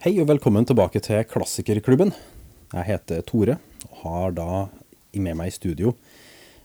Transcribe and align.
Hei 0.00 0.14
og 0.22 0.30
velkommen 0.30 0.64
tilbake 0.64 1.00
til 1.04 1.24
Klassikerklubben. 1.28 2.12
Jeg 2.72 2.86
heter 2.86 3.20
Tore 3.26 3.58
og 3.90 3.98
har 4.04 4.32
da 4.36 4.46
med 5.20 5.36
meg 5.36 5.50
i 5.50 5.54
studio 5.54 5.92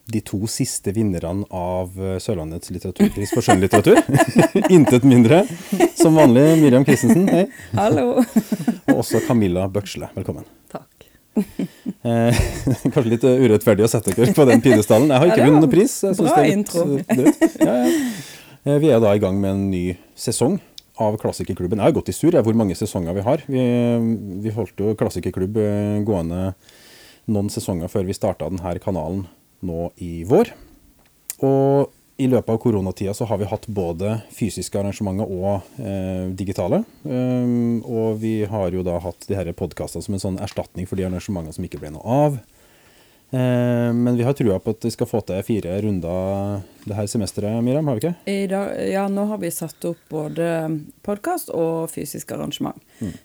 de 0.08 0.21
to 0.21 0.38
siste 0.48 0.94
vinnerne 0.94 1.48
av 1.50 1.95
Sørlandets 2.21 2.70
litteraturpris 2.70 3.32
for 3.34 3.41
skjønnlitteratur. 3.44 3.98
Intet 4.76 5.04
mindre. 5.09 5.41
Som 5.98 6.20
vanlig 6.20 6.44
Miriam 6.62 6.86
Christensen, 6.86 7.26
hei. 7.34 7.48
Hallo. 7.73 8.21
Og 8.94 9.00
også 9.02 9.23
Camilla 9.26 9.66
Bøksle, 9.67 10.12
velkommen. 10.17 10.48
Takk. 10.73 10.91
Eh, 12.05 12.38
kanskje 12.94 13.09
litt 13.16 13.23
urettferdig 13.26 13.81
å 13.81 13.88
sette 13.90 14.12
dere 14.13 14.30
på 14.38 14.44
den 14.45 14.59
pidestallen. 14.62 15.09
Jeg 15.09 15.23
har 15.23 15.31
ikke 15.31 15.48
vunnet 15.48 15.63
noen 15.63 15.72
pris. 15.72 15.95
Jeg 16.05 16.13
synes 16.13 16.30
bra 16.30 16.36
det 16.36 16.44
er 16.44 16.45
litt 16.45 16.59
intro. 16.59 16.84
Litt, 17.17 17.55
Ja, 17.66 17.73
ja. 17.81 17.88
Eh, 18.70 18.77
Vi 18.84 18.91
er 18.94 19.02
da 19.02 19.13
i 19.17 19.22
gang 19.23 19.40
med 19.41 19.49
en 19.55 19.63
ny 19.72 19.81
sesong 20.13 20.59
av 21.02 21.17
Klassikerklubben. 21.22 21.81
Jeg 21.81 21.91
har 21.91 21.98
gått 21.98 22.12
i 22.12 22.16
sur 22.16 22.35
hvor 22.35 22.58
mange 22.58 22.77
sesonger 22.77 23.17
vi 23.17 23.26
har. 23.26 23.44
Vi, 23.49 23.66
vi 24.44 24.54
holdt 24.55 24.80
jo 24.80 24.95
Klassikerklubb 24.99 25.59
eh, 25.62 25.99
gående 26.08 26.54
noen 27.31 27.49
sesonger 27.49 27.90
før 27.91 28.08
vi 28.08 28.16
starta 28.16 28.49
denne 28.52 28.77
kanalen 28.84 29.26
nå 29.66 29.90
i 30.04 30.23
vår. 30.27 30.54
Og 31.44 31.91
i 32.16 32.30
løpet 32.31 32.49
av 32.54 32.59
koronatida 32.63 33.13
så 33.13 33.26
har 33.27 33.41
vi 33.41 33.48
hatt 33.49 33.66
både 33.68 34.13
fysiske 34.31 34.80
arrangementer 34.80 35.27
og 35.27 35.81
eh, 35.84 36.31
digitale. 36.31 36.85
Um, 37.04 37.82
og 37.84 38.21
vi 38.21 38.38
har 38.48 38.71
jo 38.71 38.85
da 38.88 39.02
hatt 39.04 39.27
de 39.27 39.35
her 39.35 39.52
podkastene 39.57 40.05
som 40.05 40.16
en 40.16 40.23
sånn 40.23 40.40
erstatning 40.43 40.88
for 40.88 40.96
de 40.96 41.09
arrangementene 41.09 41.57
som 41.57 41.68
ikke 41.68 41.82
ble 41.82 41.91
noe 41.98 42.20
av. 42.27 42.38
Eh, 43.35 43.94
men 43.94 44.16
vi 44.17 44.23
har 44.23 44.34
trua 44.38 44.59
på 44.63 44.71
at 44.71 44.85
vi 44.85 44.94
skal 44.94 45.09
få 45.09 45.20
til 45.27 45.43
fire 45.43 45.76
runder 45.84 46.62
det 46.85 46.95
her 46.95 47.07
semesteret, 47.09 47.63
Miriam, 47.66 47.88
har 47.89 47.98
vi 47.98 48.04
ikke? 48.04 48.32
I 48.32 48.48
dag, 48.48 48.73
ja, 48.93 49.07
nå 49.12 49.26
har 49.32 49.41
vi 49.41 49.49
satt 49.51 49.87
opp 49.90 50.04
både 50.13 50.48
podkast 51.04 51.49
og 51.51 51.90
fysisk 51.91 52.32
arrangement. 52.35 52.77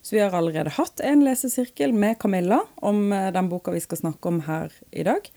Så 0.02 0.16
vi 0.16 0.22
har 0.24 0.34
allerede 0.34 0.72
hatt 0.74 1.02
en 1.04 1.22
lesesirkel 1.26 1.92
med 1.94 2.18
Camilla 2.22 2.62
om 2.76 3.12
eh, 3.12 3.28
den 3.36 3.50
boka 3.52 3.74
vi 3.76 3.84
skal 3.84 4.00
snakke 4.00 4.32
om 4.32 4.40
her 4.48 4.72
i 4.90 5.04
dag. 5.06 5.28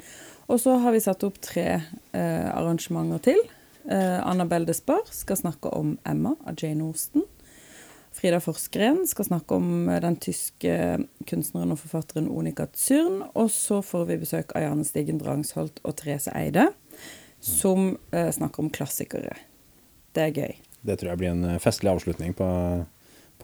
Og 0.48 0.62
så 0.64 0.78
har 0.82 0.96
vi 0.96 1.04
satt 1.04 1.24
opp 1.28 1.38
tre 1.44 1.68
eh, 1.76 2.48
arrangementer 2.50 3.22
til. 3.30 3.44
Eh, 3.84 4.20
Annabelle 4.24 4.68
Despard 4.70 5.12
skal 5.12 5.40
snakke 5.40 5.72
om 5.76 5.98
Emma 6.08 6.34
av 6.48 6.58
Jane 6.58 6.88
Austen. 6.88 7.28
Frida 8.24 8.38
Forsgren 8.40 9.02
skal 9.04 9.26
snakke 9.28 9.58
om 9.58 9.90
eh, 9.92 10.00
den 10.00 10.16
tyske 10.16 10.74
kunstneren 11.28 11.74
og 11.74 11.82
forfatteren 11.82 12.30
Onika 12.32 12.70
Zürn. 12.72 13.18
Og 13.36 13.50
så 13.52 13.82
får 13.84 14.06
vi 14.08 14.16
besøk 14.22 14.54
av 14.56 14.64
Janne 14.64 14.88
Stigen 14.88 15.20
Drangsholt 15.20 15.82
og 15.84 15.98
Therese 16.00 16.32
Eide, 16.32 16.70
som 17.44 17.98
eh, 18.16 18.30
snakker 18.32 18.64
om 18.64 18.70
klassikere. 18.72 19.36
Det 20.16 20.24
er 20.24 20.40
gøy. 20.40 20.56
Det 20.88 20.96
tror 21.02 21.12
jeg 21.12 21.20
blir 21.20 21.34
en 21.34 21.50
eh, 21.50 21.60
festlig 21.60 21.92
avslutning 21.92 22.32
på, 22.40 22.48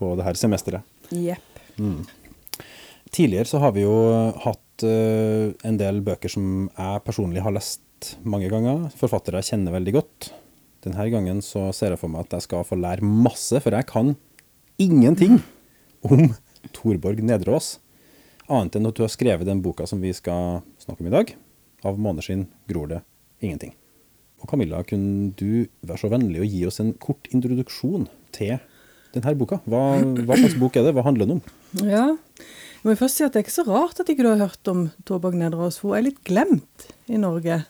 på 0.00 0.14
det 0.16 0.24
her 0.24 0.40
semesteret. 0.40 0.96
Jepp. 1.12 1.60
Tidligere 3.12 3.52
så 3.52 3.60
har 3.60 3.76
vi 3.76 3.84
jo 3.84 3.94
hatt 4.44 4.84
uh, 4.86 5.50
en 5.66 5.78
del 5.80 5.98
bøker 6.06 6.30
som 6.30 6.68
jeg 6.68 7.00
personlig 7.02 7.42
har 7.42 7.52
lest 7.52 8.14
mange 8.22 8.48
ganger. 8.52 8.86
Forfattere 8.96 9.40
jeg 9.42 9.52
kjenner 9.56 9.74
veldig 9.74 9.94
godt. 9.96 10.28
Denne 10.86 11.08
gangen 11.12 11.42
så 11.44 11.66
ser 11.76 11.92
jeg 11.92 12.00
for 12.00 12.12
meg 12.12 12.28
at 12.28 12.38
jeg 12.38 12.46
skal 12.46 12.64
få 12.64 12.78
lære 12.78 13.04
masse, 13.04 13.58
for 13.60 13.74
jeg 13.74 13.88
kan 13.90 14.14
ingenting 14.80 15.42
om 16.00 16.32
Torborg 16.72 17.20
Nedreås. 17.24 17.78
Annet 18.50 18.78
enn 18.78 18.88
at 18.88 18.96
du 18.96 19.04
har 19.04 19.12
skrevet 19.12 19.46
den 19.46 19.60
boka 19.62 19.86
som 19.86 20.00
vi 20.02 20.12
skal 20.16 20.62
snakke 20.80 21.04
om 21.04 21.10
i 21.10 21.14
dag. 21.14 21.34
Av 21.86 22.00
måneskinn 22.00 22.46
gror 22.68 22.88
det 22.90 23.02
ingenting. 23.44 23.74
Og 24.40 24.48
Camilla, 24.48 24.80
kunne 24.88 25.34
du 25.36 25.68
være 25.84 26.00
så 26.00 26.10
vennlig 26.12 26.40
å 26.40 26.48
gi 26.48 26.64
oss 26.68 26.80
en 26.80 26.94
kort 26.96 27.28
introduksjon 27.34 28.08
til 28.34 28.56
denne 29.12 29.36
boka? 29.36 29.60
Hva, 29.68 30.00
hva 30.00 30.38
slags 30.40 30.56
bok 30.60 30.80
er 30.80 30.88
det? 30.88 30.96
Hva 30.96 31.04
handler 31.04 31.28
den 31.28 31.38
om? 31.38 31.84
Ja. 31.84 32.06
Jeg 32.80 32.88
må 32.88 32.96
først 32.96 33.20
si 33.20 33.26
at 33.26 33.34
det 33.34 33.42
er 33.42 33.44
ikke 33.44 33.58
så 33.58 33.66
rart 33.68 34.00
at 34.00 34.08
ikke 34.08 34.24
du 34.24 34.30
har 34.32 34.40
hørt 34.46 34.72
om 34.72 34.86
Torborg 35.04 35.36
Nedreås, 35.36 35.82
hun 35.84 35.98
er 35.98 36.06
litt 36.06 36.22
glemt 36.24 36.88
i 37.12 37.20
Norge. 37.20 37.60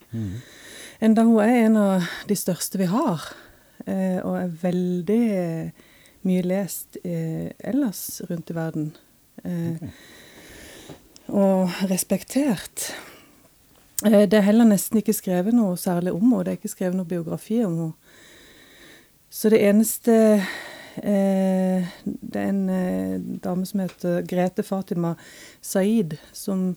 Enda 1.02 1.24
hun 1.26 1.40
er 1.42 1.64
en 1.64 1.78
av 1.80 2.10
de 2.30 2.36
største 2.38 2.78
vi 2.78 2.86
har, 2.92 3.24
eh, 3.86 4.20
og 4.22 4.36
er 4.38 4.52
veldig 4.62 5.24
mye 6.22 6.42
lest 6.42 6.98
eh, 7.04 7.50
ellers 7.64 8.20
rundt 8.30 8.50
i 8.50 8.54
verden. 8.54 8.96
Eh, 9.44 9.90
Og 11.30 11.70
respektert. 11.90 12.90
Eh, 14.06 14.26
det 14.26 14.34
er 14.34 14.48
heller 14.48 14.66
nesten 14.66 14.98
ikke 14.98 15.14
skrevet 15.14 15.54
noe 15.54 15.76
særlig 15.78 16.12
om 16.12 16.24
henne, 16.24 16.44
det 16.44 16.52
er 16.52 16.58
ikke 16.58 16.72
skrevet 16.72 16.98
noe 16.98 17.06
biografi 17.06 17.60
om 17.64 17.76
henne. 17.78 18.16
Så 19.30 19.48
det 19.52 19.60
eneste 19.62 20.14
eh, 20.98 21.86
Det 22.04 22.34
er 22.34 22.48
en 22.48 22.64
eh, 22.68 23.20
dame 23.44 23.66
som 23.66 23.80
heter 23.80 24.24
Grete 24.26 24.62
Fatima 24.66 25.14
Saeed, 25.62 26.16
som 26.32 26.76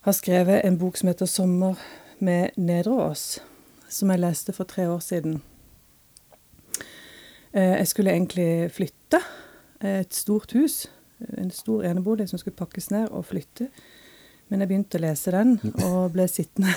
har 0.00 0.12
skrevet 0.12 0.64
en 0.64 0.78
bok 0.78 0.96
som 0.96 1.08
heter 1.08 1.26
'Sommer 1.26 1.78
med 2.18 2.50
Nedreås', 2.58 3.38
som 3.88 4.10
jeg 4.10 4.18
leste 4.18 4.52
for 4.52 4.64
tre 4.64 4.88
år 4.88 4.98
siden. 4.98 5.42
Eh, 7.54 7.74
jeg 7.78 7.86
skulle 7.90 8.10
egentlig 8.14 8.70
flytte. 8.74 9.20
eh, 9.80 10.00
Et 10.00 10.14
stort 10.14 10.52
hus, 10.52 10.86
en 11.38 11.50
stor 11.50 11.84
enebolig 11.86 12.28
som 12.28 12.38
skulle 12.38 12.56
pakkes 12.58 12.90
ned 12.90 13.08
og 13.10 13.24
flytte. 13.30 13.68
Men 14.50 14.60
jeg 14.60 14.68
begynte 14.68 14.98
å 14.98 15.00
lese 15.00 15.30
den, 15.32 15.54
og 15.86 16.12
ble 16.12 16.26
sittende 16.28 16.68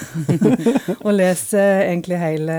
og 1.06 1.12
lese 1.14 1.60
egentlig 1.84 2.18
hele 2.22 2.56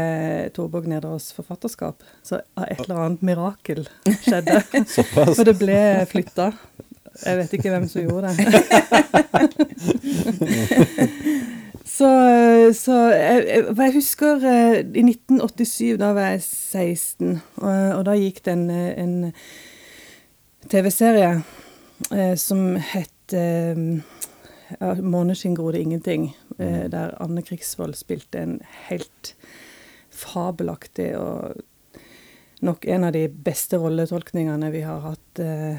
Torborg 0.54 0.84
Nederås 0.90 1.30
forfatterskap. 1.32 2.02
Så 2.22 2.36
et 2.66 2.82
eller 2.84 3.00
annet 3.06 3.22
mirakel 3.24 3.86
skjedde. 4.20 4.60
For 5.38 5.44
det 5.48 5.56
ble 5.62 5.78
flytta. 6.10 6.50
Jeg 7.24 7.38
vet 7.40 7.54
ikke 7.56 7.72
hvem 7.72 7.88
som 7.88 8.04
gjorde 8.04 8.34
det. 8.36 8.44
så 11.98 12.08
så 12.76 12.96
jeg, 13.12 13.44
jeg, 13.48 13.64
jeg 13.76 13.94
husker 13.96 14.44
eh, 14.46 14.78
i 14.82 15.04
1987, 15.04 15.96
da 16.00 16.12
var 16.16 16.32
jeg 16.34 16.42
16, 16.46 17.38
og, 17.62 17.68
og 17.98 18.04
da 18.08 18.16
gikk 18.18 18.42
det 18.46 18.54
en, 18.54 18.66
eh, 18.70 18.92
en 19.02 19.16
TV-serie 20.70 21.32
eh, 22.12 22.34
som 22.38 22.76
het 22.92 23.34
eh, 23.36 23.84
ja, 24.78 24.94
'Måneskinn 24.94 25.56
gror 25.56 25.72
det 25.72 25.82
ingenting', 25.82 26.36
eh, 26.58 26.90
der 26.90 27.14
Anne 27.22 27.42
Krigsvold 27.42 27.94
spilte 27.94 28.38
en 28.38 28.60
helt 28.88 29.34
fabelaktig 30.10 31.16
og 31.18 31.62
nok 32.60 32.84
en 32.84 33.04
av 33.04 33.12
de 33.12 33.28
beste 33.28 33.78
rolletolkningene 33.78 34.70
vi 34.74 34.82
har 34.82 35.00
hatt, 35.00 35.38
eh, 35.38 35.78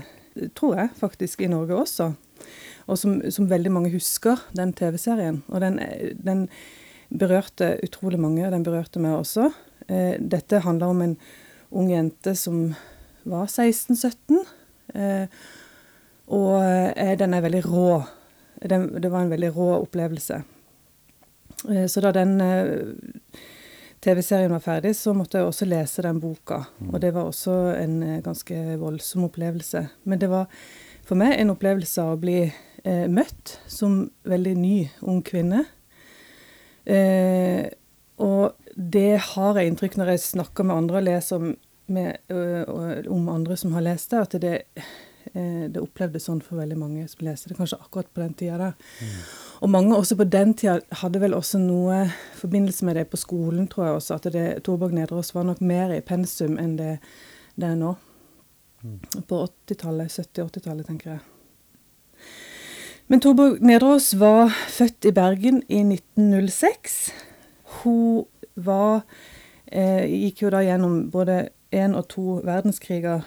tror 0.55 0.75
jeg, 0.75 0.89
faktisk 0.99 1.41
i 1.41 1.51
Norge 1.51 1.75
også. 1.75 2.13
Og 2.89 2.97
som, 2.97 3.19
som 3.29 3.49
veldig 3.49 3.71
mange 3.73 3.93
husker, 3.93 4.41
den 4.57 4.73
TV-serien. 4.73 5.43
Og 5.53 5.61
den, 5.61 5.77
den 6.17 6.47
berørte 7.09 7.75
utrolig 7.85 8.19
mange, 8.21 8.45
og 8.45 8.53
den 8.53 8.65
berørte 8.65 9.01
meg 9.01 9.17
også. 9.17 9.49
Eh, 9.87 10.15
dette 10.19 10.63
handler 10.65 10.93
om 10.93 11.01
en 11.05 11.17
ung 11.69 11.89
jente 11.91 12.35
som 12.37 12.71
var 13.29 13.45
16-17. 13.45 14.39
Eh, 14.93 15.41
og 16.33 16.55
eh, 16.65 17.15
den 17.17 17.33
er 17.33 17.45
veldig 17.45 17.63
rå. 17.65 17.89
Den, 18.65 18.89
det 19.01 19.11
var 19.11 19.25
en 19.25 19.33
veldig 19.33 19.53
rå 19.55 19.69
opplevelse. 19.79 20.41
Eh, 21.69 21.85
så 21.87 22.01
da 22.05 22.13
den 22.15 22.41
eh, 22.41 23.41
TV-serien 23.99 24.53
var 24.53 24.63
ferdig, 24.63 24.95
så 24.95 25.13
måtte 25.13 25.39
jeg 25.39 25.49
også 25.49 25.67
lese 25.67 26.05
den 26.05 26.21
boka. 26.21 26.63
Og 26.91 26.99
det 27.01 27.13
var 27.15 27.27
også 27.27 27.57
en 27.75 28.01
eh, 28.03 28.21
ganske 28.25 28.77
voldsom 28.79 29.27
opplevelse. 29.27 29.87
Men 30.03 30.21
det 30.21 30.29
var 30.31 30.47
for 31.07 31.19
meg 31.19 31.35
en 31.39 31.53
opplevelse 31.55 32.03
av 32.03 32.15
å 32.15 32.21
bli 32.21 32.43
møtt 33.11 33.57
som 33.69 34.01
veldig 34.29 34.55
ny 34.57 34.77
ung 35.05 35.19
kvinne. 35.25 35.65
Eh, 36.89 37.67
og 38.19 38.55
det 38.75 39.19
har 39.33 39.59
jeg 39.59 39.71
inntrykk 39.71 39.99
når 39.99 40.13
jeg 40.13 40.25
snakker 40.25 40.67
med 40.67 40.75
andre 40.75 40.99
og 40.99 41.05
leser 41.07 41.39
om, 41.39 41.53
med, 41.93 42.17
ø, 42.31 42.63
om 43.11 43.29
andre 43.31 43.57
som 43.59 43.75
har 43.75 43.85
lest 43.85 44.11
det, 44.11 44.19
at 44.25 44.35
det, 44.43 44.55
eh, 45.33 45.67
det 45.71 45.81
opplevdes 45.81 46.27
sånn 46.27 46.41
for 46.43 46.59
veldig 46.59 46.77
mange 46.79 47.05
som 47.11 47.23
leste 47.27 47.51
det, 47.51 47.57
kanskje 47.59 47.79
akkurat 47.79 48.11
på 48.13 48.23
den 48.23 48.35
tida 48.39 48.59
der. 48.59 48.99
Og 49.63 49.71
mange 49.71 49.95
også 49.95 50.17
på 50.19 50.27
den 50.27 50.53
tida 50.59 50.79
hadde 51.01 51.23
vel 51.23 51.37
også 51.37 51.61
noe 51.63 52.05
forbindelse 52.39 52.87
med 52.87 52.99
det 52.99 53.07
på 53.11 53.19
skolen, 53.21 53.67
tror 53.71 53.87
jeg 53.87 53.97
også, 54.01 54.19
at 54.19 54.29
det, 54.35 54.45
Torborg 54.67 54.95
Nedreås 54.95 55.33
var 55.35 55.47
nok 55.47 55.63
mer 55.63 55.95
i 55.95 56.03
pensum 56.05 56.59
enn 56.59 56.77
det, 56.79 56.93
det 57.59 57.71
er 57.71 57.79
nå. 57.79 57.95
På 59.27 59.43
80-tallet, 59.43 60.11
70-80-tallet, 60.11 60.87
tenker 60.87 61.17
jeg. 61.17 61.27
Men 63.09 63.23
Torborg 63.25 63.55
Nedreås 63.65 64.11
var 64.21 64.51
født 64.69 65.07
i 65.09 65.11
Bergen 65.17 65.63
i 65.65 65.79
1906. 65.81 66.97
Hun 67.79 68.27
var 68.53 69.01
eh, 69.65 70.05
Gikk 70.05 70.43
jo 70.43 70.51
da 70.53 70.61
gjennom 70.61 71.07
både 71.09 71.39
én 71.73 71.97
og 71.97 72.05
to 72.13 72.37
verdenskriger. 72.45 73.25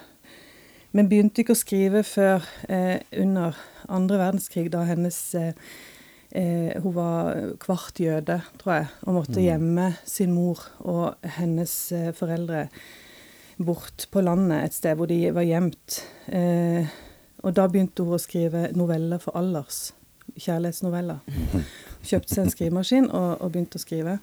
Men 0.95 1.11
begynte 1.11 1.43
ikke 1.43 1.57
å 1.57 1.59
skrive 1.59 2.05
før 2.07 2.47
eh, 2.71 3.03
under 3.25 3.59
andre 3.91 4.23
verdenskrig, 4.23 4.69
da 4.71 4.87
hennes 4.87 5.19
eh, 5.35 5.51
eh, 6.31 6.79
Hun 6.79 6.95
var 6.95 7.45
kvart 7.67 7.99
jøde, 7.99 8.39
tror 8.63 8.77
jeg, 8.77 8.91
og 9.03 9.19
måtte 9.19 9.43
gjemme 9.43 9.97
sin 10.07 10.31
mor 10.31 10.63
og 10.79 11.33
hennes 11.41 11.75
eh, 11.91 12.13
foreldre 12.15 12.69
bort 13.59 14.07
på 14.15 14.23
landet 14.23 14.63
et 14.63 14.79
sted 14.79 14.95
hvor 14.95 15.11
de 15.11 15.25
var 15.35 15.51
gjemt. 15.51 16.05
Eh, 16.31 16.87
og 17.43 17.55
da 17.57 17.67
begynte 17.69 18.05
hun 18.07 18.15
å 18.17 18.23
skrive 18.23 18.69
noveller 18.79 19.21
for 19.23 19.37
alders. 19.39 19.91
Kjærlighetsnoveller. 20.39 21.23
Kjøpte 22.07 22.35
seg 22.35 22.45
en 22.45 22.53
skrivemaskin 22.53 23.09
og, 23.11 23.43
og 23.43 23.53
begynte 23.53 23.81
å 23.81 23.83
skrive. 23.83 24.19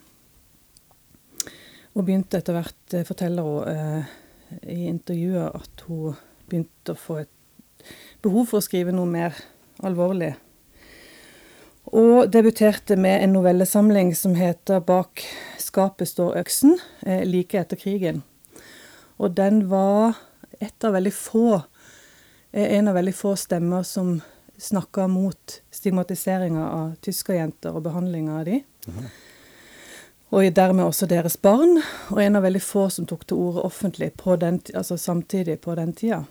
Og 1.94 2.06
begynte 2.06 2.40
etter 2.40 2.56
hvert, 2.56 2.94
eh, 2.94 3.04
forteller 3.06 3.46
hun 3.46 3.68
eh, 3.68 4.14
i 4.72 4.86
intervjuet, 4.88 5.54
at 5.54 5.84
hun 5.88 6.16
begynte 6.48 6.94
å 6.94 6.98
få 6.98 7.20
et 7.22 7.90
behov 8.24 8.48
for 8.50 8.60
å 8.60 8.64
skrive 8.64 8.94
noe 8.94 9.08
mer 9.10 9.36
alvorlig. 9.86 10.32
Og 11.90 12.30
debuterte 12.30 12.96
med 13.00 13.24
en 13.24 13.32
novellesamling 13.34 14.14
som 14.14 14.34
heter 14.38 14.80
'Bak 14.80 15.24
skapet 15.58 16.08
står 16.08 16.36
øksen', 16.40 16.78
eh, 17.06 17.24
like 17.24 17.58
etter 17.58 17.76
krigen. 17.76 18.22
Og 19.18 19.34
den 19.36 19.68
var 19.68 20.16
et 20.60 20.84
av 20.84 20.92
veldig 20.92 21.12
få 21.12 21.64
eh, 22.52 22.76
en 22.78 22.88
av 22.88 22.94
veldig 22.98 23.14
få 23.14 23.34
stemmer 23.36 23.82
som 23.82 24.20
snakker 24.60 25.08
mot 25.08 25.60
stigmatiseringa 25.70 26.68
av 26.70 26.94
tyskerjenter 27.00 27.76
og 27.76 27.84
behandlinga 27.88 28.38
av 28.40 28.48
de. 28.48 28.60
Og 30.30 30.46
dermed 30.54 30.84
også 30.84 31.08
deres 31.10 31.36
barn. 31.40 31.80
Og 32.12 32.22
en 32.22 32.38
av 32.38 32.44
veldig 32.46 32.62
få 32.62 32.86
som 32.92 33.06
tok 33.08 33.26
til 33.26 33.40
orde 33.40 33.64
offentlig 33.66 34.12
på 34.20 34.36
den, 34.36 34.60
altså 34.74 34.96
samtidig 35.00 35.58
på 35.64 35.74
den 35.74 35.94
tida. 35.96 36.22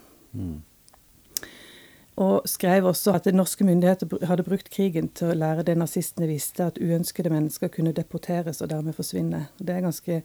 Og 2.19 2.47
skrev 2.51 2.85
også 2.85 3.15
at 3.15 3.27
norske 3.33 3.63
myndigheter 3.63 4.25
hadde 4.27 4.43
brukt 4.43 4.69
krigen 4.69 5.07
til 5.15 5.31
å 5.31 5.37
lære 5.39 5.63
det 5.67 5.77
nazistene 5.79 6.27
visste, 6.27 6.67
at 6.67 6.79
uønskede 6.79 7.31
mennesker 7.31 7.71
kunne 7.71 7.95
deporteres 7.95 8.61
og 8.61 8.71
dermed 8.71 8.95
forsvinne. 8.95 9.45
Det 9.59 9.75
er 9.75 9.85
ganske 9.85 10.21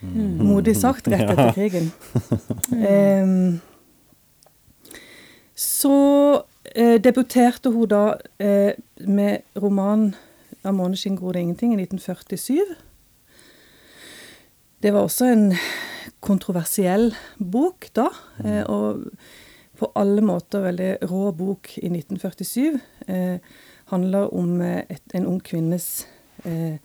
modig 0.00 0.76
sagt 0.78 1.08
rett 1.08 1.28
etter 1.28 1.52
krigen. 1.56 1.90
Em, 2.88 3.60
så 5.58 6.42
eh, 6.74 7.00
debuterte 7.02 7.72
hun 7.74 7.90
da 7.90 8.02
eh, 8.38 8.78
med 9.06 9.42
romanen 9.58 10.14
'Av 10.64 10.74
måneskinn 10.74 11.16
gror 11.16 11.32
det 11.32 11.40
ingenting' 11.40 11.72
i 11.72 11.82
1947. 11.82 12.74
Det 14.82 14.92
var 14.92 15.06
også 15.06 15.24
en 15.32 15.54
kontroversiell 16.20 17.14
bok 17.38 17.88
da, 17.94 18.08
eh, 18.44 18.62
og 18.66 19.06
på 19.78 19.90
alle 19.94 20.22
måter 20.22 20.66
veldig 20.66 20.90
rå 21.10 21.30
bok 21.32 21.70
i 21.78 21.88
1947. 21.88 22.80
Eh, 23.08 23.38
handler 23.90 24.34
om 24.34 24.60
eh, 24.60 24.82
et, 24.90 25.02
en 25.14 25.26
ung 25.26 25.40
kvinnes 25.40 26.06
eh, 26.44 26.78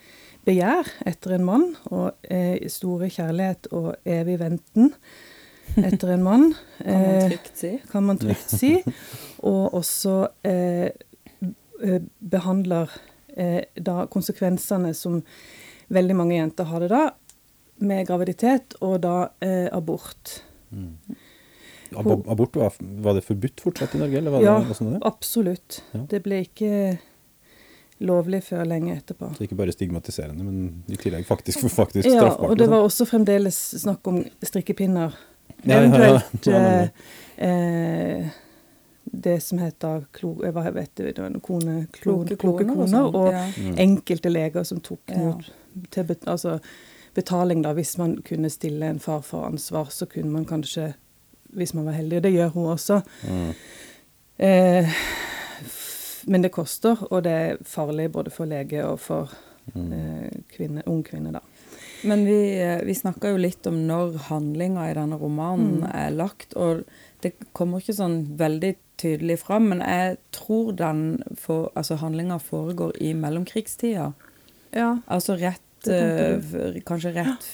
begjær 0.45 0.87
etter 1.05 1.35
en 1.35 1.45
mann, 1.45 1.75
og 1.85 2.13
eh, 2.23 2.61
store 2.69 3.09
kjærlighet 3.09 3.67
og 3.71 3.95
evig 4.05 4.39
venten 4.39 4.93
etter 5.77 6.13
en 6.13 6.23
mann. 6.23 6.53
Kan 6.83 6.93
man 6.93 7.09
Eh, 7.15 7.29
trygt 7.29 7.57
si. 7.57 7.71
kan 7.91 8.03
man 8.05 8.17
trygt 8.21 8.49
si. 8.59 8.73
Og 9.43 9.73
også 9.73 10.27
eh, 10.43 10.89
eh, 11.83 12.01
behandler 12.19 12.89
eh, 13.35 13.63
da 13.75 14.05
konsekvensene 14.07 14.93
som 14.95 15.21
veldig 15.93 16.15
mange 16.15 16.35
jenter 16.37 16.63
har 16.69 16.79
det 16.85 16.89
da, 16.93 17.03
med 17.83 18.05
graviditet 18.07 18.75
og 18.81 19.01
da 19.03 19.29
eh, 19.41 19.67
abort. 19.73 20.41
Ab 21.93 22.07
abort, 22.29 22.55
var, 22.57 22.73
var 22.79 23.13
det 23.17 23.23
forbudt 23.27 23.61
fortsatt 23.61 23.93
i 23.95 23.99
Norge, 24.01 24.17
eller 24.17 24.31
var 24.33 24.41
Ja, 24.45 24.53
det, 24.65 24.77
sånn 24.79 24.93
det? 24.95 25.01
absolutt. 25.05 25.81
Ja. 25.93 25.99
Det 26.09 26.23
ble 26.25 26.39
ikke 26.47 26.71
lovlig 28.03 28.39
før 28.47 28.63
lenge 28.65 28.95
etterpå. 28.97 29.29
Så 29.37 29.45
ikke 29.45 29.57
bare 29.59 29.71
stigmatiserende, 29.75 30.43
men 30.43 30.83
i 30.91 30.97
tillegg 30.99 31.27
faktisk, 31.27 31.61
faktisk 31.69 32.07
Ja, 32.09 32.15
straffbart. 32.17 32.49
og 32.49 32.57
det 32.57 32.65
liksom. 32.65 32.73
var 32.73 32.87
også 32.87 33.05
fremdeles 33.11 33.59
snakk 33.83 34.09
om 34.09 34.23
strikkepinner. 34.43 35.13
Eventuelt 35.63 36.47
eh, 36.47 36.87
eh, 37.49 38.25
det 39.03 39.39
som 39.43 39.59
heter 39.59 40.05
klo, 40.11 40.33
eh, 40.43 40.51
hva 40.51 40.71
vet 40.73 40.95
du, 40.95 41.03
det 41.11 41.41
kone, 41.43 41.85
klo, 41.91 42.23
Kloke 42.23 42.35
kloke 42.37 42.65
koner 42.65 42.71
og 42.73 42.77
koner, 42.77 42.91
sånn, 42.91 43.15
og 43.15 43.29
ja. 43.33 43.43
Mm. 43.57 43.77
enkelte 43.85 44.29
leger 44.31 44.63
som 44.67 44.79
tok 44.83 44.99
Ja. 45.13 45.17
mot 45.17 45.51
til 45.91 46.03
bet, 46.03 46.25
altså 46.27 46.59
betaling, 47.15 47.61
da. 47.61 47.73
Hvis 47.73 47.97
man 47.97 48.17
kunne 48.25 48.49
stille 48.49 48.85
en 48.89 48.99
far 48.99 49.21
for 49.21 49.45
ansvar, 49.45 49.89
så 49.93 50.05
kunne 50.09 50.31
man 50.31 50.45
kanskje, 50.45 50.93
hvis 51.53 51.73
man 51.73 51.85
var 51.85 51.93
heldig, 51.93 52.17
og 52.17 52.23
det 52.23 52.33
gjør 52.33 52.49
hun 52.55 52.65
også. 52.73 53.01
Mm. 53.29 53.53
Eh, 54.39 54.89
men 56.25 56.41
det 56.41 56.51
koster, 56.51 56.97
og 57.11 57.23
det 57.23 57.31
er 57.31 57.57
farlig 57.65 58.11
både 58.11 58.31
for 58.31 58.45
lege 58.45 58.83
og 58.85 58.99
for 58.99 59.29
Mm. 59.75 59.93
eh, 59.93 60.29
kvinne, 60.51 60.81
ung 60.91 61.03
kvinne, 61.07 61.31
da. 61.31 61.39
Men 62.03 62.25
vi, 62.25 62.59
eh, 62.61 62.81
vi 62.85 62.93
snakka 62.93 63.29
jo 63.31 63.37
litt 63.37 63.65
om 63.67 63.77
når 63.87 64.17
handlinga 64.29 64.89
i 64.89 64.93
denne 64.93 65.17
romanen 65.19 65.81
Mm. 65.83 65.89
er 65.95 66.11
lagt, 66.11 66.53
og 66.55 66.83
det 67.21 67.33
kommer 67.53 67.79
ikke 67.79 67.95
sånn 67.95 68.35
veldig 68.37 68.75
tydelig 68.97 69.39
fram, 69.39 69.69
men 69.69 69.79
jeg 69.79 70.17
tror 70.31 70.75
den 70.75 71.23
for, 71.35 71.71
altså 71.75 71.97
handlinga 71.97 72.39
foregår 72.39 72.91
i 73.01 73.13
mellomkrigstida. 73.13 74.13
Ja. 74.73 74.97
Altså 75.07 75.37
rett 75.39 75.59
f- 75.87 76.83
Kanskje 76.85 77.13
rett, 77.15 77.47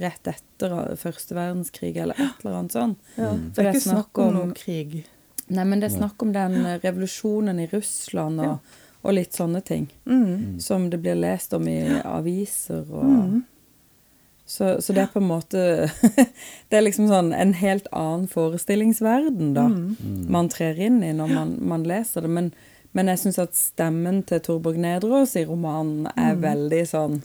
rett 0.00 0.26
etter 0.28 0.72
eh, 0.90 0.96
første 0.96 1.34
verdenskrig, 1.34 1.96
eller 1.96 2.14
et 2.18 2.44
eller 2.44 2.56
annet 2.58 2.72
sånt. 2.72 2.98
ja. 3.16 3.30
For 3.54 3.62
Det 3.62 3.66
er 3.66 3.72
ikke 3.72 3.88
snakk 3.94 4.18
om 4.18 4.40
om- 4.40 4.52
krig. 4.54 5.04
Nei, 5.48 5.64
men 5.64 5.80
det 5.80 5.90
er 5.92 5.98
snakk 5.98 6.22
om 6.22 6.32
den 6.32 6.52
revolusjonen 6.80 7.58
i 7.60 7.66
Russland 7.72 8.38
og, 8.40 8.46
Ja. 8.46 8.58
og 9.04 9.14
litt 9.14 9.32
sånne 9.32 9.64
ting. 9.64 9.88
Mm. 10.06 10.60
Som 10.60 10.90
det 10.90 11.02
blir 11.02 11.14
lest 11.18 11.52
om 11.54 11.66
i 11.66 11.80
aviser 12.04 12.86
og 12.92 13.04
Mm. 13.04 13.44
Så, 14.50 14.80
så 14.82 14.92
det 14.96 15.04
er 15.04 15.10
på 15.12 15.20
en 15.22 15.28
måte 15.30 15.60
Det 16.70 16.74
er 16.78 16.82
liksom 16.82 17.06
sånn 17.06 17.28
en 17.36 17.52
helt 17.60 17.86
annen 17.94 18.26
forestillingsverden, 18.32 19.52
da, 19.54 19.68
Mm. 19.70 20.26
man 20.34 20.48
trer 20.50 20.78
inn 20.82 20.96
i 21.06 21.12
når 21.14 21.30
man, 21.34 21.52
man 21.70 21.84
leser 21.86 22.26
det. 22.26 22.30
Men, 22.34 22.48
men 22.92 23.06
jeg 23.12 23.20
syns 23.22 23.38
at 23.38 23.54
stemmen 23.54 24.24
til 24.26 24.40
Torborg 24.42 24.80
Nedreås 24.82 25.36
i 25.38 25.44
romanen 25.46 26.08
er 26.16 26.34
Mm. 26.34 26.42
veldig 26.42 26.82
sånn 26.90 27.20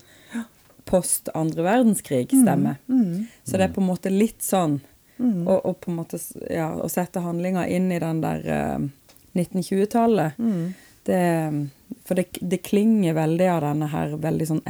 post 0.85 1.29
andre 1.33 1.63
verdenskrig-stemme. 1.65 2.75
Mm. 2.87 3.25
Så 3.43 3.57
det 3.57 3.65
er 3.65 3.73
på 3.73 3.81
en 3.81 3.89
måte 3.89 4.11
litt 4.13 4.41
sånn 4.45 4.81
Mm. 5.17 5.45
å 5.47 5.61
og 5.65 5.79
på 5.81 5.89
en 5.91 5.95
måte 5.97 6.19
ja, 6.51 6.69
å 6.75 6.89
sette 6.91 7.21
handlinga 7.23 7.65
inn 7.71 7.89
i 7.91 7.99
den 8.03 8.19
der 8.21 8.41
uh, 8.45 8.87
1920-tallet. 9.33 10.37
Mm. 10.37 10.73
Det, 11.05 11.69
for 12.05 12.15
det, 12.19 12.25
det 12.41 12.61
klinger 12.65 13.13
veldig 13.15 13.47
av 13.53 13.61
denne 13.63 13.87
her 13.93 14.15
veldig 14.17 14.47
sånn 14.49 14.61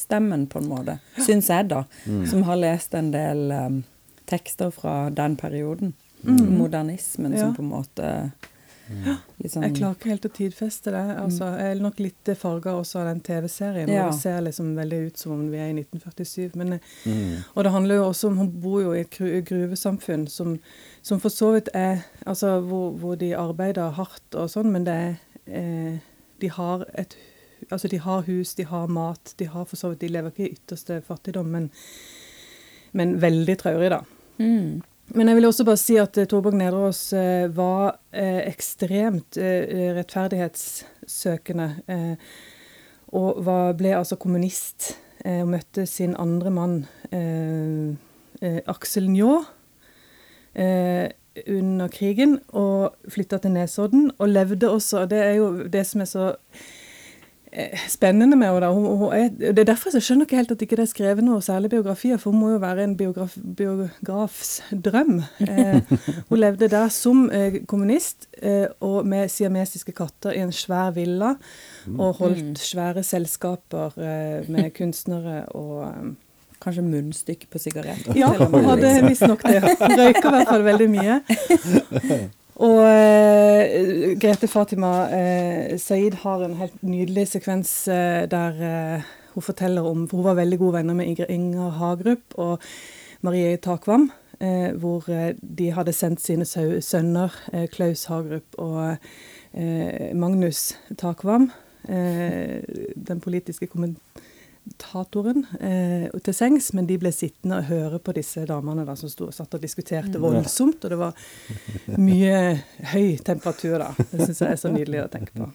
etterkrigsstemmen, 0.00 0.46
på 0.46 0.58
en 0.58 0.68
måte. 0.68 0.98
Syns 1.26 1.48
jeg, 1.50 1.68
da. 1.68 1.84
Mm. 2.06 2.26
Som 2.26 2.42
har 2.42 2.56
lest 2.56 2.94
en 2.94 3.10
del 3.12 3.50
um, 3.52 3.82
tekster 4.26 4.70
fra 4.70 5.10
den 5.10 5.36
perioden. 5.36 5.94
Mm. 6.24 6.58
Modernismen 6.58 7.32
Ja. 7.32 7.38
som 7.40 7.54
på 7.56 7.62
en 7.62 7.68
måte 7.70 8.32
ja. 9.04 9.14
sånn 9.48 9.62
Jeg 9.62 9.76
klarer 9.78 9.94
ikke 9.94 10.10
helt 10.10 10.26
å 10.26 10.28
tidfeste 10.28 10.90
det. 10.90 11.16
Altså, 11.16 11.44
jeg 11.56 11.76
er 11.76 11.80
nok 11.80 11.98
litt 12.00 12.28
farga 12.36 12.74
også 12.76 13.00
av 13.00 13.06
den 13.06 13.20
TV-serien. 13.20 13.88
Ja. 13.88 14.10
Det 14.10 14.18
ser 14.20 14.40
liksom 14.42 14.74
veldig 14.76 15.06
ut 15.06 15.16
som 15.18 15.32
om 15.32 15.50
vi 15.50 15.56
er 15.58 15.70
i 15.70 15.72
1947. 15.80 16.50
Men, 16.56 16.80
Mm. 17.06 17.36
og 17.54 17.64
det 17.64 17.72
handler 17.72 17.94
jo 17.94 18.08
også 18.10 18.28
om 18.28 18.36
Hun 18.36 18.50
bor 18.60 18.82
jo 18.82 18.92
i 18.92 19.00
et 19.00 19.44
gruvesamfunn 19.46 20.28
som, 20.28 20.58
som 21.02 21.20
for 21.20 21.30
så 21.30 21.52
vidt 21.54 21.68
er 21.74 22.02
Altså 22.26 22.60
hvor, 22.60 22.90
hvor 22.92 23.14
de 23.16 23.32
arbeider 23.34 23.90
hardt 23.90 24.34
og 24.34 24.50
sånn, 24.50 24.70
men 24.72 24.84
det 24.84 24.92
er 24.94 25.16
eh, 25.46 25.98
De 26.40 26.48
har 26.50 26.84
et 26.94 27.16
Altså 27.68 27.88
de 27.88 27.98
har 28.00 28.22
hus, 28.26 28.54
de 28.58 28.64
har 28.68 28.86
mat, 28.92 29.34
de 29.38 29.48
har 29.50 29.64
for 29.68 29.76
så 29.76 29.88
vidt 29.92 30.00
De 30.04 30.08
lever 30.14 30.32
ikke 30.32 30.48
i 30.48 30.54
ytterste 30.56 31.00
fattigdom, 31.06 31.46
men, 31.52 31.70
men 32.96 33.20
veldig 33.22 33.58
traurig, 33.60 33.90
da. 33.92 34.00
mm. 34.38 34.80
Men 35.10 35.26
jeg 35.26 35.36
vil 35.40 35.48
også 35.48 35.64
bare 35.66 35.80
si 35.80 35.96
at 35.98 36.18
eh, 36.22 36.26
Torborg 36.30 36.54
Nedreås 36.54 37.12
eh, 37.18 37.48
var 37.50 37.96
eh, 38.14 38.46
ekstremt 38.46 39.34
rettferdighetssøkende. 39.96 41.66
Og 43.18 43.40
var, 43.42 43.72
ble 43.74 43.90
altså 43.98 44.14
kommunist 44.22 44.92
og 45.26 45.48
møtte 45.50 45.82
sin 45.90 46.14
andre 46.14 46.50
mann, 46.54 46.76
Aksel 48.70 49.10
Njå, 49.10 49.32
eh, 50.54 51.10
under 51.46 51.88
krigen. 51.88 52.38
Og 52.48 52.94
flytta 53.08 53.38
til 53.38 53.54
Nesodden, 53.54 54.10
og 54.18 54.28
levde 54.28 54.70
også 54.70 55.06
Det 55.10 55.18
er 55.18 55.34
jo 55.38 55.50
det 55.68 55.86
som 55.86 56.00
er 56.00 56.10
så 56.10 56.34
spennende 57.88 58.36
med 58.38 58.52
henne. 58.52 58.68
Hun, 58.70 58.86
hun 59.00 59.12
er, 59.12 59.28
det 59.28 59.58
er 59.58 59.68
derfor 59.72 59.90
jeg 59.94 60.04
skjønner 60.06 60.26
ikke 60.28 60.38
helt 60.38 60.52
at 60.54 60.62
ikke 60.62 60.76
det 60.78 60.84
er 60.86 60.90
skrevet 60.92 61.24
noe 61.26 61.42
særlig 61.42 61.70
biografier, 61.72 62.20
for 62.20 62.30
hun 62.30 62.40
må 62.44 62.52
jo 62.52 62.60
være 62.62 62.84
en 62.86 62.96
biograf, 62.98 63.34
biografs 63.56 64.52
drøm. 64.70 65.22
Eh, 65.42 65.80
hun 66.28 66.38
levde 66.38 66.70
der 66.70 66.88
som 66.94 67.26
eh, 67.34 67.60
kommunist 67.66 68.28
eh, 68.42 68.68
og 68.80 69.06
med 69.06 69.28
siamesiske 69.32 69.94
katter 69.98 70.36
i 70.36 70.42
en 70.44 70.54
svær 70.54 70.94
villa, 70.94 71.34
og 71.96 72.20
holdt 72.22 72.58
svære 72.62 73.02
selskaper 73.06 73.98
eh, 73.98 74.50
med 74.50 74.70
kunstnere 74.76 75.44
og 75.58 75.86
eh, 75.90 76.10
Kanskje 76.60 76.82
munnstykke 76.84 77.46
på 77.48 77.56
sigaretter. 77.56 78.12
ja, 78.20 78.28
hun 78.36 78.66
hadde 78.66 78.90
visstnok 79.06 79.40
det. 79.48 79.62
Røyker 79.80 80.26
i 80.28 80.32
hvert 80.34 80.50
fall 80.50 80.66
veldig 80.66 80.88
mye. 80.92 81.14
Og 82.58 82.80
eh, 82.84 84.16
Grete 84.20 84.48
Fatima 84.50 85.08
eh, 85.14 85.76
Saeed 85.78 86.18
har 86.24 86.42
en 86.44 86.56
helt 86.58 86.82
nydelig 86.82 87.28
sekvens 87.30 87.70
eh, 87.88 88.26
der 88.30 88.62
eh, 88.66 89.10
hun 89.34 89.42
forteller 89.46 89.86
om 89.86 90.08
for 90.08 90.16
Hun 90.16 90.24
var 90.24 90.34
veldig 90.40 90.58
gode 90.58 90.72
venner 90.80 90.94
med 90.94 91.06
Inger, 91.28 91.70
Hagerup 91.70 92.34
og 92.34 92.60
Marie 93.22 93.56
Takvam. 93.56 94.10
eh, 94.40 94.72
hvor 94.72 95.08
eh, 95.08 95.34
de 95.40 95.70
hadde 95.72 95.92
sendt 95.92 96.20
sine 96.20 96.44
sønner, 96.44 97.30
Klaus 97.72 98.04
Hagerup 98.04 98.58
og 98.58 98.96
Magnus 100.14 100.76
Takvam, 100.98 101.50
den 101.88 103.20
politiske 103.20 103.66
kommentatoren, 103.66 104.29
eh, 104.78 106.08
til 106.22 106.34
sengs, 106.34 106.72
men 106.72 106.86
de 106.86 106.96
ble 106.98 107.10
sittende 107.12 107.58
og 107.58 107.64
høre 107.70 107.98
på 107.98 108.12
disse 108.16 108.44
damene 108.46 108.84
da, 108.86 108.94
som 108.96 109.08
sto, 109.08 109.30
satt 109.32 109.54
og 109.54 109.60
diskuterte 109.60 110.18
Mm. 110.18 110.22
voldsomt, 110.22 110.84
og 110.84 110.90
det 110.90 110.98
var 110.98 111.12
mye 111.98 112.62
høy 112.92 113.16
temperatur 113.24 113.78
da. 113.78 113.90
Det 114.10 114.26
syns 114.26 114.40
jeg 114.40 114.50
er 114.52 114.56
så 114.56 114.72
nydelig 114.72 115.04
å 115.04 115.10
tenke 115.10 115.32
på. 115.34 115.50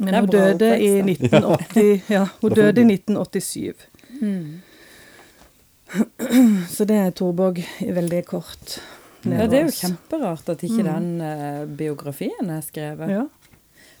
Men 0.00 0.14
hun 0.14 0.26
døde 0.30 0.70
i 0.80 1.00
oppvekst, 1.00 1.34
1980, 1.34 2.02
ja, 2.08 2.24
hun 2.40 2.52
døde 2.54 2.80
i 2.80 2.84
1987. 2.84 3.74
Mm. 4.20 4.60
Så 6.70 6.84
det 6.86 6.96
er 6.96 7.10
Torborg 7.10 7.58
veldig 7.82 8.24
kort. 8.28 8.78
Ja, 9.26 9.44
det 9.50 9.58
er 9.58 9.66
jo 9.66 9.74
kjemperart 9.74 10.48
at 10.48 10.62
ikke 10.64 10.82
Mm. 10.82 10.88
den 10.88 11.20
uh, 11.20 11.66
biografien 11.66 12.50
er 12.50 12.62
skrevet. 12.64 13.10
Ja. 13.10 13.26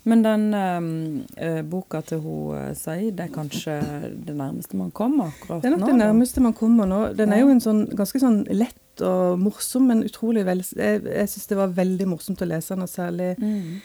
Men 0.08 0.22
den 0.24 0.44
eh, 0.56 1.46
eh, 1.46 1.60
boka 1.68 2.00
til 2.08 2.22
hun 2.24 2.54
uh, 2.56 2.74
Saeed 2.74 3.20
er 3.20 3.28
kanskje 3.34 3.74
det 4.16 4.32
nærmeste 4.36 4.78
man 4.80 4.90
kommer 4.96 5.28
akkurat 5.28 5.58
nå? 5.58 5.62
Det 5.62 5.68
er 5.68 5.74
nok 5.76 5.82
nå? 5.82 5.88
det 5.92 5.98
nærmeste 6.00 6.40
man 6.44 6.54
kommer 6.56 6.88
nå. 6.88 7.00
Den 7.18 7.32
er 7.36 7.42
jo 7.42 7.50
en 7.52 7.60
sånn 7.60 7.82
ganske 7.98 8.20
sånn 8.22 8.42
lett 8.48 9.04
og 9.04 9.38
morsom, 9.40 9.86
men 9.88 10.02
utrolig 10.04 10.42
vel 10.44 10.60
Jeg, 10.76 11.02
jeg 11.04 11.28
syns 11.32 11.46
det 11.48 11.56
var 11.56 11.72
veldig 11.76 12.06
morsomt 12.10 12.42
å 12.44 12.48
lese 12.48 12.74
den, 12.74 12.84
og 12.84 12.88
særlig 12.92 13.30
Mm. 13.40 13.80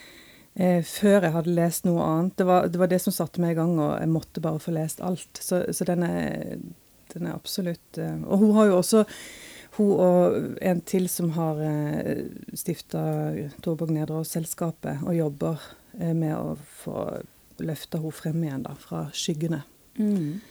eh, 0.56 0.82
før 0.84 1.22
jeg 1.28 1.32
hadde 1.36 1.56
lest 1.56 1.86
noe 1.86 2.04
annet. 2.04 2.36
Det 2.38 2.46
var, 2.48 2.68
det 2.68 2.80
var 2.80 2.88
det 2.88 3.02
som 3.04 3.14
satte 3.16 3.42
meg 3.44 3.52
i 3.56 3.60
gang, 3.60 3.76
og 3.80 4.00
jeg 4.00 4.10
måtte 4.12 4.42
bare 4.44 4.60
få 4.60 4.72
lest 4.76 5.02
alt. 5.04 5.40
Så, 5.40 5.66
så 5.76 5.84
den, 5.88 6.04
er, 6.04 6.58
den 7.14 7.28
er 7.28 7.36
absolutt 7.36 7.98
eh, 8.00 8.16
Og 8.24 8.40
hun 8.40 8.56
har 8.56 8.66
jo 8.72 8.78
også 8.80 9.04
hun 9.78 9.92
og 10.00 10.36
en 10.64 10.80
til 10.88 11.10
som 11.12 11.34
har 11.36 11.60
eh, 11.60 12.24
stifta 12.56 13.02
Torborg 13.64 13.92
Nedreås-selskapet, 13.92 15.04
og 15.04 15.16
jobber 15.16 15.60
eh, 15.60 15.82
med 15.98 16.36
å 16.36 16.56
få 16.84 17.06
løfta 17.64 18.02
henne 18.02 18.12
frem 18.16 18.44
igjen 18.44 18.66
da, 18.66 18.75
fra 18.80 19.06
skyggene. 19.16 19.62
Mm. 20.00 20.42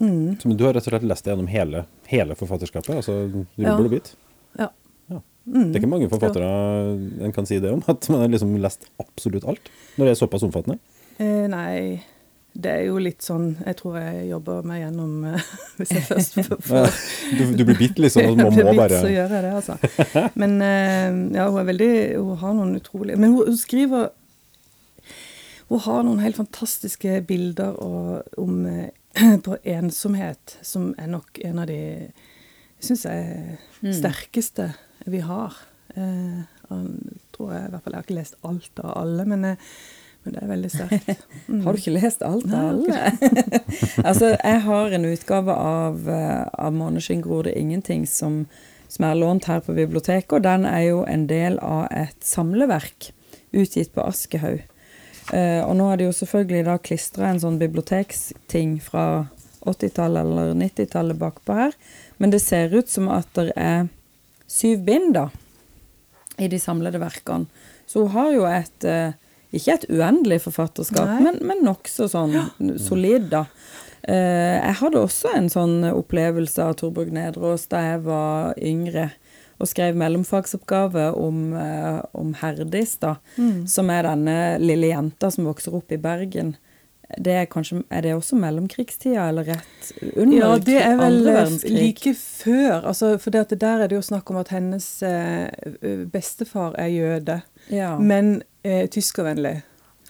Mm. 0.00 0.36
Så, 0.40 0.48
men 0.48 0.56
du 0.56 0.64
har 0.64 0.74
rett 0.74 0.86
og 0.86 0.92
slett 0.92 1.06
lest 1.06 1.24
det 1.24 1.32
gjennom 1.32 1.50
hele, 1.52 1.84
hele 2.10 2.36
forfatterskapet? 2.36 2.96
altså 2.96 3.46
Ja. 3.56 3.72
rubbel 3.72 3.86
og 3.86 3.90
bit? 3.90 4.14
Ja. 4.58 4.68
Ja. 5.08 5.20
Mm. 5.46 5.72
Det 5.72 5.76
er 5.76 5.80
ikke 5.82 5.92
mange 5.92 6.08
forfattere 6.12 6.48
en 7.24 7.32
kan 7.32 7.46
si 7.46 7.60
det 7.60 7.70
om, 7.72 7.82
at 7.86 8.08
man 8.10 8.24
har 8.24 8.32
liksom 8.32 8.56
lest 8.60 8.88
absolutt 9.02 9.44
alt, 9.44 9.70
når 9.96 10.04
det 10.06 10.14
er 10.14 10.20
såpass 10.20 10.42
omfattende. 10.42 10.78
Eh, 11.18 11.46
nei, 11.48 12.02
det 12.54 12.70
er 12.70 12.82
jo 12.84 12.98
litt 13.00 13.22
sånn 13.24 13.54
Jeg 13.64 13.76
tror 13.78 13.94
jeg 13.96 14.26
jobber 14.28 14.62
meg 14.68 14.82
gjennom 14.82 15.12
eh, 15.30 15.44
Hvis 15.78 15.92
jeg 15.96 16.02
først 16.04 16.34
får 16.68 16.90
Du, 17.38 17.44
du 17.56 17.62
blir 17.64 17.78
bitt, 17.78 17.98
liksom, 18.02 18.22
og 18.28 18.34
Jeg 18.36 18.44
man 18.44 18.52
blir 18.56 18.66
må 18.68 18.74
bitt, 18.74 18.80
bare 18.82 18.98
så 19.00 19.08
gjør 19.12 19.32
jeg 19.36 19.44
det, 19.46 19.52
altså. 19.56 20.26
Men 20.42 20.58
eh, 20.66 21.38
ja, 21.38 21.46
hun 21.48 21.60
er 21.62 21.68
veldig 21.70 21.92
Hun 22.18 22.36
har 22.42 22.58
noen 22.58 22.74
utrolige 22.80 23.16
Men 23.22 23.32
hun, 23.38 23.46
hun 23.48 23.56
skriver 23.56 24.10
Hun 25.72 25.80
har 25.86 26.02
noen 26.04 26.20
helt 26.20 26.36
fantastiske 26.36 27.22
bilder 27.30 27.78
og, 27.80 28.28
om 28.42 28.66
eh, 28.68 28.90
på 29.46 29.56
ensomhet, 29.68 30.58
som 30.64 30.90
er 31.00 31.08
nok 31.12 31.40
en 31.44 31.58
av 31.64 31.68
de 31.72 31.80
Syns 32.82 33.04
jeg 33.06 33.58
Mm. 33.82 33.90
sterkeste 33.98 34.68
vi 35.10 35.18
har. 35.26 35.56
Jeg 35.96 36.44
tror 37.34 37.48
jeg, 37.50 37.64
i 37.66 37.70
hvert 37.72 37.82
fall, 37.82 37.92
jeg 37.92 37.98
har 37.98 38.04
ikke 38.06 38.14
lest 38.14 38.36
alt 38.46 38.78
av 38.84 38.92
alle, 39.00 39.24
men, 39.26 39.42
eh, 39.48 39.72
men 40.22 40.34
det 40.34 40.42
er 40.42 40.50
veldig 40.50 40.72
sterkt. 40.72 41.12
Mm. 41.52 41.64
Har 41.64 41.74
du 41.74 41.80
ikke 41.80 41.92
lest 41.96 42.22
alt 42.22 42.46
av 42.54 42.68
alle? 42.70 42.98
altså, 44.08 44.28
jeg 44.30 44.60
har 44.64 44.94
en 44.94 45.06
utgave 45.10 45.54
av, 45.58 45.96
uh, 46.06 46.46
av 46.54 46.72
'Måneskinn 46.72 47.22
gror 47.22 47.42
det 47.48 47.56
ingenting' 47.58 48.06
som, 48.06 48.46
som 48.88 49.04
er 49.04 49.18
lånt 49.18 49.48
her 49.50 49.60
på 49.60 49.74
biblioteket, 49.74 50.32
og 50.32 50.44
den 50.46 50.64
er 50.64 50.84
jo 50.86 51.02
en 51.04 51.26
del 51.26 51.58
av 51.58 51.88
et 51.90 52.16
samleverk 52.24 53.10
utgitt 53.52 53.90
på 53.92 54.06
Aschehoug. 54.06 54.62
Uh, 55.32 55.66
og 55.66 55.74
nå 55.76 55.90
har 55.90 55.98
de 55.98 56.06
jo 56.06 56.14
selvfølgelig 56.14 56.64
da 56.70 56.78
klistra 56.78 57.28
en 57.28 57.42
sånn 57.42 57.58
biblioteksting 57.58 58.78
fra 58.80 59.26
80-tallet 59.66 60.22
eller 60.22 60.54
90-tallet 60.62 61.18
bakpå 61.18 61.58
her, 61.58 61.74
men 62.22 62.30
det 62.30 62.40
ser 62.46 62.72
ut 62.74 62.88
som 62.88 63.10
at 63.12 63.28
det 63.34 63.50
er 63.58 63.90
syv 64.50 64.86
bind, 64.86 65.14
da, 65.18 65.28
i 66.38 66.48
de 66.48 66.58
samlede 66.60 67.00
verkene. 67.02 67.50
Så 67.86 68.06
hun 68.06 68.14
har 68.14 68.30
jo 68.32 68.46
et 68.48 68.86
eh, 68.88 69.18
ikke 69.52 69.74
et 69.76 69.86
uendelig 69.92 70.40
forfatterskap, 70.46 71.08
Nei. 71.08 71.20
men, 71.26 71.38
men 71.50 71.62
nokså 71.66 72.08
sånn 72.12 72.36
solid, 72.80 73.28
da. 73.32 73.44
Uh, 74.02 74.58
jeg 74.58 74.74
hadde 74.80 74.98
også 75.04 75.30
en 75.38 75.46
sånn 75.52 75.76
opplevelse 75.92 76.64
av 76.64 76.74
Torborg 76.80 77.12
Nedreås 77.14 77.68
da 77.70 77.82
jeg 77.92 78.00
var 78.08 78.56
yngre, 78.58 79.10
og 79.62 79.68
skrev 79.70 79.94
mellomfagsoppgave 80.00 81.04
om, 81.14 81.52
uh, 81.54 82.00
om 82.18 82.32
Herdis, 82.40 82.96
da, 82.98 83.16
Mm. 83.38 83.66
som 83.70 83.90
er 83.94 84.02
denne 84.08 84.36
lille 84.58 84.88
jenta 84.90 85.30
som 85.30 85.46
vokser 85.46 85.74
opp 85.78 85.92
i 85.94 86.00
Bergen. 86.02 86.56
Det 87.20 87.32
er, 87.36 87.46
kanskje, 87.46 87.82
er 87.92 88.00
det 88.06 88.14
også 88.16 88.38
mellomkrigstida, 88.40 89.28
eller 89.28 89.44
rett 89.52 89.90
under 90.16 90.36
Ja, 90.38 90.52
det 90.58 90.78
er 90.80 90.96
vel 90.96 91.26
eh, 91.28 91.50
like 91.68 92.14
før. 92.16 92.86
Altså, 92.88 93.18
for 93.20 93.30
der 93.30 93.82
er 93.82 93.86
det 93.90 93.98
jo 93.98 94.00
snakk 94.06 94.30
om 94.32 94.38
at 94.40 94.48
hennes 94.48 94.86
eh, 95.04 95.50
bestefar 96.10 96.72
er 96.80 96.88
jøde, 96.88 97.42
Ja, 97.68 97.98
men 97.98 98.42
eh, 98.62 98.88
tyskervennlig. 98.90 99.62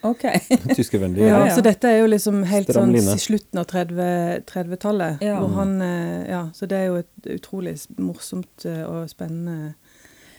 ok. 0.03 0.23
tyskervennlig. 0.77 1.27
Ja, 1.27 1.47
Ja. 1.47 1.55
Så 1.55 1.63
dette 1.65 1.89
er 1.89 2.01
jo 2.03 2.07
liksom 2.11 2.43
helt 2.45 2.71
Stram 2.71 2.95
sånn 2.95 3.15
i 3.15 3.19
slutten 3.23 3.61
av 3.63 3.67
30 3.71 4.45
30-tallet. 4.51 5.23
Ja. 5.23 5.39
hvor 5.41 5.55
han, 5.59 5.81
eh, 5.83 6.31
ja, 6.31 6.43
så 6.55 6.67
det 6.67 6.79
er 6.79 6.87
jo 6.91 6.97
et 7.03 7.31
utrolig 7.37 7.77
morsomt 7.99 8.67
eh, 8.67 8.83
og 8.87 9.11
spennende 9.11 9.75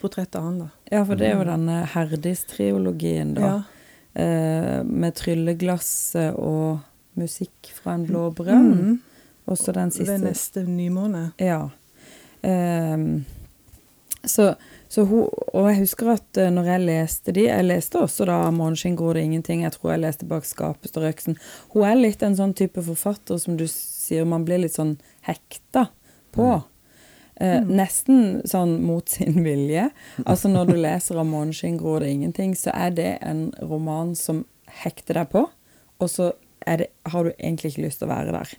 portrett 0.02 0.36
av 0.36 0.44
han, 0.50 0.60
da. 0.66 0.70
Ja, 0.92 1.06
for 1.08 1.16
det 1.16 1.30
er 1.30 1.38
jo 1.40 1.46
denne 1.48 1.84
Herdis-triologien, 1.94 3.38
da. 3.38 3.42
Ja. 3.48 3.62
Eh, 4.14 4.84
med 4.84 5.16
trylleglasset 5.16 6.36
og 6.38 6.84
musikk 7.18 7.72
fra 7.78 7.96
en 7.98 8.04
blå 8.06 8.28
brønn. 8.36 8.74
Mm. 8.74 9.00
Også 9.50 9.74
den 9.76 9.92
siste. 9.92 10.12
Ved 10.12 10.28
neste 10.28 10.64
nymåne. 10.68 11.32
Ja. 11.42 11.70
Eh, 12.44 12.98
så, 14.24 14.54
så 14.94 15.06
hun 15.10 15.30
Og 15.54 15.70
jeg 15.72 15.80
husker 15.84 16.12
at 16.14 16.38
eh, 16.38 16.52
når 16.54 16.68
jeg 16.70 16.86
leste 16.88 17.34
de 17.34 17.48
Jeg 17.48 17.66
leste 17.66 18.02
også 18.02 18.28
da 18.30 18.38
'Måneskinn 18.52 18.98
gror 18.98 19.14
det 19.18 19.24
ingenting'. 19.24 19.64
Jeg 19.64 19.72
tror 19.72 19.92
jeg 19.92 20.04
leste 20.04 20.26
'Bak 20.26 20.46
skapet 20.46 20.90
står 20.90 21.10
øksen'. 21.10 21.38
Hun 21.74 21.86
er 21.86 21.96
litt 21.96 22.22
en 22.24 22.36
sånn 22.38 22.54
type 22.54 22.82
forfatter 22.82 23.38
som 23.38 23.58
du 23.58 23.66
sier 23.68 24.26
man 24.26 24.46
blir 24.46 24.62
litt 24.62 24.76
sånn 24.78 24.98
hekta 25.26 25.88
på. 26.32 26.64
Eh, 27.42 27.62
Nesten 27.62 28.42
sånn 28.46 28.84
mot 28.86 29.10
sin 29.10 29.44
vilje. 29.44 29.90
Altså 30.26 30.50
når 30.50 30.66
du 30.66 30.76
leser 30.78 31.18
av 31.18 31.26
'Måneskinn 31.26 31.78
gror 31.78 32.00
det 32.00 32.14
ingenting', 32.14 32.56
så 32.56 32.70
er 32.74 32.92
det 32.92 33.18
en 33.22 33.54
roman 33.62 34.16
som 34.16 34.46
hekter 34.68 35.14
deg 35.14 35.30
på, 35.30 35.50
og 36.00 36.10
så 36.10 36.34
det, 36.66 36.88
har 37.06 37.24
du 37.24 37.32
egentlig 37.40 37.74
ikke 37.74 37.86
lyst 37.88 38.00
til 38.00 38.08
å 38.08 38.14
være 38.14 38.32
der, 38.32 38.50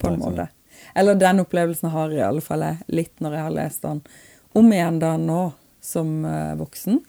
på 0.00 0.08
en 0.08 0.18
måte. 0.18 0.48
Eller 0.94 1.14
den 1.14 1.40
opplevelsen 1.40 1.90
har 1.90 2.10
i 2.12 2.20
alle 2.20 2.40
fall 2.40 2.60
jeg 2.60 2.76
litt 2.88 3.20
når 3.20 3.32
jeg 3.32 3.42
har 3.42 3.54
lest 3.54 3.82
den 3.82 4.02
om 4.54 4.72
igjen 4.72 4.98
da 4.98 5.16
nå 5.16 5.52
som 5.84 6.24
eh, 6.28 6.54
voksen. 6.60 7.02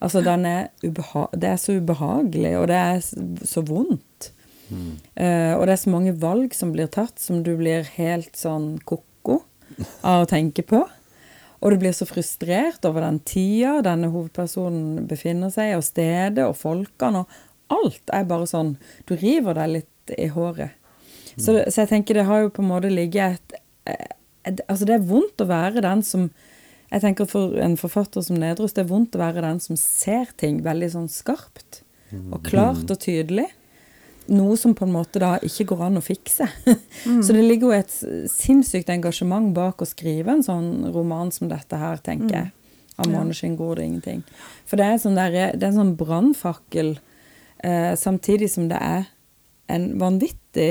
Altså 0.00 0.22
er 0.24 0.70
Det 0.80 1.48
er 1.48 1.56
så 1.60 1.76
ubehagelig, 1.76 2.58
og 2.58 2.68
det 2.68 2.76
er 2.76 3.00
så 3.44 3.60
vondt. 3.60 4.32
Eh, 4.70 5.52
og 5.56 5.66
det 5.66 5.74
er 5.74 5.82
så 5.82 5.90
mange 5.90 6.14
valg 6.20 6.54
som 6.54 6.72
blir 6.72 6.88
tatt, 6.88 7.18
som 7.18 7.42
du 7.42 7.56
blir 7.58 7.84
helt 7.96 8.36
sånn 8.38 8.78
ko-ko 8.84 9.42
av 10.02 10.24
å 10.24 10.30
tenke 10.30 10.62
på. 10.62 10.84
Og 11.60 11.74
du 11.74 11.80
blir 11.82 11.92
så 11.92 12.06
frustrert 12.08 12.84
over 12.88 13.04
den 13.04 13.20
tida 13.26 13.80
denne 13.84 14.08
hovedpersonen 14.12 15.06
befinner 15.10 15.52
seg 15.52 15.76
og 15.76 15.84
stedet 15.84 16.46
og 16.46 16.56
folkene. 16.56 17.24
Og 17.24 17.80
alt 17.80 18.14
er 18.14 18.28
bare 18.28 18.48
sånn 18.48 18.76
Du 19.06 19.14
river 19.18 19.58
deg 19.58 19.74
litt 19.74 20.14
i 20.16 20.30
håret. 20.32 20.76
Så, 21.36 21.54
så 21.68 21.84
jeg 21.84 21.90
tenker 21.92 22.16
det 22.16 22.28
har 22.28 22.42
jo 22.42 22.54
på 22.54 22.64
en 22.64 22.70
måte 22.72 22.90
ligget 22.90 23.36
et, 23.38 23.60
et 24.48 24.64
Altså 24.66 24.88
det 24.88 24.96
er 24.96 25.04
vondt 25.06 25.44
å 25.44 25.50
være 25.50 25.84
den 25.84 26.02
som 26.06 26.30
Jeg 26.90 27.04
tenker 27.04 27.28
for 27.30 27.54
en 27.62 27.76
forfatter 27.78 28.24
som 28.26 28.38
Nedrust, 28.40 28.74
det 28.74 28.82
er 28.84 28.90
vondt 28.90 29.14
å 29.14 29.20
være 29.22 29.44
den 29.44 29.60
som 29.62 29.76
ser 29.78 30.32
ting 30.40 30.60
veldig 30.64 30.90
sånn 30.96 31.08
skarpt 31.12 31.82
og 32.34 32.40
klart 32.42 32.90
og 32.90 32.98
tydelig. 32.98 33.46
Noe 34.30 34.56
som 34.58 34.74
på 34.74 34.86
en 34.86 34.94
måte 34.94 35.18
da 35.22 35.36
ikke 35.46 35.68
går 35.70 35.84
an 35.86 35.98
å 36.00 36.02
fikse. 36.02 36.46
Så 37.24 37.34
det 37.34 37.44
ligger 37.44 37.70
jo 37.70 37.76
et 37.78 37.94
sinnssykt 38.30 38.90
engasjement 38.90 39.52
bak 39.54 39.82
å 39.82 39.88
skrive 39.88 40.34
en 40.34 40.42
sånn 40.46 40.90
roman 40.94 41.30
som 41.34 41.48
dette 41.50 41.78
her, 41.78 42.02
tenker 42.02 42.34
jeg. 42.36 42.50
Av 42.98 43.06
Ja. 43.06 43.12
'Måneskinn 43.14 43.56
går 43.56 43.76
det 43.76 43.84
ingenting'. 43.86 44.22
For 44.66 44.76
det 44.76 44.86
er, 44.86 44.98
sånn 44.98 45.14
der, 45.16 45.30
det 45.56 45.62
er 45.62 45.70
en 45.70 45.78
sånn 45.78 45.96
brannfakkel, 45.96 46.98
eh, 47.64 47.94
samtidig 47.96 48.50
som 48.50 48.68
det 48.68 48.76
er 48.76 49.06
en 49.70 49.98
vanvittig 49.98 50.68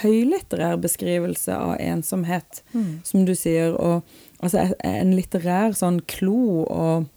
høylitterær 0.00 0.80
beskrivelse 0.80 1.54
av 1.54 1.76
ensomhet, 1.78 2.62
som 3.04 3.24
du 3.24 3.34
sier, 3.34 3.74
og 3.78 4.02
altså 4.44 4.68
en 4.84 5.12
litterær 5.16 5.76
sånn 5.78 6.02
klo 6.10 6.38
og 6.68 7.10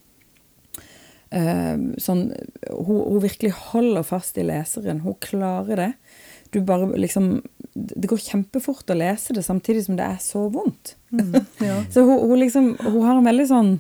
Uh, 1.28 1.92
sånn 2.00 2.30
hun, 2.72 3.00
hun 3.04 3.20
virkelig 3.20 3.50
holder 3.74 4.06
fast 4.08 4.38
i 4.40 4.46
leseren. 4.48 5.02
Hun 5.04 5.18
klarer 5.20 5.82
det. 5.82 5.88
du 6.52 6.62
bare 6.62 6.88
liksom 6.96 7.42
Det 7.74 8.08
går 8.08 8.18
kjempefort 8.18 8.90
å 8.90 8.96
lese 8.96 9.36
det, 9.36 9.44
samtidig 9.44 9.84
som 9.86 9.98
det 10.00 10.06
er 10.08 10.22
så 10.24 10.46
vondt. 10.48 10.96
Ja. 11.60 11.82
Så 11.94 12.06
hun, 12.08 12.30
hun 12.30 12.40
liksom 12.40 12.78
Hun 12.80 13.04
har 13.04 13.18
en 13.18 13.28
veldig 13.28 13.48
sånn 13.50 13.74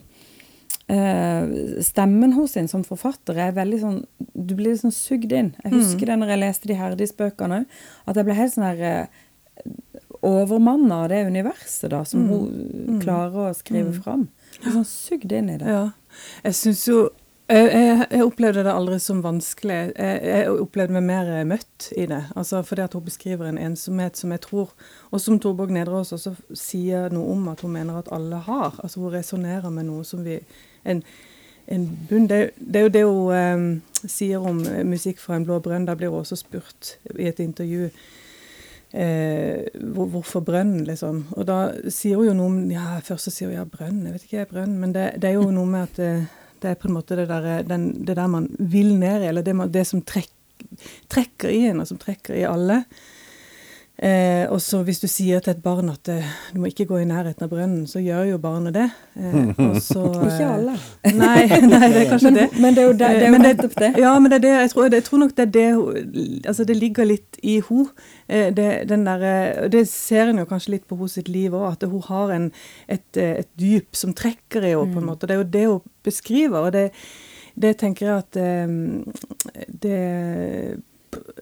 uh, 0.91 1.79
Stemmen 1.87 2.35
hos 2.35 2.57
sin 2.57 2.67
som 2.67 2.83
forfatter 2.83 3.39
er 3.39 3.55
veldig 3.55 3.79
sånn 3.79 4.01
Du 4.33 4.51
blir 4.51 4.73
liksom 4.73 4.91
sugd 4.91 5.31
inn. 5.31 5.53
Jeg 5.63 5.77
husker 5.77 6.11
det 6.11 6.19
når 6.19 6.35
jeg 6.35 6.43
leste 6.43 6.67
de 6.67 6.79
Herdis-bøkene 6.81 7.61
òg, 7.61 7.79
at 8.11 8.19
jeg 8.19 8.27
ble 8.27 8.37
helt 8.41 8.53
sånn 8.53 8.67
her 8.67 8.83
eh, 8.91 9.23
overmanna 10.25 11.03
av 11.03 11.09
det 11.11 11.21
universet 11.27 11.91
da, 11.91 12.03
som 12.05 12.25
hun 12.31 12.99
klarer 13.03 13.51
å 13.51 13.55
skrive 13.57 13.93
fram. 14.01 14.27
Litt 14.63 14.73
sånn 14.73 14.89
sugd 14.89 15.33
inn 15.33 15.51
i 15.53 15.57
det. 15.61 15.69
Ja. 15.69 15.87
Jeg 16.43 16.57
syns 16.57 16.85
jo 16.89 17.07
jeg, 17.47 17.67
jeg, 17.71 18.07
jeg 18.11 18.25
opplevde 18.27 18.63
det 18.67 18.73
aldri 18.75 18.97
som 18.99 19.21
vanskelig. 19.23 19.75
Jeg, 19.95 20.15
jeg 20.27 20.49
opplevde 20.51 20.97
meg 20.97 21.05
mer 21.07 21.29
møtt 21.47 21.87
i 21.95 22.03
det. 22.09 22.19
Altså 22.35 22.59
Fordi 22.67 22.83
at 22.83 22.97
hun 22.97 23.05
beskriver 23.05 23.47
en 23.47 23.59
ensomhet 23.61 24.19
som 24.19 24.33
jeg 24.35 24.43
tror, 24.43 24.73
og 25.11 25.21
som 25.23 25.39
Torborg 25.39 25.71
Nedreås 25.71 26.11
også 26.17 26.35
sier 26.51 27.07
noe 27.15 27.31
om 27.37 27.47
at 27.47 27.63
hun 27.63 27.71
mener 27.77 28.01
at 28.01 28.11
alle 28.11 28.41
har. 28.49 28.75
Altså 28.83 28.99
Hun 28.99 29.15
resonnerer 29.15 29.71
med 29.71 29.87
noe 29.87 30.03
som 30.03 30.25
vi 30.27 30.41
En, 30.87 31.01
en 31.67 31.87
bunn. 32.09 32.27
Det, 32.27 32.51
det 32.59 32.79
er 32.79 32.83
jo 32.83 32.91
det 32.95 33.05
hun 33.05 33.31
um, 33.35 33.81
sier 34.07 34.39
om 34.39 34.61
musikk 34.87 35.19
fra 35.19 35.35
en 35.35 35.47
blå 35.47 35.59
brønn. 35.59 35.87
Da 35.87 35.95
blir 35.95 36.11
hun 36.11 36.19
også 36.19 36.35
spurt 36.35 36.97
i 37.15 37.27
et 37.27 37.39
intervju 37.39 37.89
eh, 38.93 39.67
hvor, 39.93 40.07
hvorfor 40.13 40.43
brønn, 40.47 40.79
liksom. 40.87 41.25
Og 41.35 41.47
da 41.49 41.59
sier 41.93 42.19
hun 42.19 42.29
jo 42.29 42.37
noe 42.37 42.51
om 42.51 42.57
Ja, 42.71 42.97
først 43.03 43.29
så 43.29 43.33
sier 43.33 43.51
hun 43.51 43.57
ja, 43.57 43.67
brønn. 43.69 44.05
Jeg 44.05 44.15
vet 44.15 44.27
ikke, 44.27 44.47
brønn. 44.53 44.77
Men 44.81 44.95
det, 44.95 45.09
det 45.21 45.31
er 45.31 45.39
jo 45.39 45.51
noe 45.51 45.69
med 45.69 45.87
at 45.89 46.01
det, 46.01 46.11
det 46.63 46.71
er 46.71 46.79
på 46.81 46.89
en 46.89 46.97
måte 46.97 47.19
det 47.19 47.27
der, 47.29 47.49
den, 47.67 47.91
det 48.05 48.17
der 48.17 48.31
man 48.31 48.49
vil 48.57 48.95
ned 48.97 49.23
i, 49.25 49.29
eller 49.31 49.45
det, 49.45 49.55
man, 49.57 49.71
det 49.73 49.85
som 49.89 50.01
trekk, 50.01 50.33
trekker 51.11 51.53
i 51.53 51.67
en, 51.69 51.83
og 51.83 51.89
som 51.89 51.99
trekker 52.01 52.39
i 52.39 52.47
alle. 52.49 52.81
Eh, 53.97 54.45
og 54.53 54.59
så 54.61 54.83
hvis 54.85 54.99
du 55.01 55.07
sier 55.09 55.41
til 55.41 55.55
et 55.55 55.61
barn 55.63 55.87
at 55.89 56.09
eh, 56.13 56.25
du 56.53 56.59
må 56.61 56.69
ikke 56.69 56.85
gå 56.85 56.99
i 57.01 57.07
nærheten 57.09 57.41
av 57.41 57.49
brønnen, 57.49 57.87
så 57.89 57.97
gjør 57.97 58.27
jo 58.29 58.35
barnet 58.37 58.75
det. 58.75 58.83
Eh, 59.17 59.47
og 59.63 59.79
så, 59.87 60.03
Ikke 60.13 60.43
eh, 60.43 60.51
alle. 60.53 60.75
Nei, 61.17 61.47
nei, 61.65 61.79
det 61.93 62.03
er 62.03 62.09
kanskje 62.11 62.29
Men, 62.29 62.37
det. 62.37 62.61
men 62.61 62.75
det 62.77 62.83
er 62.83 62.85
jo, 62.85 62.91
det, 62.93 62.99
det 62.99 63.23
er 63.23 63.25
jo 63.25 63.33
Men 63.33 63.47
det. 63.47 63.89
Ja, 64.03 64.11
men 64.21 64.29
det 64.29 64.37
er 64.37 64.43
det, 64.43 64.51
jeg, 64.53 64.69
tror, 64.73 64.89
jeg 64.93 65.05
tror 65.07 65.21
nok 65.23 65.33
det 65.37 65.45
er 65.47 65.53
det 65.55 66.45
Altså, 66.51 66.65
det 66.69 66.75
ligger 66.77 67.09
litt 67.09 67.39
i 67.41 67.55
hun. 67.65 67.87
Eh, 68.29 68.51
Det, 68.53 68.67
den 68.89 69.05
der, 69.07 69.23
eh, 69.31 69.69
det 69.73 69.87
ser 69.89 70.29
en 70.29 70.43
jo 70.43 70.45
kanskje 70.49 70.75
litt 70.75 70.85
på 70.85 70.97
hos 70.99 71.17
sitt 71.17 71.31
liv 71.31 71.55
òg, 71.57 71.71
at 71.71 71.87
hun 71.89 72.03
har 72.05 72.35
en, 72.35 72.51
et, 72.87 73.07
eh, 73.17 73.39
et 73.41 73.49
dyp 73.57 73.97
som 73.97 74.13
trekker 74.13 74.61
i 74.61 74.75
henne, 74.75 74.93
på 74.93 75.01
en 75.01 75.09
måte. 75.09 75.25
Det 75.25 75.33
er 75.35 75.41
jo 75.41 75.49
det 75.57 75.65
hun 75.71 75.95
beskriver. 76.05 76.69
og 76.69 76.71
det, 76.77 76.91
det 77.57 77.73
tenker 77.81 78.05
jeg 78.05 78.17
at 78.21 78.37
eh, 78.37 79.65
det 79.81 80.01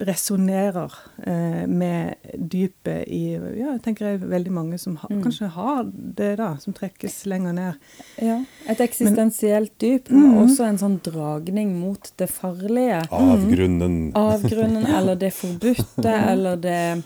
resonnerer 0.06 0.92
eh, 1.26 1.66
med 1.66 2.14
dypet 2.36 3.06
i 3.08 3.20
Ja, 3.36 3.72
jeg 3.76 3.82
tenker 3.84 4.06
jeg 4.10 4.20
veldig 4.20 4.52
mange 4.52 4.78
som 4.78 4.96
ha, 4.96 5.08
Mm. 5.10 5.22
kanskje 5.22 5.48
har 5.54 5.84
det, 5.92 6.36
da, 6.38 6.56
som 6.58 6.72
trekkes 6.74 7.26
lenger 7.26 7.52
ned. 7.52 7.74
Ja, 8.20 8.40
et 8.68 8.78
eksistensielt 8.80 9.72
dyp, 9.78 10.08
Mm. 10.10 10.38
også 10.44 10.66
en 10.68 10.78
sånn 10.78 11.00
dragning 11.02 11.74
mot 11.80 12.10
det 12.16 12.28
farlige. 12.30 13.02
Avgrunnen. 13.10 14.12
Avgrunnen, 14.14 14.86
eller 14.86 15.14
det 15.16 15.32
forbudte, 15.32 16.04
eller 16.32 16.56
det 16.56 17.02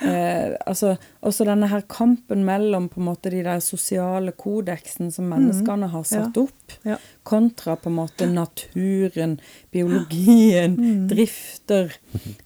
eh, 0.00 0.56
Altså 0.66 0.96
også 1.22 1.44
denne 1.44 1.68
her 1.68 1.82
kampen 1.88 2.44
mellom 2.44 2.88
på 2.88 3.00
en 3.00 3.06
måte 3.10 3.30
de 3.30 3.42
der 3.44 3.60
sosiale 3.60 4.32
kodeksen 4.32 5.10
som 5.12 5.28
menneskene 5.30 5.88
har 5.92 6.02
satt 6.04 6.36
opp, 6.36 6.52
Mm. 6.72 6.90
Ja. 6.92 6.96
kontra 7.24 7.74
på 7.76 7.90
en 7.90 7.96
måte 7.98 8.26
naturen, 8.32 9.38
biologien, 9.70 11.06
drifter. 11.08 11.92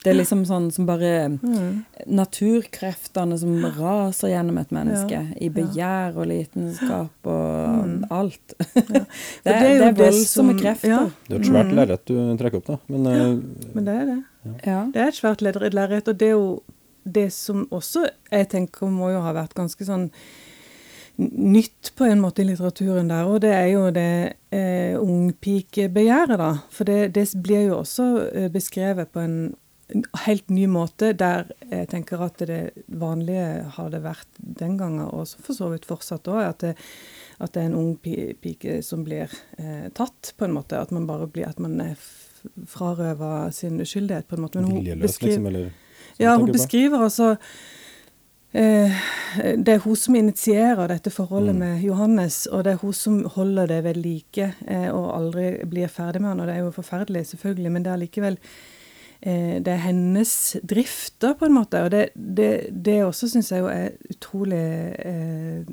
Det 0.03 0.11
er 0.11 0.15
liksom 0.19 0.43
sånn 0.49 0.71
som 0.73 0.87
bare 0.87 1.29
Mm. 1.29 1.85
Naturkreftene 2.07 3.39
som 3.39 3.55
raser 3.65 4.29
gjennom 4.33 4.59
et 4.61 4.71
menneske, 4.75 5.21
i 5.41 5.49
begjær 5.49 6.17
og 6.17 6.27
lidenskap 6.31 7.27
og 7.27 8.07
alt. 8.11 8.55
det, 8.59 9.07
det 9.45 9.53
er, 9.53 9.63
er 9.63 9.75
jo 9.75 9.79
det 9.79 9.89
er 9.89 9.99
voldsomme 10.01 10.53
som- 10.55 10.61
krefter. 10.61 10.89
ja. 10.89 11.03
Det 11.29 11.37
er 11.37 11.41
et 11.41 11.51
svært 11.51 11.75
lerret 11.75 12.05
du 12.07 12.15
trekker 12.37 12.57
opp, 12.63 12.67
da. 12.67 12.79
Men 12.89 13.07
eh, 13.07 13.37
Men 13.75 13.85
det 13.85 13.95
er 13.95 14.07
det. 14.07 14.19
Ja. 14.67 14.81
Det 14.93 15.03
er 15.03 15.09
et 15.09 15.21
svært 15.21 15.43
lerret, 15.43 16.09
og 16.09 16.19
det 16.19 16.29
er 16.29 16.35
jo 16.37 16.63
det 17.07 17.31
som 17.35 17.65
også 17.71 18.05
jeg 18.31 18.51
tenker 18.53 18.91
må 18.93 19.13
jo 19.15 19.23
ha 19.25 19.35
vært 19.37 19.57
ganske 19.57 19.87
sånn 19.87 20.11
nytt 21.17 21.95
på 21.97 22.05
en 22.05 22.21
måte 22.21 22.43
i 22.43 22.49
litteraturen 22.51 23.09
der, 23.09 23.29
og 23.31 23.41
det 23.41 23.53
er 23.57 23.69
jo 23.71 23.85
det 23.95 24.11
eh, 24.53 24.97
ungpikebegjæret, 25.01 26.37
da. 26.37 26.51
For 26.69 26.89
det, 26.89 27.15
det 27.17 27.25
blir 27.41 27.71
jo 27.71 27.79
også 27.79 28.09
eh, 28.27 28.51
beskrevet 28.53 29.15
på 29.15 29.23
en 29.25 29.39
helt 30.27 30.51
ny 30.51 30.67
måte, 30.69 31.13
der 31.15 31.47
jeg 31.71 31.89
tenker 31.93 32.25
at 32.27 32.43
det 32.43 32.61
vanlige 32.89 33.65
har 33.77 33.91
det 33.95 34.03
vært 34.05 34.29
den 34.37 34.77
gangen, 34.81 35.07
og 35.07 35.29
for 35.41 35.57
så 35.57 35.71
vidt 35.73 35.87
fortsatt 35.89 36.29
òg, 36.29 36.43
at, 36.43 36.67
at 37.39 37.55
det 37.55 37.63
er 37.63 37.71
en 37.71 37.79
ung 37.79 37.97
pike 38.03 38.81
som 38.85 39.07
blir 39.07 39.31
eh, 39.57 39.89
tatt, 39.97 40.35
på 40.37 40.49
en 40.49 40.57
måte. 40.59 40.81
At 40.81 40.93
man 40.93 41.09
bare 41.09 41.31
blir 41.31 41.49
At 41.49 41.63
man 41.63 41.81
er 41.81 41.97
frarøva 42.67 43.51
sin 43.55 43.81
uskyldighet, 43.81 44.29
på 44.29 44.37
en 44.37 44.45
måte. 44.45 44.61
Men 44.61 44.71
hun 44.71 44.81
viljeløs, 44.83 45.21
liksom? 45.23 45.47
Eller 45.53 45.71
ja, 46.19 46.37
hun 46.37 46.53
beskriver 46.53 47.03
altså 47.07 47.37
eh, 48.55 48.93
Det 49.59 49.69
er 49.75 49.83
hun 49.85 49.97
som 49.97 50.15
initierer 50.17 50.89
dette 50.89 51.11
forholdet 51.11 51.55
Mm. 51.55 51.59
med 51.59 51.83
Johannes, 51.85 52.47
og 52.47 52.65
det 52.65 52.73
er 52.73 52.81
hun 52.83 52.93
som 52.93 53.25
holder 53.25 53.67
det 53.67 53.83
ved 53.85 53.95
like 53.97 54.55
eh, 54.67 54.89
og 54.91 55.17
aldri 55.17 55.65
blir 55.69 55.89
ferdig 55.89 56.21
med 56.23 56.29
han. 56.31 56.41
Og 56.41 56.47
det 56.47 56.55
er 56.57 56.65
jo 56.65 56.71
forferdelig, 56.71 57.27
selvfølgelig, 57.27 57.73
men 57.73 57.83
det 57.85 57.93
er 57.93 57.97
likevel 57.97 58.39
eh, 59.23 59.59
Det 59.61 59.69
er 59.69 59.85
hennes 59.85 60.57
drifter, 60.65 61.35
på 61.35 61.45
en 61.45 61.55
måte. 61.55 61.83
Og 61.85 61.91
det, 61.91 62.09
det, 62.15 62.51
det 62.85 63.05
også 63.05 63.29
syns 63.29 63.53
jeg 63.53 63.61
jo 63.61 63.67
er 63.67 63.91
utrolig 64.11 64.65
eh, 65.05 65.65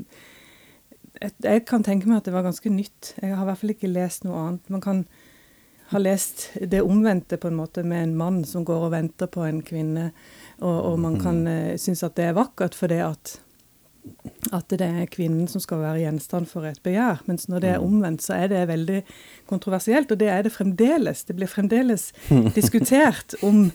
et, 1.22 1.34
Jeg 1.44 1.66
kan 1.66 1.84
tenke 1.84 2.08
meg 2.10 2.18
at 2.18 2.26
det 2.26 2.34
var 2.34 2.44
ganske 2.44 2.70
nytt. 2.70 3.14
Jeg 3.22 3.36
har 3.36 3.44
i 3.46 3.50
hvert 3.52 3.58
fall 3.58 3.70
ikke 3.76 3.88
lest 3.88 4.26
noe 4.26 4.36
annet. 4.48 4.70
Man 4.70 4.82
kan 4.82 5.06
har 5.92 6.04
lest 6.04 6.50
det 6.62 6.82
omvendte, 6.82 7.38
på 7.38 7.50
en 7.52 7.60
måte, 7.60 7.84
med 7.84 8.04
en 8.04 8.18
mann 8.18 8.44
som 8.48 8.66
går 8.66 8.88
og 8.88 8.94
venter 8.96 9.30
på 9.32 9.46
en 9.46 9.62
kvinne, 9.66 10.12
og, 10.60 10.78
og 10.94 11.00
man 11.04 11.20
kan 11.22 11.42
uh, 11.48 11.74
synes 11.82 12.06
at 12.06 12.16
det 12.20 12.30
er 12.30 12.38
vakkert 12.38 12.78
fordi 12.78 13.02
at 13.04 13.40
at 14.52 14.68
det 14.70 14.86
er 14.86 15.08
kvinnen 15.12 15.48
som 15.48 15.62
skal 15.64 15.82
være 15.82 16.02
gjenstand 16.04 16.50
for 16.52 16.68
et 16.68 16.82
begjær. 16.84 17.22
Mens 17.30 17.48
når 17.48 17.64
det 17.64 17.70
er 17.72 17.84
omvendt, 17.84 18.24
så 18.26 18.36
er 18.36 18.50
det 18.52 18.68
veldig 18.68 19.00
kontroversielt, 19.50 20.12
og 20.12 20.20
det 20.20 20.30
er 20.30 20.44
det 20.44 20.54
fremdeles. 20.54 21.24
Det 21.24 21.36
blir 21.38 21.48
fremdeles 21.48 22.10
diskutert 22.56 23.36
om, 23.48 23.70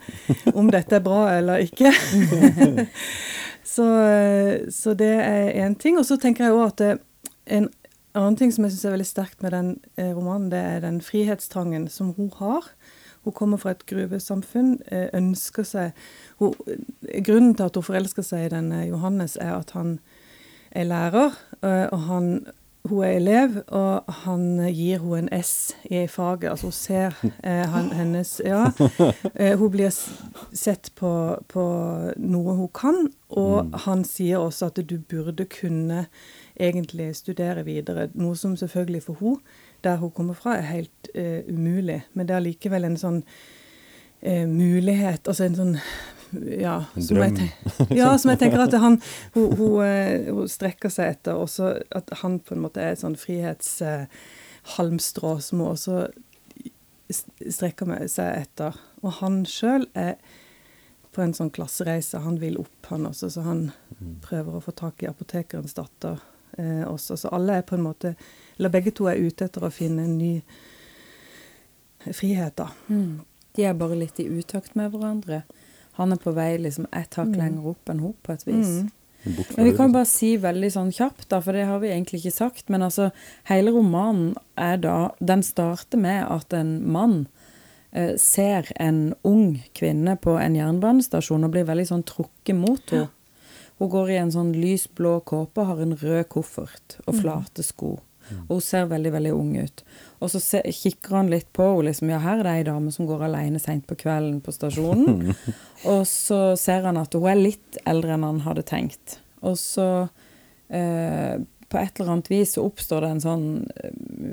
om 0.55 0.71
dette 0.73 0.99
er 0.99 1.05
bra 1.05 1.23
eller 1.38 1.64
ikke. 1.64 1.92
så, 3.75 3.88
eh, 4.05 4.68
så 4.75 4.94
det 4.99 5.14
er 5.16 5.53
én 5.64 5.79
ting. 5.81 5.99
Og 5.99 6.07
så 6.07 6.21
tenker 6.21 6.49
jeg 6.49 6.57
òg 6.57 6.66
at 6.66 6.83
det, 6.85 6.92
en 7.49 7.71
annen 8.18 8.38
ting 8.38 8.52
som 8.54 8.64
jeg 8.66 8.74
syns 8.74 8.87
er 8.88 8.96
veldig 8.96 9.09
sterkt 9.09 9.42
med 9.44 9.54
den 9.54 9.74
eh, 9.96 10.12
romanen, 10.16 10.50
det 10.52 10.59
er 10.61 10.81
den 10.85 11.00
frihetstrangen 11.04 11.88
som 11.92 12.14
hun 12.16 12.31
har. 12.38 12.66
Hun 13.24 13.33
kommer 13.33 13.61
fra 13.61 13.74
et 13.74 13.87
gruvesamfunn, 13.87 14.78
eh, 14.90 15.09
ønsker 15.14 15.66
seg 15.66 15.90
hun, 16.38 16.54
Grunnen 17.24 17.54
til 17.54 17.66
at 17.66 17.76
hun 17.76 17.85
forelsker 17.85 18.24
seg 18.24 18.46
i 18.46 18.54
denne 18.54 18.87
Johannes, 18.88 19.37
er 19.37 19.59
at 19.59 19.74
han 19.76 19.98
er 20.70 20.88
lærer, 20.88 21.37
eh, 21.62 21.87
og 21.92 22.00
han, 22.07 22.31
hun 22.88 23.04
er 23.04 23.16
elev, 23.18 23.59
og 23.68 24.09
han 24.22 24.46
gir 24.72 25.02
henne 25.02 25.26
en 25.26 25.44
S 25.44 25.74
i 25.90 26.07
faget. 26.07 26.50
Altså 26.50 26.70
hun 26.70 26.76
ser 26.76 27.20
eh, 27.44 27.66
han, 27.68 27.92
hennes 27.92 28.40
Ja. 28.44 28.70
Eh, 29.35 29.59
hun 29.59 29.70
blir 29.70 29.92
sett 30.52 30.92
på, 30.96 31.12
på 31.48 31.64
noe 32.16 32.54
hun 32.62 32.72
kan, 32.74 33.09
og 33.28 33.74
han 33.85 34.04
sier 34.04 34.40
også 34.40 34.70
at 34.70 34.81
du 34.88 34.98
burde 34.98 35.44
kunne 35.52 36.07
egentlig 36.59 37.16
studere 37.16 37.64
videre. 37.66 38.09
Noe 38.18 38.37
som 38.37 38.57
selvfølgelig 38.59 39.03
for 39.07 39.14
hun, 39.21 39.38
der 39.85 39.97
hun 39.97 40.11
kommer 40.14 40.35
fra, 40.35 40.57
er 40.59 40.62
helt 40.73 41.09
eh, 41.14 41.40
umulig. 41.49 42.03
Men 42.12 42.29
det 42.29 42.35
er 42.37 42.40
likevel 42.44 42.85
en 42.88 42.97
sånn 43.01 43.21
eh, 44.21 44.47
mulighet, 44.49 45.29
altså 45.29 45.44
en 45.47 45.59
sånn 45.59 45.77
ja, 46.61 46.85
En 46.92 47.03
som 47.03 47.16
jeg 47.23 47.33
drøm. 47.38 47.49
ja, 47.97 48.18
som 48.21 48.31
jeg 48.35 48.40
tenker 48.42 48.61
at 48.66 48.75
han, 48.83 48.94
hun, 49.37 49.49
hun, 49.57 49.75
eh, 49.87 50.16
hun 50.29 50.49
strekker 50.51 50.90
seg 50.92 51.07
etter. 51.14 51.35
Også 51.40 51.64
at 51.97 52.07
han 52.23 52.33
på 52.44 52.51
en 52.57 52.64
måte 52.66 52.79
er 52.85 52.90
et 52.92 53.03
sånn 53.03 53.18
frihetshalmstrå 53.18 55.33
som 55.44 55.57
hun 55.62 55.73
også 55.73 55.97
strekker 57.09 57.87
seg 58.12 58.29
etter. 58.44 58.73
Og 59.01 59.11
han 59.23 59.35
sjøl 59.49 59.85
er 59.97 60.14
på 61.14 61.18
en 61.25 61.35
sånn 61.35 61.55
klassereise. 61.55 62.18
Han 62.23 62.37
vil 62.42 62.57
opp, 62.61 62.81
han 62.92 63.07
også, 63.09 63.27
så 63.33 63.40
han 63.47 63.61
prøver 64.25 64.53
å 64.55 64.64
få 64.64 64.73
tak 64.77 64.97
i 65.03 65.11
apotekerens 65.11 65.75
datter 65.79 66.16
eh, 66.21 66.38
også. 66.59 67.16
Så 67.16 67.31
alle 67.35 67.59
er 67.59 67.66
på 67.66 67.77
en 67.77 67.87
måte 67.87 68.14
Eller 68.59 68.73
begge 68.75 68.90
to 68.90 69.07
er 69.07 69.21
ute 69.23 69.47
etter 69.47 69.62
å 69.62 69.71
finne 69.71 70.03
en 70.03 70.16
ny 70.18 70.33
frihet, 72.12 72.57
da. 72.59 72.71
Mm. 72.88 73.21
De 73.55 73.64
er 73.66 73.75
bare 73.79 73.99
litt 73.99 74.18
i 74.18 74.27
utakt 74.27 74.75
med 74.79 74.90
hverandre. 74.92 75.42
Han 75.99 76.14
er 76.14 76.21
på 76.23 76.33
vei 76.35 76.53
liksom 76.59 76.87
ett 76.94 77.14
hakk 77.18 77.35
lenger 77.35 77.73
opp 77.73 77.90
enn 77.90 78.03
hun, 78.03 78.14
på 78.23 78.35
et 78.35 78.44
vis. 78.47 78.68
Mm. 78.83 78.90
Men 79.25 79.35
vi 79.35 79.42
kan 79.55 79.64
liksom. 79.66 79.92
bare 79.92 80.07
si 80.07 80.29
veldig 80.38 80.71
sånn 80.73 80.92
kjapt, 80.94 81.27
da, 81.33 81.40
for 81.42 81.57
det 81.57 81.66
har 81.66 81.81
vi 81.83 81.90
egentlig 81.90 82.23
ikke 82.23 82.37
sagt. 82.37 82.68
Men 82.71 82.87
altså, 82.87 83.11
hele 83.51 83.75
romanen 83.75 84.37
er 84.55 84.79
da 84.83 85.11
Den 85.18 85.42
starter 85.42 85.99
med 85.99 86.23
at 86.27 86.55
en 86.55 86.79
mann 86.87 87.27
eh, 87.90 88.14
ser 88.14 88.71
en 88.77 89.14
ung 89.27 89.59
kvinne 89.75 90.16
på 90.23 90.38
en 90.38 90.57
jernbanestasjon 90.59 91.47
og 91.49 91.55
blir 91.55 91.66
veldig 91.68 91.88
sånn 91.90 92.07
trukket 92.07 92.57
mot 92.57 92.94
henne. 92.94 93.11
Hun 93.79 93.91
går 93.93 94.11
i 94.11 94.21
en 94.21 94.35
sånn 94.35 94.53
lys 94.59 94.88
blå 94.99 95.19
kåpe 95.27 95.62
og 95.62 95.73
har 95.73 95.83
en 95.85 95.97
rød 95.99 96.29
koffert 96.35 96.99
og 97.07 97.21
flate 97.21 97.62
sko. 97.67 97.97
Og 98.49 98.59
hun 98.59 98.64
ser 98.64 98.88
veldig, 98.91 99.12
veldig 99.14 99.33
ung 99.33 99.53
ut. 99.57 99.83
Og 100.21 100.33
så 100.33 100.41
se, 100.43 100.61
kikker 100.75 101.17
han 101.17 101.31
litt 101.33 101.49
på 101.57 101.64
henne. 101.64 101.88
Liksom, 101.88 102.11
ja, 102.12 102.19
her 102.23 102.43
er 102.43 102.47
det 102.47 102.55
ei 102.59 102.67
dame 102.69 102.93
som 102.95 103.09
går 103.09 103.25
alene 103.29 103.61
seint 103.62 103.87
på 103.88 103.97
kvelden 103.99 104.41
på 104.45 104.55
stasjonen. 104.55 105.33
og 105.93 106.03
så 106.11 106.41
ser 106.61 106.88
han 106.88 107.01
at 107.01 107.14
hun 107.17 107.29
er 107.31 107.41
litt 107.41 107.79
eldre 107.88 108.17
enn 108.17 108.27
han 108.27 108.43
hadde 108.45 108.67
tenkt. 108.69 109.19
Og 109.47 109.57
så 109.61 109.88
eh, 110.69 111.38
på 111.69 111.81
et 111.81 112.01
eller 112.01 112.14
annet 112.17 112.31
vis 112.33 112.57
så 112.57 112.67
oppstår 112.67 113.05
det 113.05 113.14
en 113.14 113.25
sånn 113.25 113.49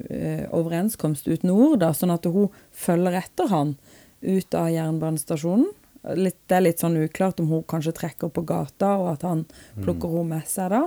eh, 0.10 0.46
overenskomst 0.56 1.28
uten 1.30 1.54
ord, 1.54 1.82
da, 1.84 1.94
sånn 1.96 2.16
at 2.16 2.28
hun 2.28 2.52
følger 2.76 3.20
etter 3.22 3.52
han 3.52 3.76
ut 4.26 4.58
av 4.58 4.72
jernbanestasjonen. 4.74 5.68
Litt, 6.13 6.38
det 6.46 6.58
er 6.58 6.65
litt 6.68 6.82
sånn 6.84 6.98
uklart 7.02 7.39
om 7.41 7.48
hun 7.50 7.63
kanskje 7.65 7.96
trekker 7.98 8.30
på 8.30 8.44
gata, 8.46 8.91
og 9.02 9.15
at 9.15 9.24
han 9.26 9.46
plukker 9.80 10.12
henne 10.12 10.36
med 10.36 10.50
seg 10.50 10.70
da. 10.76 10.84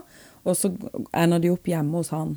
Og 0.46 0.54
så 0.56 0.70
ender 1.16 1.42
de 1.42 1.50
opp 1.50 1.66
hjemme 1.66 1.98
hos 1.98 2.12
han. 2.14 2.36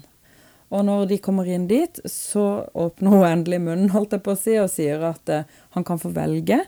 Og 0.72 0.86
når 0.88 1.10
de 1.10 1.17
kommer 1.20 1.50
inn 1.52 1.67
dit, 1.67 2.00
så 2.08 2.63
åpner 2.74 3.12
hun 3.12 3.28
endelig 3.28 3.60
munnen, 3.62 3.91
holdt 3.91 4.15
jeg 4.15 4.24
på 4.26 4.36
å 4.36 4.39
si, 4.39 4.56
og 4.62 4.72
sier 4.72 5.04
at 5.04 5.32
uh, 5.32 5.44
han 5.76 5.86
kan 5.88 6.00
få 6.00 6.13
velge. 6.15 6.62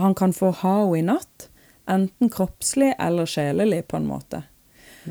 Han 0.00 0.16
kan 0.16 0.32
få 0.32 0.54
ha 0.62 0.76
henne 0.80 1.02
i 1.02 1.04
natt. 1.12 1.48
Enten 1.90 2.30
kroppslig 2.32 2.94
eller 3.02 3.28
sjelelig, 3.28 3.84
på 3.92 3.98
en 4.00 4.08
måte. 4.08 4.44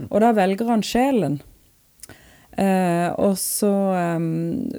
Og 0.07 0.21
da 0.23 0.31
velger 0.33 0.71
han 0.71 0.83
sjelen. 0.85 1.41
Eh, 2.59 3.07
og 3.15 3.37
så 3.39 3.71
eh, 3.95 4.19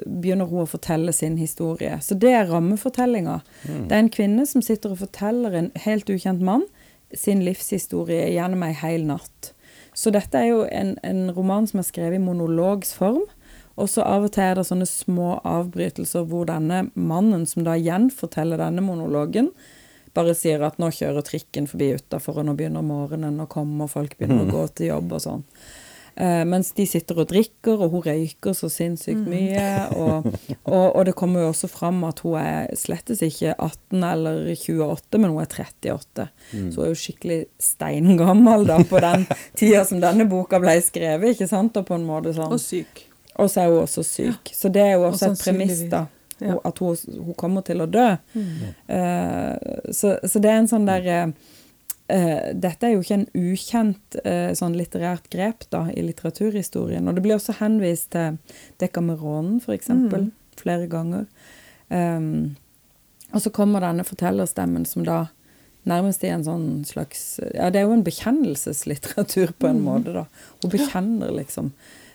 begynner 0.05 0.49
hun 0.49 0.63
å 0.63 0.69
fortelle 0.69 1.13
sin 1.15 1.39
historie. 1.41 1.97
Så 2.05 2.17
det 2.19 2.33
er 2.37 2.49
rammefortellinga. 2.51 3.39
Det 3.65 3.91
er 3.91 4.03
en 4.03 4.13
kvinne 4.13 4.45
som 4.49 4.61
sitter 4.65 4.93
og 4.93 5.01
forteller 5.01 5.57
en 5.57 5.71
helt 5.85 6.09
ukjent 6.13 6.43
mann 6.43 6.67
sin 7.13 7.43
livshistorie 7.45 8.31
gjennom 8.33 8.65
ei 8.65 8.73
hel 8.77 9.05
natt. 9.09 9.53
Så 9.93 10.09
dette 10.13 10.39
er 10.39 10.49
jo 10.49 10.63
en, 10.65 10.95
en 11.05 11.27
roman 11.33 11.67
som 11.69 11.81
er 11.81 11.87
skrevet 11.87 12.17
i 12.17 12.23
monologs 12.23 12.95
form. 12.97 13.25
Og 13.77 13.89
så 13.89 14.05
av 14.05 14.27
og 14.27 14.33
til 14.33 14.45
er 14.45 14.57
det 14.57 14.67
sånne 14.67 14.87
små 14.89 15.37
avbrytelser 15.49 16.25
hvor 16.29 16.45
denne 16.49 16.87
mannen 16.93 17.45
som 17.49 17.65
da 17.65 17.73
gjenforteller 17.77 18.61
denne 18.61 18.83
monologen, 18.85 19.49
bare 20.13 20.35
sier 20.37 20.61
at 20.61 20.77
nå 20.77 20.91
kjører 20.93 21.25
trikken 21.25 21.65
forbi 21.69 21.95
utafor, 21.97 22.37
og 22.37 22.45
nå 22.45 22.53
begynner 22.57 22.85
morgenen 22.85 23.41
å 23.41 23.49
komme, 23.49 23.85
og 23.85 23.93
folk 23.95 24.13
begynner 24.19 24.45
å 24.45 24.51
gå 24.51 24.67
til 24.77 24.91
jobb 24.91 25.15
og 25.17 25.23
sånn. 25.23 25.41
Eh, 26.15 26.43
mens 26.45 26.69
de 26.77 26.85
sitter 26.85 27.17
og 27.23 27.29
drikker, 27.31 27.79
og 27.81 27.93
hun 27.95 28.03
røyker 28.05 28.53
så 28.57 28.69
sinnssykt 28.69 29.23
mye. 29.29 29.63
Og, 29.97 30.27
og, 30.69 30.85
og 30.85 31.05
det 31.07 31.15
kommer 31.17 31.41
jo 31.41 31.51
også 31.53 31.69
fram 31.71 32.03
at 32.05 32.21
hun 32.25 32.37
er 32.37 32.69
slettes 32.77 33.23
ikke 33.25 33.55
18 33.55 34.05
eller 34.11 34.51
28, 34.53 35.21
men 35.21 35.33
hun 35.33 35.41
er 35.41 35.49
38. 35.49 36.27
Så 36.51 36.77
hun 36.77 36.83
er 36.85 36.91
jo 36.91 36.99
skikkelig 37.03 37.39
steingammel 37.61 38.67
da 38.69 38.77
på 38.89 39.01
den 39.03 39.25
tida 39.59 39.81
som 39.89 40.03
denne 40.03 40.27
boka 40.29 40.61
ble 40.61 40.77
skrevet, 40.85 41.33
ikke 41.33 41.49
sant? 41.49 41.79
Og 41.81 41.89
på 41.89 41.97
en 41.97 42.05
måte 42.07 42.35
sånn. 42.37 42.53
Og 42.53 42.61
syk. 42.61 43.07
Og 43.41 43.49
så 43.49 43.63
er 43.63 43.71
hun 43.73 43.81
også 43.87 44.05
syk. 44.05 44.53
Så 44.53 44.69
det 44.73 44.85
er 44.85 44.93
jo 44.99 45.07
også 45.09 45.31
Og 45.31 45.39
et 45.39 45.47
premiss, 45.47 45.81
da. 45.89 46.05
Ja. 46.37 46.53
Mm. 46.53 46.61
At 46.65 46.79
hun, 46.83 47.19
hun 47.25 47.35
kommer 47.39 47.65
til 47.65 47.81
å 47.81 47.89
dø. 47.89 48.07
Eh, 48.35 49.91
så, 49.95 50.17
så 50.21 50.41
det 50.43 50.51
er 50.51 50.61
en 50.61 50.69
sånn 50.69 50.85
der 50.89 51.09
eh, 51.09 51.53
eh, 52.09 52.53
Dette 52.53 52.87
er 52.87 52.93
jo 52.95 53.01
ikke 53.03 53.19
en 53.21 53.29
ukjent 53.35 54.17
eh, 54.25 54.51
sånn 54.57 54.75
litterært 54.77 55.29
grep 55.33 55.63
da, 55.69 55.85
i 55.93 56.01
litteraturhistorien. 56.05 57.07
Og 57.07 57.15
det 57.15 57.23
blir 57.25 57.37
også 57.37 57.57
henvist 57.59 58.11
til 58.11 58.37
Dekameronen, 58.79 59.61
for 59.61 59.73
eksempel, 59.73 60.29
Mm. 60.29 60.31
flere 60.57 60.87
ganger. 60.87 61.25
Um, 61.89 62.55
og 63.33 63.41
så 63.41 63.49
kommer 63.51 63.81
denne 63.81 64.03
fortellerstemmen 64.05 64.85
som 64.85 65.03
da 65.03 65.27
nærmest 65.85 66.23
i 66.23 66.29
en 66.31 66.43
sånn 66.45 66.85
slags 66.85 67.39
Ja, 67.53 67.69
det 67.69 67.81
er 67.81 67.87
jo 67.87 67.93
en 67.97 68.05
bekjennelseslitteratur 68.05 69.51
på 69.59 69.67
en 69.67 69.81
måte, 69.83 70.13
da. 70.13 70.25
Hun 70.61 70.71
bekjenner 70.71 71.33
liksom 71.35 71.73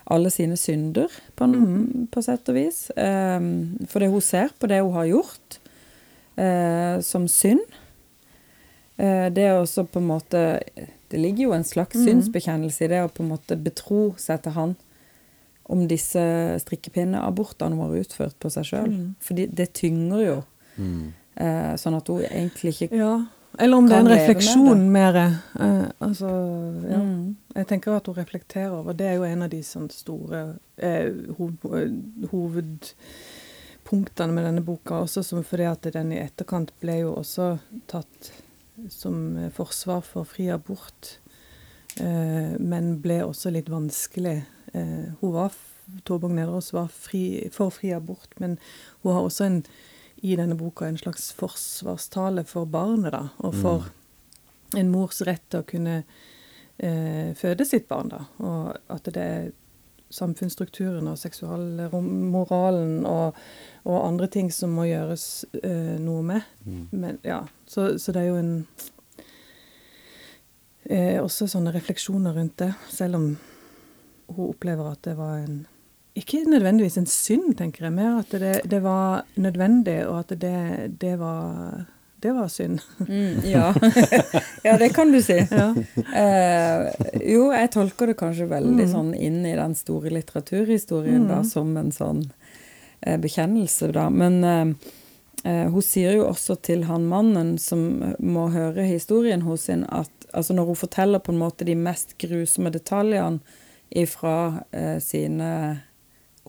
alle 0.09 0.31
sine 0.33 0.57
synder, 0.57 1.09
på, 1.37 1.45
en, 1.45 2.07
på 2.11 2.23
sett 2.25 2.49
og 2.49 2.55
vis. 2.57 2.91
Um, 2.97 3.77
det 3.93 4.09
hun 4.09 4.23
ser 4.25 4.55
på 4.59 4.67
det 4.71 4.81
hun 4.81 4.95
har 4.95 5.05
gjort, 5.11 5.59
uh, 6.39 6.97
som 7.05 7.29
synd. 7.29 7.61
Eh, 8.99 9.29
det 9.33 9.47
er 9.47 9.57
også 9.57 9.87
på 9.87 10.03
en 10.03 10.11
måte 10.11 10.41
Det 11.09 11.21
ligger 11.21 11.45
jo 11.45 11.53
en 11.57 11.65
slags 11.65 11.97
synsbekjennelse 11.97 12.85
i 12.85 12.91
det 12.93 13.01
å 13.01 13.13
på 13.13 13.23
en 13.25 13.31
måte 13.31 13.57
betro 13.57 14.11
seg 14.21 14.43
til 14.45 14.57
han 14.59 14.75
om 15.69 15.85
disse 15.89 16.21
strikkepinneabortene 16.65 17.77
hun 17.77 17.87
har 17.87 18.03
utført 18.03 18.37
på 18.41 18.51
seg 18.53 18.69
sjøl. 18.69 18.93
For 19.21 19.37
det 19.37 19.71
tynger 19.77 20.23
jo. 20.25 20.37
Mm. 20.79 21.11
sånn 21.81 21.97
at 21.99 22.09
hun 22.09 22.23
egentlig 22.23 22.77
ikke 22.87 22.97
Ja. 22.97 23.17
Eller 23.59 23.77
om 23.77 23.89
det 23.89 23.97
er 23.97 24.01
en 24.01 24.09
refleksjon 24.09 24.93
mer. 24.93 25.17
Eh, 25.17 25.89
altså, 25.99 26.29
ja. 26.91 27.01
Mm. 27.03 27.37
Jeg 27.55 27.67
tenker 27.67 27.97
at 27.97 28.07
hun 28.07 28.15
reflekterer 28.15 28.77
over 28.77 28.95
Det 28.95 29.07
er 29.09 29.17
jo 29.19 29.25
en 29.27 29.43
av 29.43 29.51
de 29.51 29.59
sånn 29.67 29.89
store 29.91 30.43
eh, 30.77 31.11
hovedpunktene 32.33 34.35
med 34.35 34.47
denne 34.47 34.63
boka. 34.63 35.03
Også 35.03 35.23
som 35.27 35.43
fordi 35.47 35.67
at 35.71 35.89
den 35.95 36.13
i 36.15 36.21
etterkant 36.23 36.73
ble 36.83 37.01
jo 37.03 37.15
også 37.19 37.57
tatt 37.91 38.31
som 38.91 39.51
forsvar 39.55 40.05
for 40.07 40.29
fri 40.29 40.49
abort. 40.55 41.19
Eh, 42.01 42.55
men 42.59 42.97
ble 43.03 43.21
også 43.27 43.53
litt 43.55 43.71
vanskelig. 43.73 44.39
Eh, 44.73 45.11
hun 45.21 45.35
var, 45.35 45.55
Torbjørn 46.07 46.37
Nederås 46.39 46.73
var 46.77 46.91
fri, 46.93 47.49
for 47.55 47.73
fri 47.75 47.93
abort, 47.97 48.35
men 48.43 48.59
hun 49.03 49.15
har 49.15 49.25
også 49.25 49.49
en, 49.49 49.63
i 50.23 50.37
denne 50.39 50.59
boka 50.59 50.89
en 50.89 50.99
slags 51.01 51.31
forsvarstale 51.39 52.45
for 52.49 52.69
barnet, 52.71 53.13
da, 53.15 53.29
og 53.39 53.55
for 53.55 53.89
en 54.77 54.91
mors 54.93 55.23
rett 55.25 55.45
til 55.49 55.63
å 55.63 55.69
kunne 55.69 56.03
eh, 56.03 57.31
føde 57.39 57.65
sitt 57.67 57.89
barn, 57.89 58.13
da. 58.13 58.25
Og 58.45 58.95
at 58.95 59.09
det 59.15 59.25
er 59.25 59.51
samfunnsstrukturen 60.11 61.09
og 61.11 61.19
seksualmoralen 61.21 63.07
og, 63.09 63.37
og 63.85 63.99
andre 64.07 64.29
ting 64.33 64.53
som 64.55 64.73
må 64.77 64.89
gjøres 64.89 65.45
eh, 65.63 65.97
noe 66.01 66.23
med. 66.25 66.47
Men 66.91 67.19
ja, 67.27 67.43
så, 67.69 67.91
så 67.99 68.15
det 68.17 68.23
er 68.23 68.31
jo 68.31 68.39
en 68.41 68.53
eh, 70.89 71.19
Også 71.23 71.49
sånne 71.51 71.75
refleksjoner 71.75 72.37
rundt 72.37 72.59
det, 72.65 72.73
selv 72.89 73.21
om 73.21 73.27
hun 74.29 74.49
opplever 74.51 74.93
at 74.93 75.05
det 75.05 75.17
var 75.17 75.43
en 75.43 75.67
Ikke 76.19 76.43
nødvendigvis 76.49 76.99
en 76.99 77.07
synd, 77.07 77.55
tenker 77.57 77.87
jeg, 77.87 77.95
mer 77.95 78.19
at 78.25 78.33
det, 78.33 78.57
det 78.67 78.83
var 78.83 79.25
nødvendig, 79.37 80.01
og 80.09 80.25
at 80.25 80.35
det, 80.41 80.99
det 81.01 81.15
var 81.21 81.85
det 82.21 82.33
var 82.35 82.49
synd. 82.51 82.81
Mm, 83.09 83.41
ja. 83.47 83.75
ja, 84.67 84.77
det 84.79 84.89
kan 84.97 85.13
du 85.13 85.21
si. 85.23 85.37
Ja. 85.51 85.69
Eh, 86.19 86.89
jo, 87.33 87.49
jeg 87.55 87.71
tolker 87.75 88.11
det 88.11 88.17
kanskje 88.19 88.49
veldig 88.51 88.87
Mm. 88.89 88.93
sånn 88.93 89.13
inn 89.15 89.41
i 89.47 89.55
den 89.59 89.75
store 89.79 90.11
litteraturhistorien 90.11 91.29
da, 91.29 91.43
som 91.47 91.77
en 91.77 91.93
sånn 91.95 92.25
eh, 93.03 93.17
bekjennelse, 93.23 93.93
da. 93.95 94.09
Men 94.11 94.39
eh, 94.45 94.75
eh, 95.45 95.67
hun 95.71 95.83
sier 95.83 96.17
jo 96.19 96.27
også 96.31 96.57
til 96.63 96.85
han 96.91 97.07
mannen 97.07 97.57
som 97.63 98.15
må 98.19 98.49
høre 98.51 98.83
historien 98.89 99.43
hos 99.47 99.69
sin, 99.71 99.85
at 99.89 100.11
altså 100.35 100.53
når 100.59 100.67
hun 100.73 100.77
forteller 100.83 101.23
på 101.25 101.33
en 101.33 101.39
måte 101.41 101.65
de 101.65 101.75
mest 101.79 102.17
grusomme 102.21 102.71
detaljene 102.75 103.39
ifra 103.91 104.65
eh, 104.73 104.99
sine 105.01 105.53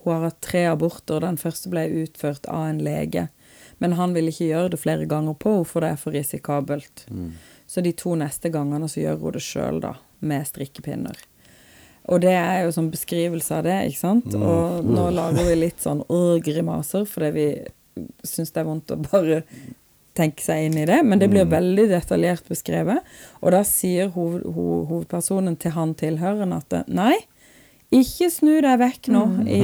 Hun 0.04 0.14
har 0.14 0.22
hatt 0.30 0.42
tre 0.42 0.62
aborter, 0.72 1.18
og 1.18 1.22
den 1.26 1.38
første 1.38 1.68
ble 1.70 1.82
utført 2.04 2.46
av 2.48 2.70
en 2.70 2.78
lege. 2.80 3.26
Men 3.80 3.94
han 4.00 4.14
vil 4.14 4.28
ikke 4.32 4.50
gjøre 4.52 4.70
det 4.74 4.80
flere 4.82 5.06
ganger 5.08 5.34
på 5.40 5.54
henne, 5.58 5.66
for 5.70 5.82
det 5.86 5.90
er 5.94 6.00
for 6.02 6.12
risikabelt. 6.16 7.06
Så 7.70 7.82
de 7.86 7.92
to 7.94 8.16
neste 8.20 8.50
gangene 8.52 8.88
så 8.90 9.00
gjør 9.04 9.20
hun 9.22 9.36
det 9.38 9.42
sjøl, 9.46 9.80
da, 9.84 9.94
med 10.20 10.48
strikkepinner. 10.50 11.20
Og 12.10 12.22
det 12.24 12.32
er 12.34 12.64
jo 12.66 12.72
sånn 12.74 12.88
beskrivelse 12.92 13.60
av 13.60 13.68
det, 13.68 13.76
ikke 13.92 14.00
sant? 14.02 14.34
Og 14.36 14.86
nå 14.88 15.10
lager 15.14 15.46
vi 15.46 15.56
litt 15.62 15.84
sånn 15.84 16.02
grimaser, 16.44 17.06
fordi 17.06 17.30
vi 17.36 17.48
syns 18.26 18.52
det 18.56 18.64
er 18.64 18.68
vondt 18.72 18.92
å 18.96 18.98
bare 19.04 19.44
tenke 20.18 20.42
seg 20.44 20.66
inn 20.66 20.78
i 20.82 20.86
det, 20.90 20.98
men 21.06 21.20
det 21.22 21.30
blir 21.32 21.46
veldig 21.48 21.86
detaljert 21.92 22.48
beskrevet. 22.50 23.06
Og 23.44 23.52
da 23.54 23.62
sier 23.68 24.10
hoved, 24.16 24.42
ho- 24.56 24.84
hovedpersonen 24.90 25.56
til 25.62 25.72
han 25.78 25.94
tilhørende 26.00 26.58
at 26.64 26.90
nei, 26.90 27.16
ikke 27.94 28.28
snu 28.34 28.58
deg 28.62 28.80
vekk 28.82 29.08
nå 29.14 29.22
i 29.50 29.62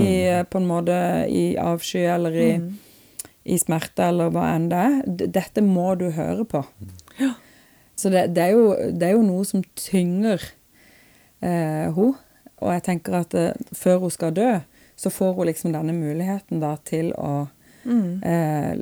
på 0.50 0.62
en 0.62 0.70
måte 0.70 0.96
i 1.30 1.56
avsky 1.62 2.06
eller 2.10 2.34
i, 2.38 2.52
i 3.46 3.58
smerte 3.62 4.10
eller 4.10 4.32
hva 4.34 4.50
enn 4.56 4.70
det 4.72 4.84
er. 4.84 5.02
Dette 5.38 5.64
må 5.66 5.94
du 6.00 6.10
høre 6.16 6.46
på. 6.50 6.64
Så 7.96 8.12
det, 8.12 8.28
det, 8.36 8.50
er 8.50 8.56
jo, 8.56 8.70
det 8.92 9.08
er 9.08 9.16
jo 9.16 9.26
noe 9.26 9.46
som 9.48 9.64
tynger 9.80 10.42
eh, 11.40 11.92
hun. 11.96 12.16
Og 12.64 12.72
jeg 12.74 12.86
tenker 12.90 13.20
at 13.22 13.36
eh, 13.38 13.54
før 13.76 14.06
hun 14.06 14.14
skal 14.14 14.34
dø, 14.36 14.50
så 14.96 15.12
får 15.12 15.36
hun 15.38 15.50
liksom 15.52 15.76
denne 15.76 15.96
muligheten 15.96 16.64
da 16.64 16.74
til 16.88 17.12
å 17.20 17.46
eh, 17.86 18.74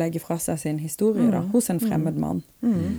legge 0.00 0.22
fra 0.22 0.38
seg 0.42 0.58
sin 0.62 0.80
historie 0.82 1.28
da, 1.30 1.44
hos 1.52 1.70
en 1.70 1.80
fremmed 1.82 2.18
mann. 2.18 2.42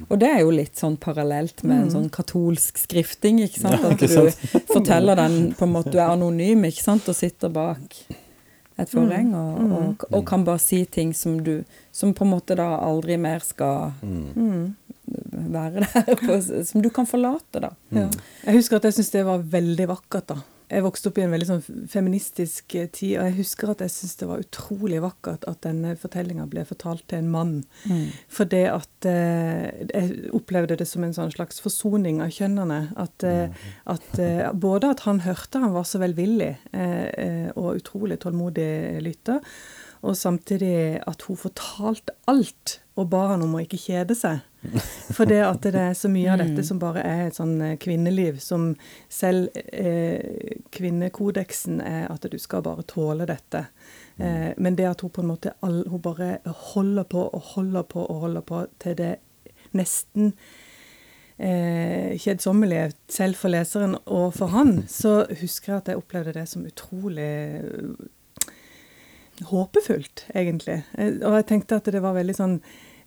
Og 0.08 0.15
det 0.21 0.29
er 0.29 0.41
jo 0.43 0.55
litt 0.55 0.79
sånn 0.79 0.99
parallelt 1.01 1.63
med 1.65 1.86
en 1.86 1.93
sånn 1.95 2.10
katolsk 2.13 2.79
skrifting, 2.84 3.41
ikke 3.47 3.63
sant? 3.63 3.82
Ja, 3.82 3.95
At 3.95 4.03
du 4.03 4.65
forteller 4.69 5.19
den 5.19 5.53
på 5.58 5.67
en 5.67 5.75
måte, 5.75 5.95
du 5.95 5.99
er 5.99 6.12
anonym, 6.12 6.67
ikke 6.69 6.86
sant, 6.86 7.08
og 7.10 7.17
sitter 7.17 7.51
bak 7.53 8.01
et 8.79 8.89
forheng, 8.89 9.33
og, 9.35 9.57
og, 9.79 10.05
og 10.13 10.25
kan 10.29 10.43
bare 10.47 10.59
si 10.63 10.83
ting 10.85 11.13
som 11.15 11.39
du 11.43 11.63
Som 11.91 12.13
på 12.13 12.23
en 12.25 12.31
måte 12.31 12.55
da 12.55 12.67
aldri 12.79 13.17
mer 13.17 13.39
skal 13.43 13.91
Mm. 14.01 14.75
være 15.49 15.81
der, 15.81 16.15
på, 16.21 16.35
som 16.65 16.81
du 16.85 16.89
kan 16.93 17.07
forlate, 17.09 17.59
da. 17.63 17.69
Ja. 17.91 18.07
Jeg 18.45 18.55
husker 18.59 18.77
at 18.77 18.83
jeg 18.85 18.93
syntes 18.93 19.09
det 19.15 19.23
var 19.25 19.39
veldig 19.41 19.87
vakkert. 19.89 20.27
da. 20.27 20.35
Jeg 20.69 20.84
vokste 20.86 21.10
opp 21.10 21.17
i 21.17 21.23
en 21.25 21.32
veldig 21.34 21.47
sånn 21.47 21.86
feministisk 21.89 22.75
eh, 22.77 22.89
tid, 22.93 23.15
og 23.17 23.25
jeg 23.25 23.38
husker 23.39 23.71
at 23.71 23.82
jeg 23.82 23.93
syntes 23.93 24.19
det 24.19 24.27
var 24.29 24.43
utrolig 24.43 24.99
vakkert 25.01 25.47
at 25.49 25.63
denne 25.65 25.95
fortellinga 25.97 26.45
ble 26.51 26.65
fortalt 26.69 27.08
til 27.10 27.23
en 27.23 27.32
mann. 27.34 27.55
For 28.29 28.49
det 28.49 28.65
at 28.69 29.10
eh, 29.10 29.88
Jeg 29.89 30.29
opplevde 30.38 30.77
det 30.79 30.88
som 30.89 31.03
en 31.05 31.15
sånn 31.15 31.34
slags 31.34 31.62
forsoning 31.63 32.21
av 32.21 32.34
kjønnene. 32.36 32.79
At, 33.01 33.25
eh, 33.25 33.49
at 33.89 34.21
eh, 34.21 34.45
både 34.53 34.93
at 34.93 35.05
han 35.08 35.23
hørte 35.25 35.63
han 35.63 35.73
var 35.73 35.89
så 35.89 36.01
velvillig 36.03 36.51
eh, 36.71 37.08
eh, 37.10 37.49
og 37.55 37.82
utrolig 37.82 38.19
tålmodig 38.21 39.01
lytter, 39.03 39.41
og 40.05 40.15
samtidig 40.15 41.01
at 41.10 41.25
hun 41.27 41.39
fortalte 41.39 42.13
alt 42.32 42.79
og 42.99 43.07
ba 43.12 43.21
han 43.31 43.41
om 43.45 43.55
å 43.55 43.62
ikke 43.63 43.79
kjede 43.79 44.15
seg. 44.17 44.41
For 45.15 45.23
det 45.29 45.39
at 45.45 45.63
det 45.63 45.79
er 45.79 45.93
så 45.95 46.09
mye 46.12 46.33
av 46.33 46.41
dette 46.41 46.65
som 46.67 46.81
bare 46.81 46.99
er 47.07 47.21
et 47.29 47.38
sånn 47.38 47.53
eh, 47.63 47.77
kvinneliv, 47.79 48.41
som 48.43 48.73
selv 49.07 49.55
eh, 49.71 50.57
kvinnekodeksen 50.75 51.79
er 51.79 52.09
at 52.12 52.27
du 52.27 52.35
skal 52.43 52.65
bare 52.65 52.83
tåle 52.89 53.27
dette. 53.29 53.65
Eh, 54.19 54.51
men 54.59 54.75
det 54.75 54.89
at 54.89 55.01
hun 55.05 55.13
på 55.15 55.23
en 55.23 55.31
måte 55.31 55.55
all, 55.63 55.85
hun 55.88 56.03
bare 56.03 56.39
holder 56.73 57.07
på 57.07 57.23
og 57.29 57.53
holder 57.55 57.88
på 57.88 58.03
og 58.03 58.25
holder 58.27 58.45
på 58.51 58.65
til 58.83 58.97
det 58.99 59.13
nesten 59.79 60.33
eh, 61.39 62.17
kjedsommelige 62.19 62.91
selv 63.07 63.39
for 63.39 63.53
leseren 63.53 63.95
og 64.12 64.33
for 64.35 64.51
han, 64.51 64.81
så 64.91 65.21
husker 65.39 65.71
jeg 65.77 65.81
at 65.85 65.91
jeg 65.93 66.01
opplevde 66.03 66.35
det 66.35 66.47
som 66.51 66.65
utrolig 66.67 67.29
håpefullt, 69.49 70.25
egentlig. 70.35 70.81
Eh, 70.97 71.13
Og 71.23 71.38
jeg 71.39 71.45
tenkte 71.53 71.77
at 71.79 71.88
det 71.93 72.01
var 72.03 72.17
veldig 72.17 72.35
sånn 72.35 72.57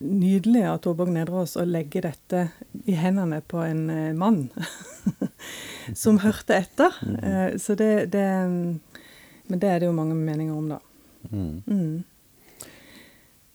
nydelig 0.03 0.65
av 0.69 0.79
Torborg 0.85 1.13
Nedreås 1.15 1.57
å 1.57 1.65
legge 1.67 2.03
dette 2.05 2.47
i 2.85 2.95
hendene 2.99 3.41
på 3.47 3.63
en 3.65 3.83
eh, 3.91 4.13
mann 4.19 4.49
som 6.03 6.19
hørte 6.23 6.59
etter. 6.59 6.97
Eh, 7.23 7.59
Så 7.63 7.75
det, 7.79 8.11
det 8.13 8.27
Men 9.49 9.61
det 9.61 9.69
er 9.69 9.83
det 9.83 9.91
jo 9.91 9.97
mange 9.97 10.17
meninger 10.17 10.55
om, 10.57 10.69
da. 10.75 10.81
Mm. 11.31 11.63
Mm. 11.67 12.03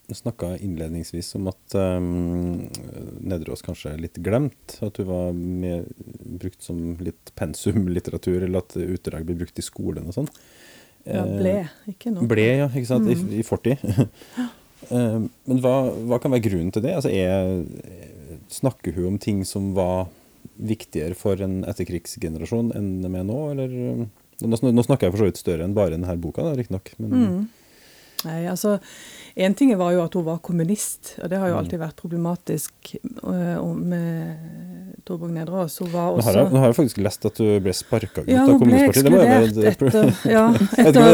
Du 0.08 0.14
snakka 0.16 0.54
innledningsvis 0.64 1.34
om 1.36 1.50
at 1.52 1.74
um, 1.76 2.70
Nedreås 3.28 3.64
kanskje 3.66 3.92
er 3.92 4.00
litt 4.00 4.20
glemt. 4.24 4.78
At 4.80 4.96
du 4.96 5.04
var 5.08 5.34
med, 5.36 5.90
brukt 6.40 6.64
som 6.64 6.94
litt 7.04 7.34
pensumlitteratur, 7.36 8.46
eller 8.46 8.64
at 8.64 8.78
utdrag 8.80 9.26
blir 9.28 9.42
brukt 9.42 9.60
i 9.60 9.66
skolen 9.66 10.08
og 10.08 10.16
sånn. 10.22 10.32
Ja, 10.32 11.24
Eh, 11.24 11.38
ble, 11.40 11.52
ikke 11.88 12.12
nå. 12.12 12.26
Ble, 12.28 12.44
ja. 12.60 12.66
Ikke 12.68 12.90
sant? 12.90 13.08
I, 13.08 13.40
i 13.40 13.44
fortid. 13.48 13.80
Eh, 14.91 15.19
Men 15.47 15.60
hva, 15.63 15.76
hva 16.08 16.19
kan 16.23 16.32
være 16.36 16.45
grunnen 16.50 16.71
til 16.76 16.84
det? 16.86 16.93
Altså, 16.95 17.12
er, 17.12 17.65
snakker 18.54 18.95
hun 18.95 19.13
om 19.13 19.19
ting 19.19 19.43
som 19.47 19.73
var 19.78 20.08
viktigere 20.58 21.13
for 21.17 21.38
en 21.43 21.60
etterkrigsgenerasjon 21.69 22.71
enn 22.78 22.89
de 23.04 23.12
er 23.13 23.28
nå, 23.28 23.41
eller? 23.54 23.73
eh, 23.73 24.08
Nå, 24.38 24.58
snakker 24.86 25.08
jeg 25.08 25.13
for 25.15 25.23
så 25.23 25.28
vidt 25.32 25.39
større 25.41 25.65
enn 25.65 25.73
bare 25.73 25.95
denne 25.95 26.13
boka, 26.21 26.43
riktignok. 26.54 26.91
Men 27.02 27.10
Mm. 27.17 27.47
Nei, 28.26 28.45
altså 28.50 28.80
En 29.38 29.54
ting 29.54 29.69
var 29.78 29.91
jo 29.93 30.02
at 30.04 30.13
hun 30.17 30.26
var 30.26 30.39
kommunist, 30.41 31.15
og 31.21 31.30
det 31.30 31.38
har 31.38 31.47
jo 31.52 31.54
Mm. 31.54 31.60
alltid 31.62 31.80
vært 31.80 31.95
problematisk 31.95 32.71
og 33.21 33.76
med 33.78 34.38
Torborg 35.06 35.32
Nedreås. 35.32 35.78
Hun 35.80 35.91
var 35.93 36.08
nå, 36.12 36.17
også 36.17 36.26
har 36.34 36.38
jeg, 36.41 36.52
nå 36.52 36.58
har 36.60 36.65
jeg 36.71 36.76
faktisk 36.76 36.97
lest 37.06 37.26
at 37.30 37.36
du 37.38 37.60
ble 37.63 37.73
sparka 37.73 38.21
ut 38.23 38.28
Ja, 38.28 38.41
av 38.43 38.58
Kommunistpartiet. 38.60 39.04
Det 39.06 39.12
hun 39.13 39.21
jo 39.21 39.67
et- 39.69 39.78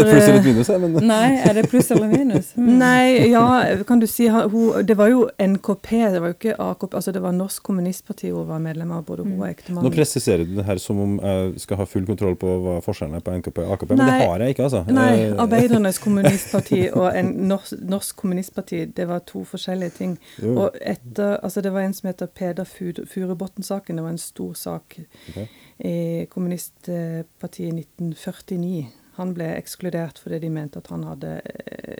pluss 0.13 0.27
eller 0.29 0.41
minus, 0.43 0.67
her, 0.67 0.79
men 0.79 1.07
Nei, 1.07 1.37
er 1.49 1.53
det 1.53 1.69
pluss 1.69 1.91
eller 1.91 2.07
minus? 2.07 2.53
Mm. 2.63 2.77
Nei, 2.79 3.29
ja, 3.31 3.83
kan 3.87 3.99
du 3.99 4.05
si 4.07 4.27
hun, 4.27 4.85
Det 4.85 4.95
var 4.97 5.09
jo 5.09 5.27
NKP, 5.39 5.89
det 6.13 6.21
var 6.21 6.27
jo 6.31 6.33
ikke 6.37 6.55
AKP. 6.59 6.93
Altså 6.95 7.11
det 7.13 7.21
var 7.21 7.31
Norsk 7.33 7.63
Kommunistparti 7.63 8.31
hun 8.31 8.47
var 8.47 8.59
medlem 8.59 8.91
av, 8.91 9.03
både 9.05 9.23
hun 9.25 9.39
og 9.41 9.47
Nå 9.83 9.89
presiserer 9.93 10.45
du 10.47 10.55
det 10.55 10.65
her 10.65 10.77
som 10.81 10.99
om 10.99 11.19
jeg 11.19 11.59
skal 11.59 11.77
ha 11.77 11.85
full 11.85 12.05
kontroll 12.05 12.35
på 12.39 12.47
hva 12.63 12.77
forskjellen 12.85 13.15
er 13.15 13.19
på 13.25 13.31
NKP 13.35 13.57
og 13.65 13.73
AKP, 13.77 13.95
men 13.97 14.05
det 14.05 14.27
har 14.27 14.39
jeg 14.39 14.55
ikke, 14.55 14.63
altså. 14.69 14.83
Nei, 14.89 15.09
Eh, 15.23 15.33
Arbeidernes 15.43 15.99
kommunistparti 15.99 16.89
og 16.95 17.11
en 17.15 17.33
norsk, 17.49 17.73
norsk 18.13 18.21
kommunistparti, 18.21 18.85
det 18.95 19.07
var 19.07 19.19
to 19.25 19.43
forskjellige 19.43 19.89
ting. 19.97 20.19
jo, 20.41 20.59
Og 20.59 20.75
etter, 20.81 21.37
altså 21.43 21.61
Det 21.61 21.71
var 21.73 21.81
en 21.81 21.93
som 21.93 22.07
heter 22.07 22.27
Peder 22.27 22.63
Fu- 22.63 23.05
Furubotn-saken. 23.05 23.95
Det 23.97 24.03
var 24.03 24.09
en 24.09 24.17
stor 24.17 24.53
sak 24.53 24.99
okay. 25.29 25.47
i 25.79 26.25
kommunistpartiet 26.29 27.73
i 27.73 27.79
1949. 27.79 28.87
Han 29.15 29.33
ble 29.33 29.45
ekskludert 29.57 30.19
fordi 30.19 30.39
de 30.39 30.49
mente 30.49 30.77
at 30.79 30.87
han 30.87 31.03
hadde 31.03 31.41
eh, 31.45 31.97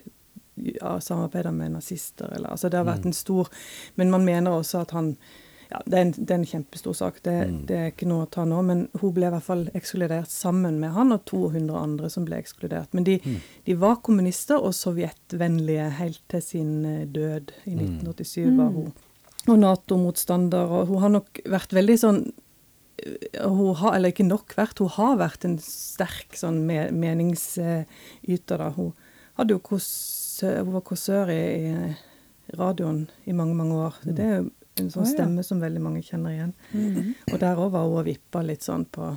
ja, 0.56 1.00
samarbeida 1.00 1.52
med 1.52 1.72
nazister. 1.72 2.32
Eller, 2.36 2.50
altså 2.50 2.70
det 2.70 2.78
har 2.78 2.86
vært 2.86 3.06
en 3.06 3.14
stor 3.14 3.50
Men 3.96 4.10
man 4.12 4.26
mener 4.26 4.52
også 4.52 4.82
at 4.82 4.92
han 4.92 5.18
ja, 5.74 5.80
det 5.90 5.98
er, 5.98 6.04
en, 6.06 6.12
det 6.14 6.34
er 6.34 6.38
en 6.38 6.46
kjempestor 6.46 6.94
sak, 6.94 7.16
det, 7.26 7.34
det 7.70 7.78
er 7.78 7.88
ikke 7.90 8.06
noe 8.10 8.28
å 8.28 8.30
ta 8.30 8.44
nå. 8.46 8.60
Men 8.68 8.84
hun 9.02 9.14
ble 9.16 9.26
i 9.26 9.32
hvert 9.34 9.46
fall 9.48 9.64
ekskludert 9.74 10.30
sammen 10.30 10.78
med 10.82 10.94
han 10.94 11.16
og 11.16 11.24
200 11.32 11.80
andre 11.80 12.12
som 12.14 12.28
ble 12.28 12.38
ekskludert. 12.38 12.94
Men 12.94 13.08
de, 13.08 13.18
de 13.66 13.78
var 13.82 14.04
kommunister 14.06 14.62
og 14.62 14.76
sovjetvennlige 14.78 15.90
helt 15.98 16.22
til 16.30 16.46
sin 16.46 16.76
eh, 16.86 17.02
død 17.10 17.56
i 17.66 17.74
1987, 17.80 18.54
var 18.60 18.72
hun. 18.78 18.94
Og 19.50 19.60
Nato-motstander. 19.64 20.78
Og 20.78 20.94
hun 20.94 21.04
har 21.08 21.16
nok 21.18 21.44
vært 21.50 21.74
veldig 21.74 22.00
sånn 22.06 22.24
øh, 22.30 23.50
hun 23.50 23.74
har, 23.82 23.98
Eller 23.98 24.14
ikke 24.14 24.30
nok 24.30 24.54
vært, 24.60 24.84
hun 24.84 24.94
har 24.94 25.18
vært 25.26 25.50
en 25.50 25.58
sterk 25.64 26.38
sånn 26.38 26.62
meningsyter. 26.70 28.62
da. 28.62 28.70
Hun 28.78 28.94
hadde 29.40 29.58
jo 29.58 29.64
kos, 29.74 29.88
hun 30.46 30.76
var 30.78 30.86
kåsør 30.86 31.34
i, 31.34 31.46
i 31.74 32.58
radioen 32.62 33.08
i 33.26 33.34
mange, 33.34 33.58
mange 33.58 33.88
år. 33.88 34.04
Det 34.06 34.28
er 34.28 34.38
jo 34.44 34.52
en 34.80 34.90
sånn 34.90 35.04
oh, 35.04 35.10
ja. 35.10 35.14
stemme 35.14 35.44
som 35.44 35.60
veldig 35.62 35.82
mange 35.82 36.02
kjenner 36.02 36.32
igjen. 36.34 36.54
Og 37.32 37.40
der 37.40 37.56
òg 37.62 37.72
var 37.76 37.86
hun 37.88 38.00
og 38.02 38.06
vippa 38.06 38.42
litt 38.46 38.62
sånn 38.66 38.86
på 38.90 39.14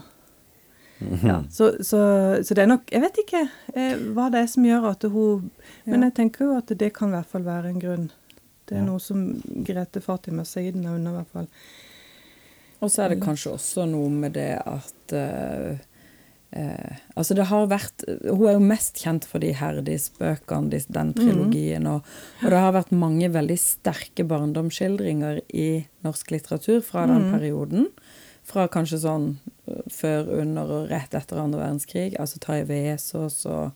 Mhm. 0.99 1.27
ja, 1.29 1.43
så, 1.53 1.67
så, 1.85 1.99
så 2.43 2.55
det 2.57 2.63
er 2.63 2.71
nok 2.71 2.87
Jeg 2.89 3.03
vet 3.03 3.19
ikke 3.21 3.41
eh, 3.77 3.99
hva 4.17 4.31
det 4.33 4.41
er 4.41 4.47
som 4.49 4.65
gjør 4.65 4.87
at 4.95 5.03
hun 5.13 5.51
Men 5.85 6.01
Ja. 6.01 6.07
jeg 6.07 6.15
tenker 6.17 6.47
jo 6.47 6.55
at 6.57 6.73
det 6.73 6.89
kan 6.97 7.11
i 7.11 7.19
hvert 7.19 7.27
fall 7.29 7.43
være 7.45 7.69
en 7.69 7.79
grunn. 7.83 8.07
Det 8.65 8.79
er 8.79 8.81
Ja. 8.81 8.85
noe 8.87 8.99
som 8.99 9.27
Grete 9.63 10.01
Fatima 10.01 10.43
Seiden 10.49 10.87
er 10.87 10.95
under, 10.95 11.11
i 11.13 11.15
hvert 11.19 11.29
fall. 11.35 11.49
Og 12.81 12.89
så 12.91 13.03
er 13.05 13.09
det 13.13 13.21
kanskje 13.21 13.53
også 13.53 13.85
noe 13.91 14.09
med 14.09 14.33
det 14.39 14.57
at 14.65 15.13
eh, 15.13 15.77
eh, 16.53 16.97
Altså, 17.17 17.35
det 17.35 17.47
har 17.47 17.67
vært 17.67 18.05
Hun 18.29 18.47
er 18.49 18.53
jo 18.57 18.61
mest 18.61 18.97
kjent 19.03 19.25
for 19.25 19.39
de 19.41 19.53
Herdis-bøkene, 19.53 20.71
de- 20.71 20.85
den 20.93 21.13
trilogien, 21.15 21.87
og, 21.87 22.05
og 22.43 22.51
det 22.51 22.59
har 22.61 22.73
vært 22.73 22.93
mange 22.93 23.29
veldig 23.33 23.59
sterke 23.59 24.25
barndomsskildringer 24.29 25.41
i 25.55 25.87
norsk 26.05 26.31
litteratur 26.31 26.83
fra 26.83 27.07
den 27.07 27.31
perioden. 27.33 27.87
Fra 28.47 28.69
kanskje 28.69 28.99
sånn 29.03 29.39
eh, 29.67 29.83
før, 29.91 30.29
under 30.43 30.63
og 30.71 30.91
rett 30.91 31.15
etter 31.15 31.39
andre 31.43 31.61
verdenskrig. 31.65 32.15
Altså 32.21 32.39
Tarjei 32.39 32.67
Vesaas 32.69 33.45
og 33.47 33.73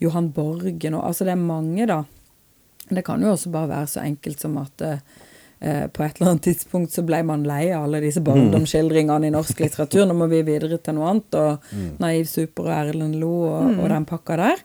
Johan 0.00 0.32
Borgen 0.34 0.94
og 0.98 1.04
Altså, 1.06 1.24
det 1.24 1.32
er 1.32 1.36
mange, 1.40 1.86
da. 1.86 2.02
Det 2.90 3.04
kan 3.06 3.22
jo 3.22 3.30
også 3.32 3.50
bare 3.54 3.68
være 3.70 3.86
så 3.88 4.02
enkelt 4.04 4.40
som 4.42 4.58
at 4.58 4.82
eh, 4.82 4.98
eh, 5.62 5.86
på 5.94 6.02
et 6.04 6.18
eller 6.18 6.32
annet 6.32 6.44
tidspunkt 6.48 6.92
så 6.92 7.04
ble 7.06 7.22
man 7.28 7.44
lei 7.48 7.70
av 7.72 7.86
alle 7.86 8.00
disse 8.04 8.20
barndomsskildringene 8.26 9.30
i 9.30 9.34
norsk 9.34 9.62
litteratur. 9.64 10.04
Nå 10.10 10.16
må 10.18 10.28
vi 10.32 10.42
videre 10.46 10.78
til 10.82 10.98
noe 10.98 11.10
annet. 11.14 11.38
Og 11.38 12.00
Naiv 12.02 12.26
Super 12.30 12.68
og 12.68 12.74
Erlend 12.76 13.16
Lo 13.22 13.32
og, 13.48 13.68
og 13.78 13.88
den 13.94 14.08
pakka 14.08 14.40
der. 14.42 14.64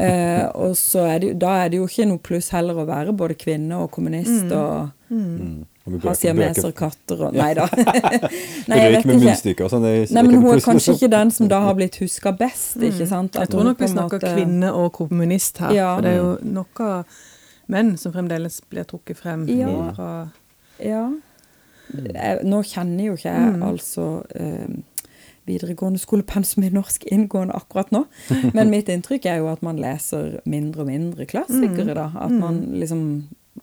Eh, 0.00 0.46
og 0.54 0.76
så 0.80 1.06
er 1.14 1.18
det, 1.26 1.34
da 1.42 1.58
er 1.64 1.72
det 1.74 1.80
jo 1.82 1.88
ikke 1.90 2.08
noe 2.10 2.22
pluss 2.30 2.50
heller 2.56 2.80
å 2.80 2.88
være 2.88 3.12
både 3.16 3.36
kvinne 3.40 3.84
og 3.84 3.92
kommunist 3.96 4.50
og 4.52 4.88
Mm. 5.10 5.64
Og 5.90 6.04
ha 6.04 6.12
siameser 6.14 6.70
katter 6.78 7.24
og 7.26 7.34
Nei 7.34 7.48
da. 7.58 7.64
Nei, 8.70 8.76
jeg 8.78 8.92
vet 8.94 9.08
ikke. 9.50 9.66
sånn. 9.72 9.82
det 9.82 9.94
Nei, 10.14 10.22
men 10.22 10.36
hun 10.36 10.52
er 10.52 10.62
kanskje 10.62 10.94
ikke 10.94 11.08
den 11.10 11.32
som 11.34 11.48
da 11.50 11.58
har 11.64 11.74
blitt 11.74 11.98
huska 11.98 12.30
best, 12.38 12.76
ikke 12.78 13.08
sant? 13.10 13.34
At 13.34 13.48
Jeg 13.48 13.52
tror 13.56 13.66
nok 13.66 13.82
vi 13.82 13.88
snakker 13.90 14.20
måte- 14.20 14.34
kvinne 14.36 14.70
og 14.70 14.92
kommunist 14.94 15.58
her. 15.64 15.74
Ja. 15.74 15.88
For 15.96 16.06
det 16.06 16.12
er 16.12 16.20
jo 16.20 16.30
noe 16.54 16.86
av 16.86 17.18
menn 17.70 17.96
som 18.00 18.12
fremdeles 18.12 18.60
blir 18.70 18.84
trukket 18.90 19.16
frem 19.20 19.46
Ja. 19.48 19.92
fra 19.96 20.12
Ja. 20.80 21.04
Jeg, 21.90 22.44
nå 22.46 22.60
kjenner 22.62 23.04
jo 23.08 23.16
ikke 23.18 23.32
jeg 23.32 23.54
Mm. 23.56 23.62
altså 23.66 24.04
eh, 24.34 24.68
videregående 25.46 25.98
skolepensum 25.98 26.62
i 26.64 26.70
norsk 26.70 27.04
inngående 27.10 27.54
akkurat 27.56 27.90
nå, 27.90 28.04
men 28.54 28.70
mitt 28.70 28.88
inntrykk 28.92 29.26
er 29.26 29.40
jo 29.40 29.48
at 29.50 29.62
man 29.66 29.76
leser 29.82 30.38
mindre 30.46 30.84
og 30.84 30.86
mindre 30.92 31.26
klassikere, 31.26 31.94
da. 31.98 32.10
At 32.14 32.30
man 32.30 32.60
liksom 32.78 33.04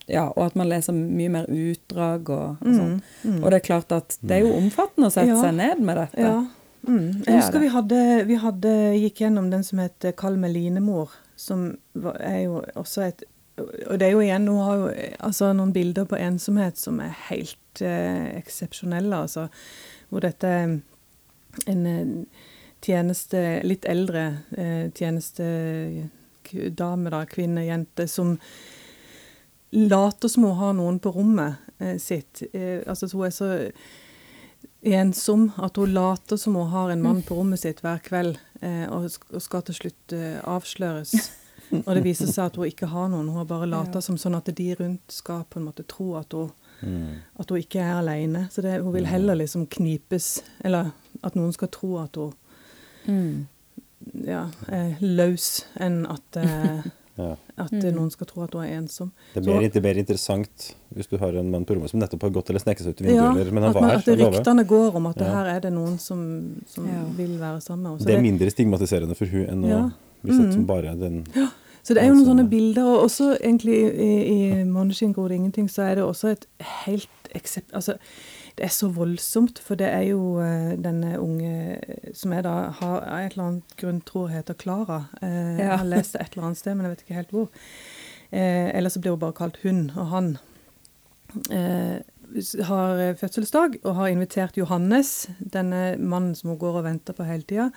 Ja, 0.08 0.26
og 0.28 0.46
at 0.46 0.56
man 0.56 0.68
leser 0.70 0.94
mye 0.94 1.30
mer 1.32 1.46
utdrag 1.50 2.28
og, 2.30 2.58
og 2.62 2.68
sånn. 2.76 2.98
Og 3.42 3.48
det 3.50 3.54
er 3.58 3.64
klart 3.66 3.92
at 3.96 4.18
det 4.22 4.36
er 4.36 4.44
jo 4.46 4.52
omfattende 4.60 5.08
å 5.08 5.12
sette 5.12 5.32
Ja. 5.32 5.38
seg 5.42 5.56
ned 5.56 5.80
med 5.82 5.98
dette. 5.98 6.20
Ja. 6.22 6.46
Mm. 6.88 7.24
Jeg 7.26 7.34
er 7.34 7.40
husker 7.42 7.60
vi 7.64 7.68
hadde, 7.72 8.02
vi 8.28 8.36
hadde 8.36 8.74
gikk 9.02 9.16
gjennom 9.24 9.50
den 9.50 9.64
som 9.64 9.80
het 9.80 10.06
'Kall 10.16 10.36
meg 10.38 10.54
Linemor', 10.54 11.10
som 11.36 11.78
var, 11.96 12.18
er 12.20 12.44
jo 12.44 12.62
også 12.76 13.08
et 13.08 13.24
Og 13.58 13.98
det 13.98 14.08
er 14.08 14.14
jo 14.14 14.22
igjen 14.22 14.48
Hun 14.48 14.62
har 14.62 14.76
jo 14.78 14.90
altså, 15.26 15.52
noen 15.58 15.74
bilder 15.74 16.06
på 16.10 16.20
ensomhet 16.22 16.78
som 16.78 17.00
er 17.02 17.16
helt 17.30 17.82
eh, 17.82 18.38
eksepsjonelle, 18.38 19.24
altså. 19.26 19.48
Hvor 20.10 20.24
dette 20.24 20.48
er 20.48 20.78
en 21.68 21.86
eh, 21.90 22.12
tjeneste 22.86 23.44
Litt 23.66 23.88
eldre 23.90 24.28
eh, 24.58 24.88
tjenestedame, 24.94 26.12
dame, 26.78 27.12
da, 27.12 27.26
kvinne, 27.28 27.66
jente, 27.68 28.06
som 28.08 28.38
later 29.76 30.32
som 30.32 30.46
hun 30.48 30.56
har 30.62 30.78
noen 30.78 31.00
på 31.04 31.12
rommet 31.12 31.58
eh, 31.84 31.98
sitt. 32.00 32.46
Eh, 32.54 32.80
altså 32.88 33.10
hun 33.12 33.26
er 33.28 33.34
så 33.36 33.50
ensom 34.88 35.50
at 35.58 35.76
hun 35.76 35.92
later 35.92 36.40
som 36.40 36.56
hun 36.56 36.70
har 36.72 36.94
en 36.94 37.04
mann 37.04 37.20
på 37.26 37.36
rommet 37.36 37.60
sitt 37.60 37.82
hver 37.84 38.00
kveld, 38.06 38.38
eh, 38.62 38.86
og, 38.88 39.10
og 39.34 39.44
skal 39.44 39.66
til 39.68 39.76
slutt 39.82 40.16
eh, 40.16 40.40
avsløres. 40.48 41.18
Og 41.72 41.96
det 41.96 42.04
viser 42.04 42.28
seg 42.28 42.46
at 42.46 42.56
hun 42.56 42.66
ikke 42.66 42.88
har 42.88 43.10
noen. 43.10 43.28
Hun 43.28 43.36
har 43.38 43.46
bare 43.46 43.68
Ja. 43.70 44.00
som 44.00 44.16
sånn 44.16 44.36
at 44.38 44.46
de 44.56 44.76
rundt 44.76 45.12
skal 45.12 45.44
på 45.50 45.58
en 45.58 45.66
måte 45.66 45.86
tro 45.88 46.16
at 46.16 46.32
hun, 46.32 46.52
Mm. 46.82 47.16
at 47.40 47.50
hun 47.50 47.58
ikke 47.58 47.80
er 47.82 47.94
alene. 48.02 48.48
Så 48.52 48.62
det, 48.62 48.82
hun 48.84 48.94
vil 48.94 49.06
heller 49.06 49.36
liksom 49.36 49.66
knipes, 49.68 50.42
eller 50.64 50.92
at 51.24 51.34
noen 51.36 51.52
skal 51.52 51.68
tro 51.70 51.98
at 51.98 52.16
hun 52.16 52.34
Mm. 53.08 53.48
ja, 54.26 54.48
er 54.70 54.96
løs, 55.02 55.66
enn 55.80 56.06
at, 56.10 56.22
eh, 56.38 56.82
Ja. 57.18 57.36
at 57.58 57.72
Mm. 57.72 57.96
noen 57.96 58.12
skal 58.12 58.28
tro 58.28 58.44
at 58.44 58.54
hun 58.54 58.64
er 58.64 58.78
ensom. 58.78 59.12
Det 59.34 59.42
er 59.42 59.50
Så- 59.50 59.60
mer, 59.60 59.76
er 59.76 59.82
mer 59.82 59.96
interessant 59.98 60.76
hvis 60.94 61.08
du 61.10 61.18
har 61.18 61.30
en 61.36 61.50
mann 61.50 61.66
på 61.66 61.74
rommet 61.76 61.90
som 61.90 62.00
nettopp 62.00 62.22
har 62.22 62.30
gått 62.30 62.50
eller 62.50 62.60
sneket 62.60 62.82
seg 62.84 62.90
ut 62.90 63.02
i 63.02 63.06
vinduet, 63.06 63.16
Ja, 63.36 63.42
eller, 63.42 63.52
men 63.52 63.64
han 63.64 63.70
at, 63.76 63.82
var 63.82 63.90
her. 63.90 63.98
at 63.98 64.06
det 64.06 64.20
ryktene 64.20 64.68
går 64.68 64.96
om 64.96 65.06
at 65.08 65.18
Ja. 65.18 65.24
her 65.34 65.56
er 65.56 65.60
det 65.62 65.74
noen 65.74 65.98
som, 66.00 66.62
som 66.68 66.86
Ja. 66.88 67.04
vil 67.16 67.40
være 67.40 67.60
sammen 67.62 67.82
med 67.84 67.92
henne. 68.02 68.06
Det 68.06 68.16
er 68.16 68.22
mindre 68.22 68.52
stigmatiserende 68.52 69.16
for 69.18 69.26
hun 69.26 69.46
enn 69.48 69.64
å 69.66 69.94
Ja. 70.24 70.34
Mm. 70.34 70.50
at 70.50 70.68
bare 70.68 70.96
den 71.00 71.26
Så 71.84 71.94
det 71.94 72.04
er 72.04 72.08
jo 72.08 72.14
noen 72.14 72.20
Altså- 72.20 72.32
sånne 72.32 72.50
bilder, 72.50 72.84
og 72.84 73.04
også 73.04 73.38
egentlig 73.42 73.76
i, 73.94 74.24
i 74.28 74.64
'Måneskinn 74.64 75.14
gror 75.14 75.28
det 75.30 75.36
ingenting', 75.36 75.70
så 75.70 75.82
er 75.84 75.96
det 75.96 76.04
også 76.04 76.28
et 76.28 76.46
helt 76.86 77.10
eksept... 77.36 77.72
Altså, 77.74 77.94
det 78.58 78.66
er 78.66 78.70
så 78.70 78.88
voldsomt, 78.90 79.60
for 79.60 79.76
det 79.76 79.88
er 79.88 80.02
jo 80.02 80.40
uh, 80.40 80.74
denne 80.84 81.20
unge 81.20 81.78
eh, 81.78 82.12
som 82.14 82.34
jeg 82.34 82.44
da 82.44 82.50
har 82.50 83.00
av 83.06 83.20
et 83.26 83.32
eller 83.32 83.44
annet 83.48 83.76
grunn 83.78 84.02
tror 84.02 84.28
heter 84.28 84.54
Klara. 84.54 85.06
Uh, 85.22 85.28
Ja. 85.30 85.64
Jeg 85.64 85.78
har 85.78 85.86
lest 85.86 86.14
det 86.14 86.22
et 86.22 86.34
eller 86.34 86.46
annet 86.46 86.58
sted, 86.58 86.76
men 86.76 86.86
jeg 86.86 86.90
vet 86.92 87.04
ikke 87.06 87.14
helt 87.16 87.30
hvor. 87.30 87.48
Uh, 88.34 88.78
eller 88.78 88.90
så 88.90 89.00
blir 89.00 89.12
hun 89.12 89.20
bare 89.20 89.34
kalt 89.34 89.58
hun 89.64 89.92
og 89.96 90.08
han. 90.08 90.38
Uh, 91.52 92.02
har 92.68 93.00
eh, 93.00 93.16
fødselsdag 93.16 93.80
og 93.84 93.96
har 93.96 94.08
invitert 94.12 94.58
Johannes, 94.58 95.30
denne 95.40 95.96
mannen 95.98 96.36
som 96.36 96.50
hun 96.50 96.60
går 96.60 96.80
og 96.82 96.84
venter 96.84 97.14
på 97.14 97.24
hele 97.24 97.44
tida, 97.48 97.70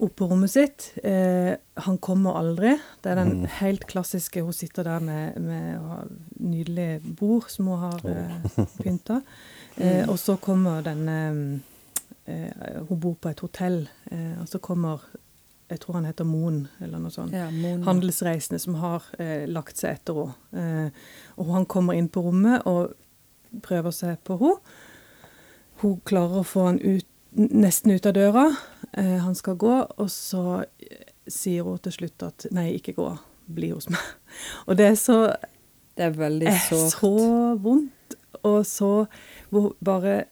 opp 0.00 0.16
på 0.16 0.26
rommet 0.30 0.50
sitt. 0.50 0.86
Eh, 1.04 1.54
han 1.86 1.98
kommer 2.02 2.34
aldri. 2.40 2.72
Det 3.02 3.10
er 3.12 3.14
den 3.20 3.32
Mm. 3.42 3.46
helt 3.60 3.86
klassiske 3.86 4.42
Hun 4.42 4.52
sitter 4.52 4.82
der 4.84 4.98
med, 5.00 5.36
med 5.40 6.08
nydelig 6.40 7.00
bord 7.16 7.48
som 7.48 7.66
hun 7.66 7.78
har 7.78 8.00
eh, 8.06 8.66
pynta. 8.82 9.20
Eh, 9.76 10.08
og 10.08 10.18
så 10.22 10.36
kommer 10.38 10.82
denne 10.86 11.60
eh, 12.26 12.82
Hun 12.88 13.00
bor 13.00 13.14
på 13.18 13.28
et 13.32 13.40
hotell, 13.42 13.88
eh, 14.10 14.36
og 14.40 14.46
så 14.46 14.58
kommer 14.62 15.00
Jeg 15.70 15.80
tror 15.80 15.94
han 15.94 16.04
heter 16.06 16.24
Moen, 16.24 16.68
eller 16.80 16.98
noe 17.02 17.10
sånt 17.10 17.32
Ja, 17.34 17.48
handelsreisende 17.82 18.60
som 18.62 18.74
har 18.78 19.02
eh, 19.18 19.46
lagt 19.50 19.76
seg 19.80 19.96
etter 19.96 20.14
henne. 20.14 20.34
Eh, 20.86 20.90
og 21.42 21.50
han 21.56 21.66
kommer 21.66 21.94
inn 21.98 22.06
på 22.08 22.22
rommet 22.22 22.62
og 22.70 22.94
prøver 23.66 23.90
seg 23.90 24.18
på 24.24 24.38
henne. 24.38 24.60
Hun 25.82 25.98
klarer 26.06 26.38
å 26.44 26.46
få 26.46 26.66
han 26.68 26.78
ut, 26.78 27.06
nesten 27.34 27.90
ut 27.96 28.06
av 28.06 28.14
døra. 28.14 28.44
Eh, 28.96 29.18
han 29.18 29.34
skal 29.34 29.56
gå, 29.58 29.72
og 29.98 30.10
så 30.10 30.64
eh, 30.80 31.08
sier 31.28 31.62
hun 31.66 31.78
til 31.82 31.92
slutt 31.92 32.22
at 32.22 32.46
'nei, 32.52 32.74
ikke 32.78 32.94
gå, 32.94 33.08
bli 33.54 33.70
hos 33.70 33.88
meg'. 33.90 34.12
Og 34.68 34.76
det 34.78 34.86
er 34.86 34.94
så, 34.94 35.34
Det 35.96 36.04
er 36.04 36.10
veldig 36.10 36.46
er 36.48 36.58
sårt. 36.68 36.92
så 36.92 37.56
vondt, 37.62 38.14
og 38.42 38.64
så 38.66 39.06
hvor 39.50 39.74
bare 39.84 40.24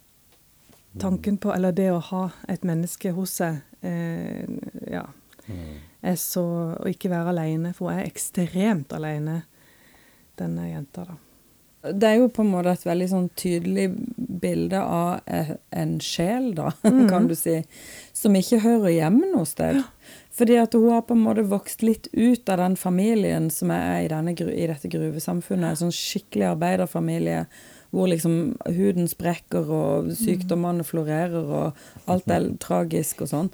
tanken 0.99 1.39
på, 1.39 1.53
eller 1.55 1.73
det 1.73 1.91
å 1.93 1.99
ha 2.01 2.31
et 2.49 2.63
menneske 2.65 3.13
hos 3.13 3.31
seg, 3.41 3.63
eh, 3.83 4.47
ja, 4.91 5.03
Mm. 5.49 5.79
er 6.03 6.15
så 6.15 6.43
Å 6.79 6.87
ikke 6.87 7.11
være 7.11 7.29
alene, 7.29 7.73
for 7.75 7.91
hun 7.91 7.99
er 7.99 8.07
ekstremt 8.07 8.93
alene, 8.93 9.43
denne 10.39 10.69
jenta, 10.71 11.05
da. 11.05 11.93
Det 11.93 12.05
er 12.05 12.15
jo 12.21 12.29
på 12.29 12.43
en 12.43 12.51
måte 12.53 12.71
et 12.71 12.85
veldig 12.87 13.09
sånn 13.11 13.29
tydelig 13.35 13.89
bilde 14.43 14.81
av 14.83 15.21
eh, 15.27 15.55
en 15.73 15.97
sjel, 16.03 16.51
da, 16.59 16.73
Mhm. 16.85 17.09
kan 17.09 17.29
du 17.31 17.35
si, 17.39 17.61
som 18.13 18.35
ikke 18.37 18.61
hører 18.67 18.93
hjemme 18.97 19.31
noe 19.33 19.47
sted. 19.49 19.83
Fordi 20.33 20.57
at 20.63 20.73
hun 20.75 20.89
har 20.91 21.03
på 21.05 21.15
en 21.17 21.25
måte 21.27 21.45
vokst 21.49 21.83
litt 21.85 22.09
ut 22.13 22.49
av 22.49 22.59
den 22.59 22.77
familien 22.81 23.51
som 23.53 23.71
er 23.71 24.03
i, 24.05 24.09
denne, 24.09 24.33
i 24.33 24.67
dette 24.67 24.89
gruvesamfunnet. 24.89 25.71
En 25.75 25.81
sånn 25.85 25.93
skikkelig 25.95 26.47
arbeiderfamilie 26.55 27.43
hvor 27.93 28.09
liksom 28.09 28.57
huden 28.73 29.09
sprekker 29.13 29.69
og 29.69 30.09
sykdommene 30.17 30.85
florerer 30.89 31.45
og 31.53 32.09
alt 32.09 32.31
er 32.33 32.47
tragisk 32.65 33.21
og 33.27 33.29
sånn. 33.29 33.51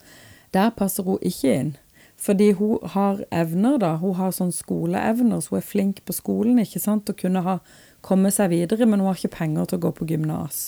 Der 0.54 0.70
passer 0.70 1.02
hun 1.02 1.18
ikke 1.26 1.50
inn. 1.56 1.72
Fordi 2.18 2.52
hun 2.58 2.78
har 2.94 3.24
evner, 3.34 3.76
da. 3.78 3.96
Hun 3.98 4.14
har 4.18 4.30
sånn 4.34 4.54
skoleevner, 4.54 5.42
så 5.42 5.56
hun 5.56 5.58
er 5.60 5.66
flink 5.66 6.00
på 6.06 6.14
skolen, 6.14 6.58
ikke 6.62 6.80
sant, 6.82 7.10
og 7.10 7.18
kunne 7.20 7.42
ha 7.46 7.58
komme 8.08 8.32
seg 8.34 8.52
videre, 8.54 8.88
men 8.88 9.02
hun 9.02 9.12
har 9.12 9.20
ikke 9.20 9.36
penger 9.38 9.68
til 9.68 9.80
å 9.80 9.86
gå 9.86 9.94
på 10.00 10.08
gymnas. 10.08 10.62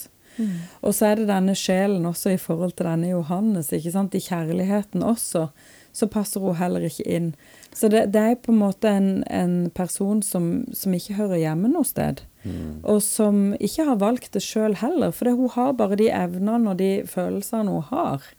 Og 0.80 0.94
så 0.96 1.10
er 1.10 1.20
det 1.20 1.28
denne 1.28 1.56
sjelen 1.58 2.06
også 2.08 2.34
i 2.34 2.40
forhold 2.40 2.76
til 2.78 2.88
denne 2.88 3.10
Johannes, 3.10 3.72
ikke 3.76 3.92
sant, 3.92 4.16
i 4.16 4.24
kjærligheten 4.24 5.04
også, 5.04 5.48
så 5.92 6.06
passer 6.06 6.42
hun 6.44 6.54
heller 6.56 6.84
ikke 6.86 7.06
inn. 7.10 7.32
Så 7.74 7.90
det, 7.90 8.06
det 8.14 8.22
er 8.22 8.36
på 8.38 8.52
en 8.54 8.60
måte 8.60 8.90
en, 8.94 9.10
en 9.26 9.70
person 9.74 10.22
som, 10.22 10.52
som 10.76 10.94
ikke 10.94 11.18
hører 11.18 11.42
hjemme 11.42 11.70
noe 11.72 11.86
sted. 11.86 12.22
Mm. 12.44 12.80
Og 12.88 13.02
som 13.04 13.50
ikke 13.58 13.88
har 13.90 13.98
valgt 14.00 14.30
det 14.36 14.44
sjøl 14.46 14.78
heller, 14.80 15.10
for 15.12 15.34
hun 15.34 15.50
har 15.56 15.74
bare 15.78 15.98
de 16.00 16.08
evnene 16.14 16.72
og 16.72 16.78
de 16.80 16.92
følelsene 17.10 17.74
hun 17.74 17.88
har. 17.90 18.30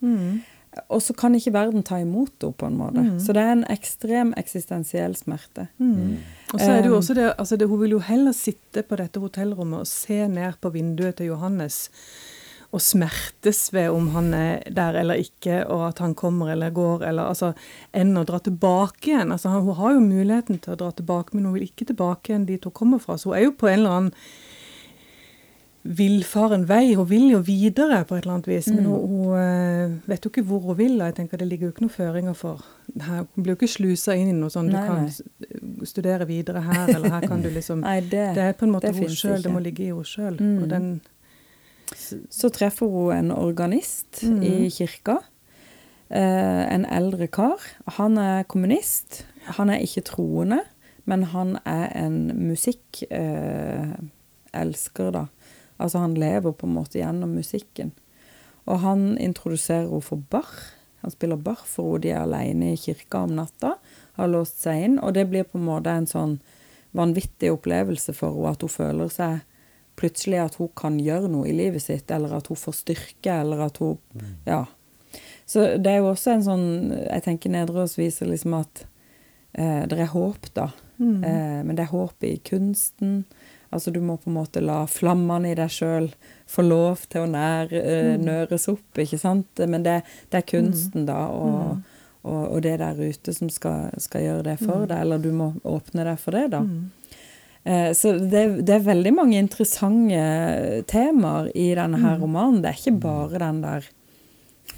Og 0.87 1.01
så 1.03 1.13
kan 1.17 1.35
ikke 1.35 1.51
verden 1.51 1.83
ta 1.83 1.99
imot 1.99 2.31
henne, 2.39 2.55
på 2.55 2.67
en 2.69 2.77
måte. 2.79 3.05
Så 3.19 3.35
det 3.35 3.43
er 3.43 3.55
en 3.57 3.65
ekstrem 3.71 4.33
eksistensiell 4.39 5.17
smerte. 5.19 5.67
Og 6.53 6.59
så 6.59 6.69
er 6.71 6.83
det 6.83 6.91
jo 6.91 6.95
Um, 6.95 6.99
også 7.01 7.15
det, 7.17 7.33
altså 7.37 7.57
det, 7.57 7.67
Hun 7.67 7.81
vil 7.81 7.91
jo 7.97 7.99
heller 7.99 8.31
sitte 8.31 8.83
på 8.83 8.95
dette 8.95 9.19
hotellrommet 9.19 9.83
og 9.83 9.87
se 9.87 10.27
ned 10.27 10.59
på 10.61 10.71
vinduet 10.71 11.15
til 11.19 11.31
Johannes 11.33 11.89
og 12.71 12.79
smertes 12.79 13.73
ved 13.73 13.89
om 13.91 14.07
han 14.13 14.33
er 14.33 14.61
der 14.71 14.95
eller 15.01 15.19
ikke, 15.19 15.65
og 15.67 15.89
at 15.89 15.99
han 15.99 16.13
kommer 16.15 16.53
eller 16.53 16.71
går, 16.71 17.03
eller 17.09 17.27
altså, 17.33 17.51
enn 17.91 18.15
å 18.15 18.23
dra 18.27 18.39
tilbake 18.39 19.11
igjen. 19.11 19.33
Altså, 19.35 19.51
hun 19.51 19.75
har 19.75 19.97
jo 19.97 20.05
muligheten 20.05 20.61
til 20.63 20.77
å 20.77 20.79
dra 20.79 20.91
tilbake, 20.95 21.35
men 21.35 21.49
hun 21.49 21.57
vil 21.57 21.67
ikke 21.67 21.89
tilbake 21.91 22.31
igjen 22.31 22.47
dit 22.47 22.63
hun 22.63 22.71
kommer 22.71 23.03
fra. 23.03 23.17
Så 23.19 23.31
hun 23.31 23.37
er 23.39 23.43
jo 23.49 23.57
på 23.59 23.67
en 23.67 23.81
eller 23.81 23.97
annen 23.97 24.13
villfaren 25.83 26.67
vei. 26.69 26.93
Hun 26.93 27.07
vil 27.09 27.31
jo 27.31 27.39
videre 27.45 28.03
på 28.05 28.15
et 28.15 28.25
eller 28.25 28.35
annet 28.35 28.49
vis, 28.51 28.67
men 28.69 28.85
hun, 28.85 28.99
hun 29.09 29.39
eh, 29.39 29.95
vet 30.09 30.25
jo 30.25 30.29
ikke 30.29 30.43
hvor 30.45 30.59
hun 30.67 30.77
vil. 30.77 30.99
og 30.99 31.07
jeg 31.09 31.15
tenker 31.17 31.41
Det 31.41 31.47
ligger 31.47 31.67
jo 31.67 31.73
ikke 31.73 31.85
noen 31.85 31.95
føringer 31.95 32.35
for 32.37 32.65
her, 33.01 33.25
Hun 33.35 33.43
blir 33.43 33.55
jo 33.55 33.59
ikke 33.59 33.71
slusa 33.71 34.15
inn 34.17 34.29
i 34.29 34.37
noe 34.37 34.53
sånn 34.53 34.69
du 34.69 34.77
kan 34.77 35.07
nei. 35.07 35.87
studere 35.89 36.27
videre 36.29 36.61
her, 36.65 36.93
eller 36.95 37.09
her 37.17 37.27
kan 37.27 37.41
du 37.41 37.49
liksom 37.57 37.81
Nei, 37.81 37.99
det, 38.01 38.35
Det 38.37 38.45
er 38.45 38.53
på 38.57 38.67
en 38.67 38.75
måte 38.75 38.93
hun 38.93 39.09
sjøl, 39.09 39.41
det 39.41 39.53
må 39.53 39.59
ligge 39.63 39.83
i 39.87 39.89
henne 39.89 40.05
sjøl. 40.05 40.37
Mm. 40.37 40.61
Og 40.61 40.69
den 40.69 41.01
Så 42.29 42.49
treffer 42.53 42.87
hun 42.87 43.15
en 43.15 43.31
organist 43.35 44.23
mm. 44.23 44.43
i 44.43 44.69
kirka. 44.69 45.17
Eh, 46.11 46.73
en 46.73 46.85
eldre 46.85 47.27
kar. 47.27 47.59
Han 47.97 48.17
er 48.19 48.43
kommunist. 48.43 49.25
Han 49.57 49.69
er 49.69 49.81
ikke 49.81 50.01
troende, 50.05 50.59
men 51.09 51.23
han 51.31 51.57
er 51.65 51.87
en 51.97 52.31
musikkelsker, 52.49 53.07
eh, 54.53 55.11
da. 55.15 55.25
Altså 55.81 56.03
han 56.03 56.15
lever 56.19 56.53
på 56.53 56.67
en 56.67 56.77
måte 56.77 57.01
gjennom 57.01 57.33
musikken. 57.35 57.91
Og 58.69 58.81
han 58.85 59.17
introduserer 59.17 59.89
henne 59.89 60.05
for 60.05 60.21
bar. 60.31 60.49
Han 61.01 61.13
spiller 61.13 61.39
bar 61.41 61.61
for 61.65 61.95
henne. 61.95 62.03
De 62.05 62.13
er 62.13 62.23
alene 62.23 62.73
i 62.73 62.79
kirka 62.79 63.25
om 63.25 63.35
natta, 63.37 63.75
har 64.19 64.29
låst 64.29 64.61
seg 64.63 64.85
inn. 64.85 64.99
Og 65.01 65.15
det 65.17 65.27
blir 65.31 65.47
på 65.49 65.59
en 65.59 65.69
måte 65.69 65.93
en 65.93 66.09
sånn 66.09 66.37
vanvittig 66.97 67.51
opplevelse 67.53 68.13
for 68.13 68.35
henne, 68.35 68.53
at 68.53 68.65
hun 68.65 68.75
føler 68.75 69.13
seg 69.13 69.39
plutselig 69.99 70.39
at 70.41 70.55
hun 70.57 70.69
kan 70.77 70.99
gjøre 71.01 71.29
noe 71.29 71.49
i 71.49 71.55
livet 71.55 71.83
sitt, 71.83 72.11
eller 72.11 72.37
at 72.37 72.47
hun 72.49 72.59
får 72.59 72.77
styrke, 72.79 73.41
eller 73.41 73.67
at 73.67 73.81
hun 73.83 73.97
Ja. 74.47 74.65
Så 75.45 75.77
det 75.77 75.91
er 75.91 75.97
jo 75.99 76.13
også 76.13 76.31
en 76.31 76.43
sånn 76.45 76.67
Jeg 76.93 77.23
tenker 77.25 77.51
Nedreås 77.51 77.97
viser 77.99 78.29
liksom 78.29 78.53
at 78.55 78.85
eh, 79.53 79.83
det 79.83 79.99
er 79.99 80.13
håp, 80.13 80.47
da. 80.55 80.69
Mm. 80.97 81.23
Eh, 81.23 81.63
men 81.65 81.75
det 81.75 81.83
er 81.83 81.91
håp 81.91 82.23
i 82.23 82.37
kunsten. 82.37 83.25
Altså 83.71 83.91
du 83.95 84.01
må 84.03 84.17
på 84.19 84.27
en 84.29 84.35
måte 84.35 84.59
la 84.63 84.81
flammene 84.91 85.51
i 85.53 85.55
deg 85.55 85.69
sjøl 85.71 86.09
få 86.51 86.65
lov 86.67 87.05
til 87.09 87.23
å 87.23 87.29
nære, 87.31 87.79
eh, 87.79 88.17
nøres 88.19 88.67
opp, 88.67 88.97
ikke 88.99 89.19
sant. 89.21 89.61
Men 89.67 89.83
det, 89.85 90.01
det 90.29 90.41
er 90.41 90.47
kunsten, 90.49 91.05
da, 91.07 91.21
og, 91.31 91.77
og, 92.23 92.41
og 92.51 92.61
det 92.65 92.73
der 92.81 92.99
ute 92.99 93.33
som 93.33 93.49
skal, 93.49 93.89
skal 94.03 94.25
gjøre 94.25 94.43
det 94.49 94.57
for 94.59 94.83
deg. 94.89 94.97
Eller 95.05 95.23
du 95.23 95.31
må 95.31 95.53
åpne 95.63 96.03
deg 96.09 96.19
for 96.19 96.35
det, 96.35 96.49
da. 96.51 96.65
Eh, 97.63 97.93
Så 97.95 98.17
det, 98.19 98.43
det 98.67 98.75
er 98.75 98.85
veldig 98.91 99.13
mange 99.15 99.39
interessante 99.39 100.83
temaer 100.91 101.51
i 101.55 101.69
denne 101.77 101.99
her 102.03 102.19
romanen. 102.19 102.59
Det 102.63 102.73
er 102.73 102.79
ikke 102.81 102.99
bare 103.07 103.39
den 103.39 103.63
der 103.63 103.87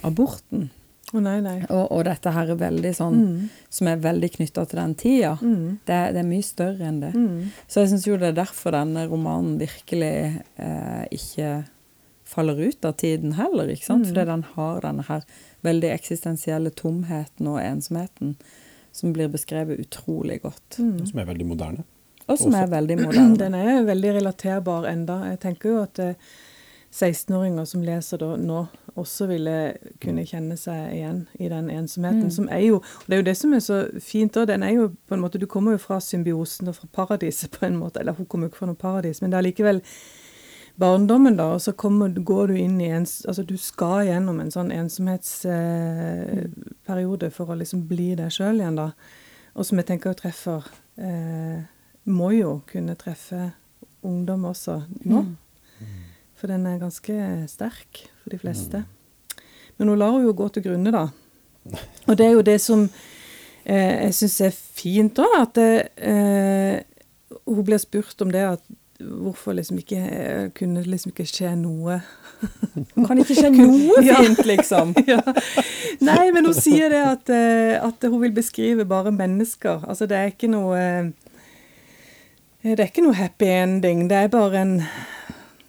aborten. 0.03 0.69
Nei, 1.13 1.39
nei. 1.45 1.59
Og, 1.69 1.91
og 1.91 2.03
dette 2.07 2.31
her 2.33 2.49
er 2.49 2.55
veldig 2.57 2.93
sånn 2.97 3.19
Mm. 3.19 3.49
som 3.69 3.87
er 3.87 3.97
veldig 4.01 4.29
knytta 4.35 4.65
til 4.69 4.79
den 4.79 4.95
tida. 4.95 5.35
Mm. 5.41 5.79
Det, 5.85 5.99
det 6.15 6.19
er 6.23 6.27
mye 6.29 6.43
større 6.47 6.87
enn 6.89 6.99
det. 7.03 7.13
Mm. 7.13 7.51
Så 7.67 7.83
jeg 7.83 7.89
syns 7.93 8.07
jo 8.07 8.17
det 8.17 8.31
er 8.31 8.39
derfor 8.43 8.71
denne 8.73 9.05
romanen 9.11 9.59
virkelig 9.61 10.41
eh, 10.57 11.05
ikke 11.11 11.51
faller 12.33 12.57
ut 12.65 12.85
av 12.85 12.93
tiden 12.97 13.33
heller, 13.37 13.67
ikke 13.69 13.85
sant? 13.85 14.07
Mm. 14.07 14.09
Fordi 14.13 14.25
den 14.31 14.43
har 14.55 14.81
denne 14.81 15.03
her 15.07 15.23
veldig 15.63 15.89
eksistensielle 15.93 16.71
tomheten 16.73 17.47
og 17.51 17.59
ensomheten 17.61 18.35
som 18.91 19.13
blir 19.13 19.29
beskrevet 19.29 19.79
utrolig 19.85 20.39
godt. 20.41 20.79
Mm. 20.79 21.05
Som 21.09 21.19
er 21.19 21.25
veldig 21.29 21.45
moderne. 21.49 21.83
Og 22.27 22.37
som 22.39 22.51
Også- 22.53 22.63
er 22.63 22.67
veldig 22.71 22.97
moderne. 23.03 23.37
Den 23.37 23.53
er 23.55 23.83
veldig 23.83 24.13
relaterbar 24.17 24.85
enda. 24.89 25.19
Jeg 25.29 25.39
tenker 25.43 25.69
jo 25.69 25.81
at 25.83 25.99
eh, 25.99 26.13
16-åringer 26.93 27.65
som 27.65 27.81
leser 27.83 28.17
da 28.21 28.35
nå, 28.37 28.67
også 28.99 29.27
ville 29.27 29.73
kunne 30.01 30.25
kjenne 30.27 30.57
seg 30.59 30.91
igjen 30.93 31.27
i 31.41 31.49
den 31.49 31.69
ensomheten. 31.73 32.23
Mm. 32.29 32.35
Som 32.35 32.47
er 32.51 32.59
jo, 32.67 32.75
og 32.75 32.83
Det 33.07 33.13
er 33.13 33.17
jo 33.21 33.29
det 33.29 33.37
som 33.37 33.53
er 33.53 33.59
så 33.59 33.87
fint. 33.99 34.37
òg. 34.37 34.47
den 34.47 34.63
er 34.63 34.69
jo 34.69 34.87
på 35.07 35.13
en 35.15 35.21
måte, 35.21 35.39
Du 35.39 35.45
kommer 35.45 35.71
jo 35.71 35.77
fra 35.77 35.99
symbiosen 35.99 36.67
og 36.67 36.75
fra 36.75 36.87
paradiset 36.93 37.51
på 37.51 37.65
en 37.65 37.77
måte. 37.77 37.99
Eller 37.99 38.13
hun 38.13 38.25
kommer 38.25 38.45
jo 38.45 38.49
ikke 38.49 38.57
fra 38.57 38.65
noe 38.65 38.75
paradis, 38.75 39.21
men 39.21 39.31
det 39.31 39.37
er 39.37 39.41
likevel 39.41 39.81
barndommen, 40.79 41.37
da. 41.37 41.43
Og 41.53 41.61
så 41.61 41.71
kommer, 41.71 42.09
går 42.09 42.47
du 42.47 42.53
inn 42.57 42.81
i 42.81 42.85
en 42.85 43.05
Altså 43.05 43.43
du 43.43 43.57
skal 43.57 44.05
gjennom 44.07 44.39
en 44.39 44.51
sånn 44.51 44.71
ensomhetsperiode 44.71 47.31
for 47.31 47.49
å 47.49 47.55
liksom 47.55 47.87
bli 47.87 48.15
deg 48.15 48.31
sjøl 48.31 48.59
igjen, 48.59 48.75
da. 48.75 48.91
Og 49.55 49.65
som 49.65 49.77
jeg 49.77 49.85
tenker 49.85 50.13
treffer 50.13 50.63
eh, 50.97 51.59
Må 52.05 52.31
jo 52.33 52.61
kunne 52.67 52.95
treffe 52.95 53.51
ungdom 54.03 54.45
også 54.45 54.83
nå. 55.05 55.21
Mm. 55.21 55.37
For 56.35 56.47
den 56.47 56.65
er 56.67 56.79
ganske 56.81 57.47
sterk 57.47 58.12
for 58.23 58.33
de 58.33 58.39
fleste. 58.41 58.83
Men 59.77 59.91
hun 59.91 59.99
lar 59.99 60.15
hun 60.15 60.25
jo 60.25 60.35
gå 60.37 60.47
til 60.53 60.65
grunne, 60.67 60.93
da. 60.93 61.07
Og 62.07 62.17
det 62.17 62.25
er 62.25 62.33
jo 62.35 62.45
det 62.45 62.59
som 62.61 62.85
eh, 63.65 64.07
jeg 64.07 64.15
syns 64.19 64.39
er 64.47 64.55
fint 64.55 65.19
òg, 65.23 65.35
at 65.39 65.53
det, 65.59 65.73
eh, 65.97 66.79
hun 67.47 67.65
blir 67.67 67.81
spurt 67.81 68.21
om 68.23 68.31
det 68.31 68.43
at 68.55 68.63
hvorfor 69.03 69.53
liksom 69.53 69.77
ikke 69.77 69.97
eh, 69.97 70.49
kunne 70.55 70.83
liksom 70.83 71.11
ikke 71.11 71.25
skje 71.27 71.55
noe 71.59 71.99
Kan 73.07 73.19
ikke 73.19 73.35
skje 73.37 73.49
noe 73.55 74.03
fint, 74.03 74.43
liksom. 74.45 74.93
ja. 75.11 75.21
Nei, 76.03 76.31
men 76.35 76.45
hun 76.45 76.55
sier 76.55 76.91
det 76.91 77.01
at, 77.07 77.31
eh, 77.31 77.75
at 77.79 78.03
hun 78.09 78.19
vil 78.21 78.33
beskrive 78.35 78.85
bare 78.85 79.13
mennesker. 79.15 79.85
Altså 79.87 80.07
det 80.09 80.17
er 80.17 80.33
ikke 80.33 80.51
noe 80.51 80.79
eh, 80.79 81.11
Det 82.63 82.79
er 82.79 82.89
ikke 82.89 83.05
noe 83.05 83.15
happy 83.15 83.47
ending. 83.47 84.07
Det 84.11 84.17
er 84.17 84.33
bare 84.33 84.61
en 84.61 84.75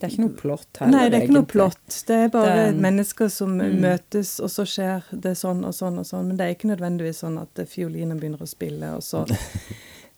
Det 0.01 0.09
er 0.09 0.13
ikke 0.13 0.25
noe 0.27 0.37
plott 0.37 0.79
her? 0.81 0.89
Nei, 0.91 1.09
det 1.09 1.19
er 1.19 1.23
ikke 1.27 1.37
noe 1.39 1.47
plott. 1.49 2.05
Det 2.07 2.17
er 2.25 2.29
bare 2.29 2.55
er- 2.69 2.73
mennesker 2.75 3.29
som 3.31 3.57
Mm. 3.59 3.81
møtes, 3.81 4.41
og 4.43 4.49
så 4.51 4.65
skjer 4.67 5.03
det 5.13 5.37
sånn 5.37 5.65
og 5.65 5.73
sånn 5.73 5.99
og 5.99 6.05
sånn. 6.05 6.27
Men 6.27 6.37
det 6.37 6.45
er 6.47 6.55
ikke 6.55 6.77
nødvendigvis 6.77 7.23
sånn 7.25 7.41
at 7.41 7.59
eh, 7.59 7.65
fiolinen 7.65 8.19
begynner 8.21 8.43
å 8.43 8.49
spille, 8.49 8.95
og 8.97 9.01
så 9.03 9.25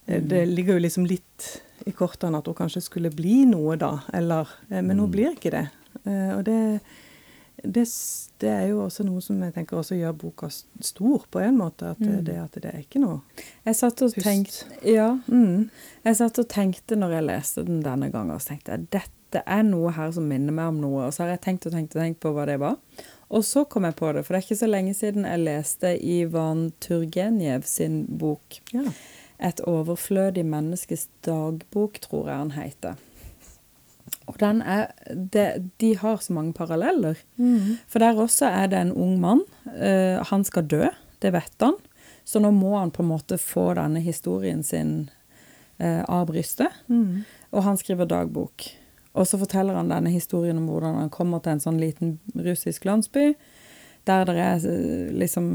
Eh, 0.08 0.20
Det 0.22 0.46
ligger 0.46 0.74
jo 0.74 0.78
liksom 0.80 1.04
litt 1.04 1.60
i 1.84 1.90
kortene 1.90 2.38
at 2.38 2.46
hun 2.46 2.54
kanskje 2.54 2.80
skulle 2.80 3.10
bli 3.10 3.44
noe, 3.44 3.76
da. 3.76 4.02
Eller 4.14 4.46
eh, 4.70 4.80
Men 4.80 4.98
hun 5.00 5.08
Mm. 5.08 5.12
blir 5.12 5.34
ikke 5.34 5.50
det. 5.50 5.68
Og 6.06 6.44
det, 6.44 6.80
det, 7.64 7.84
det 8.38 8.48
er 8.48 8.68
jo 8.68 8.84
også 8.86 9.04
noe 9.04 9.20
som 9.20 9.40
jeg 9.42 9.52
tenker 9.54 9.76
også 9.80 9.96
gjør 9.98 10.12
boka 10.16 10.48
stor, 10.80 11.24
på 11.28 11.40
en 11.42 11.56
måte. 11.58 11.90
At 11.90 11.98
det, 11.98 12.08
Mm. 12.20 12.24
det, 12.24 12.36
at 12.36 12.52
det 12.52 12.64
er 12.74 12.78
ikke 12.84 13.00
noe 13.00 13.20
Jeg 13.66 13.74
satt 13.74 14.02
og 14.02 14.12
Pust. 14.14 14.22
tenkte 14.24 14.64
Ja. 14.84 15.18
mm. 15.28 15.70
Jeg 16.04 16.16
satt 16.16 16.38
og 16.38 16.48
tenkte 16.48 16.94
når 16.96 17.10
jeg 17.10 17.24
leste 17.24 17.64
den 17.66 17.82
denne 17.82 18.12
gangen, 18.12 18.30
og 18.30 18.40
tenkte 18.40 18.70
jeg 18.70 18.86
dette 18.90 19.10
er 19.34 19.62
noe 19.66 19.90
her 19.96 20.12
som 20.14 20.28
minner 20.28 20.54
meg 20.54 20.70
om 20.70 20.80
noe. 20.80 21.06
Og 21.08 21.14
så 21.14 21.24
har 21.24 21.34
jeg 21.34 21.42
tenkt 21.46 21.66
og 21.66 21.74
tenkt 21.74 21.96
og 21.96 22.02
tenkt 22.02 22.20
på 22.22 22.32
hva 22.36 22.46
det 22.48 22.60
var. 22.62 22.76
Og 23.34 23.42
så 23.44 23.64
kom 23.66 23.84
jeg 23.88 23.96
på 23.98 24.12
det, 24.14 24.22
for 24.24 24.34
det 24.34 24.38
er 24.38 24.46
ikke 24.46 24.60
så 24.60 24.68
lenge 24.70 24.94
siden 24.94 25.26
jeg 25.26 25.42
leste 25.42 25.92
Ivan 25.98 26.68
Turgenev 26.80 27.66
sin 27.66 28.04
bok 28.06 28.60
Ja. 28.72 28.86
'Et 29.38 29.60
overflødig 29.68 30.46
menneskes 30.46 31.08
dagbok', 31.26 32.00
tror 32.00 32.28
jeg 32.28 32.36
han 32.36 32.50
heter. 32.50 32.94
Og 34.26 34.40
den 34.40 34.62
er 34.62 34.86
det, 35.32 35.70
De 35.80 35.96
har 35.96 36.16
så 36.16 36.32
mange 36.32 36.52
paralleller. 36.52 37.14
Mm. 37.36 37.76
For 37.88 37.98
der 37.98 38.16
også 38.16 38.46
er 38.46 38.66
det 38.66 38.78
en 38.78 38.92
ung 38.92 39.20
mann. 39.20 39.42
Uh, 39.66 40.24
han 40.30 40.44
skal 40.44 40.66
dø, 40.66 40.86
det 41.22 41.32
vet 41.32 41.60
han. 41.60 41.74
Så 42.24 42.38
nå 42.38 42.50
må 42.50 42.78
han 42.78 42.90
på 42.90 43.02
en 43.02 43.08
måte 43.08 43.38
få 43.38 43.74
denne 43.74 44.00
historien 44.00 44.62
sin 44.62 45.10
uh, 45.82 46.02
av 46.08 46.26
brystet. 46.26 46.72
Mm. 46.88 47.24
Og 47.52 47.62
han 47.62 47.76
skriver 47.76 48.04
dagbok. 48.04 48.70
Og 49.16 49.26
så 49.28 49.38
forteller 49.40 49.78
han 49.78 49.92
denne 49.92 50.12
historien 50.12 50.58
om 50.60 50.68
hvordan 50.68 50.98
han 51.00 51.12
kommer 51.12 51.40
til 51.42 51.56
en 51.56 51.62
sånn 51.64 51.80
liten 51.80 52.18
russisk 52.34 52.84
landsby. 52.88 53.30
Der 54.06 54.26
det 54.28 54.36
er 54.38 54.66
eh, 54.70 55.08
liksom 55.16 55.48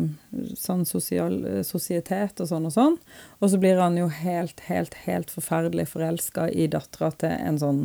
sånn 0.59 0.84
sosial, 0.89 1.38
eh, 1.47 1.62
sosietet 1.64 2.41
og 2.41 2.49
sånn 2.49 2.68
og 2.68 2.76
sånn. 2.76 2.97
Og 3.39 3.53
så 3.53 3.62
blir 3.62 3.80
han 3.80 3.99
jo 3.99 4.09
helt, 4.12 4.66
helt, 4.68 4.97
helt 5.05 5.32
forferdelig 5.32 5.88
forelska 5.93 6.49
i 6.49 6.68
dattera 6.72 7.14
til 7.22 7.36
en 7.38 7.59
sånn 7.62 7.82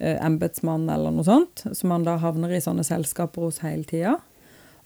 eh, 0.00 0.18
embetsmann 0.18 0.90
eller 0.92 1.14
noe 1.14 1.24
sånt, 1.24 1.64
som 1.72 1.94
han 1.94 2.04
da 2.04 2.18
havner 2.20 2.52
i 2.52 2.62
sånne 2.64 2.84
selskaper 2.84 3.48
hos 3.48 3.62
hele 3.64 3.86
tida. 3.88 4.18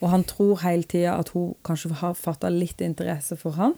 Og 0.00 0.12
han 0.12 0.24
tror 0.24 0.60
hele 0.62 0.86
tida 0.88 1.16
at 1.20 1.32
hun 1.34 1.54
kanskje 1.66 1.96
har 2.00 2.14
fatta 2.16 2.52
litt 2.52 2.80
interesse 2.84 3.36
for 3.40 3.58
han. 3.58 3.74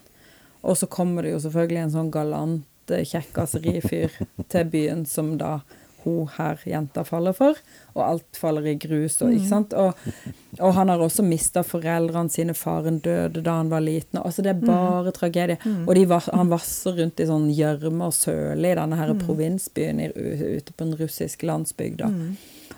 Og 0.63 0.77
så 0.79 0.87
kommer 0.87 1.25
det 1.25 1.33
jo 1.33 1.41
selvfølgelig 1.43 1.81
en 1.81 1.95
sånn 1.97 2.11
galant 2.13 2.93
eh, 2.93 3.07
kjekkaserifyr 3.07 4.19
til 4.51 4.69
byen 4.75 5.07
som 5.09 5.33
da 5.41 5.57
hun 6.03 6.27
her 6.37 6.59
jenta 6.67 7.03
faller 7.07 7.33
for, 7.33 7.55
og 7.95 8.01
alt 8.05 8.37
faller 8.39 8.65
i 8.71 8.75
grus. 8.75 9.21
Og, 9.21 9.31
ikke 9.33 9.47
sant? 9.49 9.73
Og, 9.73 9.93
og 10.59 10.73
han 10.77 10.89
har 10.89 10.99
også 11.03 11.23
mista 11.25 11.63
foreldrene 11.63 12.29
sine. 12.33 12.53
Faren 12.57 12.99
døde 13.05 13.41
da 13.43 13.57
han 13.59 13.69
var 13.71 13.81
liten. 13.85 14.19
Altså 14.21 14.41
Det 14.45 14.53
er 14.55 14.65
bare 14.65 15.11
tragedie. 15.15 15.57
Og 15.87 15.95
de, 15.95 16.05
han 16.33 16.49
vasser 16.51 16.97
rundt 16.99 17.19
i 17.19 17.27
sånn 17.29 17.49
gjørme 17.53 18.09
og 18.09 18.13
søle 18.13 18.71
i 18.71 18.75
denne 18.79 18.95
her 18.99 19.13
provinsbyen 19.23 19.99
i, 20.03 20.09
ute 20.57 20.73
på 20.73 20.83
en 20.87 20.95
russisk 20.99 21.43
landsbygd. 21.43 21.97
da. 22.03 22.11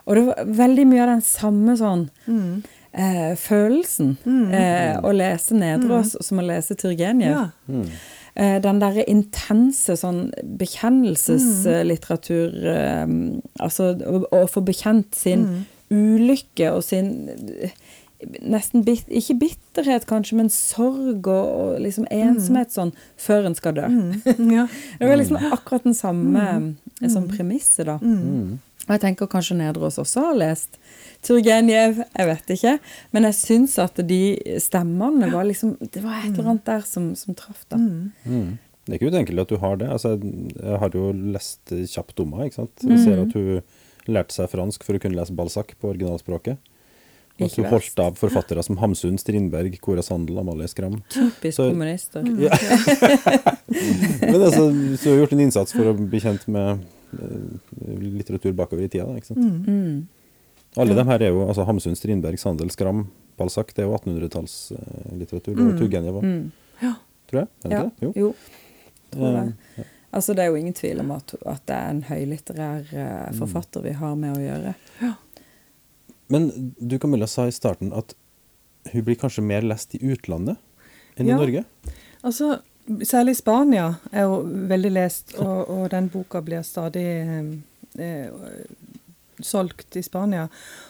Og 0.06 0.16
det 0.16 0.26
var 0.28 0.46
veldig 0.46 0.84
mye 0.88 1.02
av 1.02 1.14
den 1.16 1.22
samme 1.26 1.74
sånn 1.80 2.10
Mm. 2.28 2.64
eh, 2.94 3.36
følelsen 3.36 4.18
eh, 4.54 5.00
å 5.04 5.12
lese 5.12 5.56
Nedreås 5.58 6.16
som 6.22 6.40
å 6.40 6.46
lese 6.46 6.76
Turgenev. 6.76 7.32
Ja. 7.32 7.50
Mm. 8.36 8.44
Eh, 8.44 8.62
den 8.64 8.82
derre 8.84 9.04
intense 9.08 9.96
sånn 9.96 10.32
bekjennelseslitteratur 10.60 12.52
eh, 12.68 13.08
Altså 13.64 13.94
å, 13.96 14.28
å 14.28 14.42
få 14.52 14.62
bekjent 14.68 15.16
sin 15.16 15.46
ulykke 15.94 16.74
og 16.76 16.84
sin 16.84 17.30
eh, 17.32 17.72
Nesten 18.42 18.84
bit, 18.88 19.06
ikke 19.12 19.36
bitterhet, 19.38 20.06
kanskje, 20.10 20.38
men 20.40 20.50
sorg 20.50 21.28
og, 21.28 21.46
og 21.46 21.82
liksom 21.84 22.08
ensomhet 22.10 22.72
sånn 22.74 22.94
før 23.22 23.46
en 23.50 23.58
skal 23.58 23.76
dø. 23.78 23.86
Mm. 23.92 24.50
ja. 24.56 24.64
Det 25.00 25.10
var 25.10 25.20
liksom 25.20 25.38
akkurat 25.52 25.84
den 25.86 25.94
samme 25.94 26.46
mm. 26.56 27.10
som 27.12 27.28
premisset, 27.30 27.86
da. 27.92 28.00
Mm. 28.02 28.58
Og 28.86 28.92
jeg 28.94 29.02
tenker 29.02 29.30
kanskje 29.32 29.58
Nedreås 29.58 29.98
også 30.02 30.28
har 30.28 30.36
lest 30.38 30.78
Turgenev, 31.26 32.04
jeg 32.14 32.28
vet 32.30 32.52
ikke. 32.54 32.74
Men 33.16 33.26
jeg 33.30 33.38
syns 33.40 33.80
at 33.82 33.98
de 34.06 34.20
stemmene 34.62 35.32
var 35.34 35.48
liksom 35.50 35.74
Det 35.82 36.04
var 36.04 36.20
et 36.22 36.36
eller 36.36 36.52
annet 36.54 36.68
der 36.70 36.86
som, 36.86 37.08
som 37.18 37.34
traff, 37.38 37.64
da. 37.72 37.80
Mm. 37.82 38.60
Det 38.86 38.94
er 38.94 39.00
ikke 39.00 39.10
utenkelig 39.10 39.42
at 39.42 39.50
du 39.50 39.58
har 39.58 39.80
det. 39.82 39.90
Altså, 39.90 40.14
jeg 40.22 40.78
har 40.84 40.94
jo 40.94 41.08
lest 41.34 41.74
kjapt 41.90 42.22
om 42.22 42.36
henne. 42.36 42.52
ikke 42.52 42.60
sant? 42.62 42.86
Jeg 42.86 43.02
ser 43.02 43.24
at 43.24 43.34
hun 43.34 43.64
lærte 44.14 44.36
seg 44.38 44.52
fransk 44.52 44.84
for 44.86 44.94
å 44.94 45.02
kunne 45.02 45.18
lese 45.18 45.34
Balzac 45.34 45.74
på 45.82 45.90
originalspråket. 45.96 46.60
Og 47.36 47.50
at 47.50 47.56
hun 47.58 47.66
holdt 47.68 47.98
av 48.00 48.14
forfattere 48.16 48.62
som 48.64 48.78
Hamsun, 48.80 49.18
Strindberg, 49.20 49.74
Cora 49.84 50.04
Sandel, 50.06 50.38
Amalie 50.40 50.70
Skram. 50.72 51.02
Typisk 51.12 51.58
Så- 51.58 51.66
kommunister. 51.74 52.22
Ja. 52.40 52.54
Men 54.22 54.38
altså, 54.46 54.70
så 55.02 55.10
hun 55.10 55.16
har 55.16 55.20
gjort 55.24 55.34
en 55.36 55.44
innsats 55.44 55.74
for 55.76 55.90
å 55.90 55.96
bli 55.98 56.22
kjent 56.24 56.46
med 56.48 56.86
litteratur 58.18 58.54
bakover 58.54 58.84
i 58.84 58.90
tida. 58.90 59.06
da, 59.06 59.16
ikke 59.20 59.32
sant? 59.34 59.68
Mm. 59.68 60.08
Alle 60.78 60.96
de 60.98 61.04
her 61.08 61.22
er 61.24 61.30
jo 61.32 61.46
altså 61.48 61.66
Hamsun, 61.66 61.96
Strindberg, 61.96 62.38
Sandel, 62.40 62.70
Skram, 62.74 63.06
Balzac. 63.40 63.74
Det 63.74 63.84
er 63.84 63.88
jo 63.90 63.96
1800-tallslitteratur. 63.98 65.56
Mm. 65.56 65.68
Og 65.72 65.78
Turgenev 65.80 66.16
òg, 66.20 66.24
Mm. 66.24 66.52
tror 67.28 67.40
jeg. 67.40 67.48
Er 67.64 67.70
det 67.70 67.72
Ja. 67.72 67.84
det? 67.84 67.92
Jo. 68.02 68.14
Jo. 68.16 68.36
Tror 69.12 69.32
jeg. 69.36 69.54
Eh, 69.78 69.84
Altså, 70.16 70.34
det 70.34 70.40
er 70.46 70.48
jo 70.48 70.56
ingen 70.56 70.74
tvil 70.74 71.00
om 71.02 71.12
at, 71.12 71.34
at 71.46 71.66
det 71.66 71.76
er 71.76 71.90
en 71.90 72.02
høylitterær 72.04 72.94
eh, 72.94 73.32
forfatter 73.36 73.82
vi 73.84 73.92
har 73.92 74.16
med 74.16 74.38
å 74.38 74.40
gjøre. 74.40 74.76
Ja. 75.02 75.14
Men 76.30 76.74
du 76.80 76.98
Camilla 76.98 77.28
sa 77.28 77.48
i 77.48 77.52
starten 77.52 77.92
at 77.92 78.14
hun 78.94 79.04
blir 79.04 79.16
kanskje 79.18 79.44
mer 79.44 79.62
lest 79.62 79.94
i 79.96 80.00
utlandet 80.00 80.56
enn 81.18 81.28
Ja. 81.28 81.36
i 81.36 81.38
Norge? 81.38 81.66
Altså, 82.24 82.62
særlig 83.04 83.36
Spania 83.38 83.94
er 84.12 84.22
jo 84.28 84.42
veldig 84.70 84.92
lest, 84.92 85.36
og, 85.42 85.70
og 85.70 85.92
den 85.92 86.10
boka 86.10 86.42
blir 86.42 86.62
stadig 86.62 87.06
eh, 87.06 87.46
eh, 88.00 88.28
solgt 89.42 89.96
i 89.96 90.02
Spania. 90.06 90.48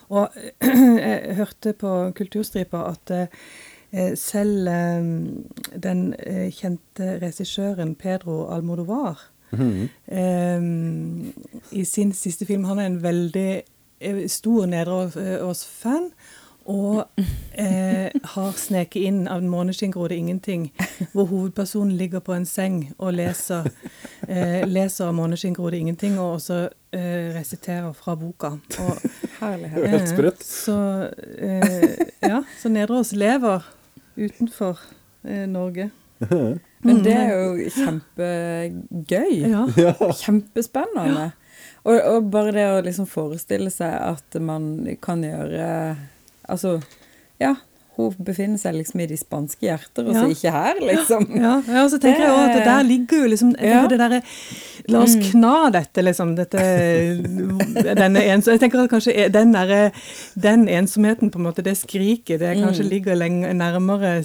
Og 0.10 0.30
jeg 1.02 1.36
hørte 1.39 1.74
på 1.74 1.93
Kulturstripa 2.18 2.84
at 2.91 3.12
eh, 3.16 4.12
selv 4.20 4.68
eh, 4.68 5.08
den 5.84 6.04
eh, 6.20 6.50
kjente 6.52 7.20
regissøren 7.24 7.96
Pedro 7.96 8.46
Almodovar 8.56 9.30
Mhm. 9.56 9.89
eh, 10.12 10.62
i 11.80 11.84
sin 11.86 12.10
siste 12.14 12.46
film 12.46 12.64
Han 12.66 12.80
er 12.80 12.86
en 12.89 12.98
veldig 13.04 13.62
eh, 14.02 14.28
stor 14.28 14.66
Nedreås-fan. 14.66 16.10
Og 16.66 17.03
eh, 17.51 18.09
har 18.24 18.55
sneket 18.57 19.03
inn 19.05 19.28
av 19.28 19.43
en 19.43 19.49
måneskinngrodde 19.49 20.16
ingenting', 20.16 20.72
hvor 21.13 21.28
hovedpersonen 21.30 21.93
ligger 21.97 22.24
på 22.26 22.34
en 22.34 22.45
seng 22.49 22.80
og 22.97 23.13
leser, 23.13 23.68
eh, 24.28 24.66
leser 24.66 25.11
av 25.11 25.13
måneskinngrodde 25.13 25.78
ingenting', 25.78 26.18
og 26.18 26.39
også 26.39 26.57
eh, 26.91 27.36
resiterer 27.36 27.93
fra 27.93 28.16
boka. 28.16 28.55
Og, 28.82 29.05
Herlighet. 29.39 29.88
Helt 29.93 30.09
sprøtt. 30.09 30.41
Så, 30.43 30.78
eh, 31.38 32.09
ja, 32.26 32.41
så 32.61 32.74
Nedreås 32.74 33.13
lever 33.13 33.61
utenfor 34.18 34.82
eh, 35.24 35.45
Norge. 35.45 35.91
Men 36.86 37.03
det 37.03 37.13
er 37.13 37.32
jo 37.36 37.70
kjempegøy. 37.76 39.32
Ja. 39.51 39.66
Kjempespennende. 40.24 41.32
Og, 41.86 41.99
og 41.99 42.30
bare 42.34 42.53
det 42.55 42.66
å 42.72 42.84
liksom 42.86 43.05
forestille 43.09 43.70
seg 43.74 43.93
at 43.93 44.38
man 44.41 44.88
kan 45.03 45.22
gjøre 45.22 45.68
Altså, 46.50 46.80
ja. 47.41 47.56
Hun 47.96 48.12
befinner 48.28 48.60
seg 48.60 48.74
liksom 48.76 49.00
i 49.00 49.06
de 49.08 49.16
spanske 49.16 49.64
hjerter, 49.64 50.04
og 50.04 50.18
så 50.18 50.24
Ja. 50.26 50.32
ikke 50.34 50.52
her, 50.52 50.80
liksom. 50.84 51.30
Ja, 51.46 51.54
ja, 51.64 51.84
og 51.86 51.91
så 51.93 52.00
tenker 52.04 52.26
jeg 52.26 52.32
også 52.34 52.50
at 52.50 52.58
det 52.58 52.66
der 52.68 52.84
ligger 52.84 53.22
jo 53.22 53.30
liksom 53.32 53.54
det 53.56 54.00
derre 54.02 54.20
La 54.91 55.00
oss 55.02 55.16
kna 55.32 55.54
dette, 55.74 56.04
liksom. 56.04 56.36
Dette, 56.36 56.60
denne 58.02 58.22
ens, 58.34 58.46
jeg 58.52 58.60
tenker 58.62 58.84
at 58.84 58.91
kanskje 58.91 59.30
den, 59.34 59.54
der, 59.56 59.96
den 60.36 60.68
ensomheten, 60.70 61.32
på 61.32 61.39
en 61.39 61.48
måte, 61.48 61.64
det 61.66 61.78
skriket, 61.80 62.43
det 62.43 62.52
kanskje 62.60 62.84
ligger 62.86 63.16
lenge, 63.18 63.54
nærmere 63.58 64.20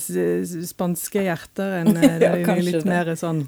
spanske 0.66 1.22
hjerter 1.30 1.78
enn 1.84 1.94
eh, 2.02 2.18
det 2.18 2.32
Ja, 2.42 2.58
litt 2.58 2.82
det. 2.82 2.90
mer 2.90 3.14
sånn 3.16 3.46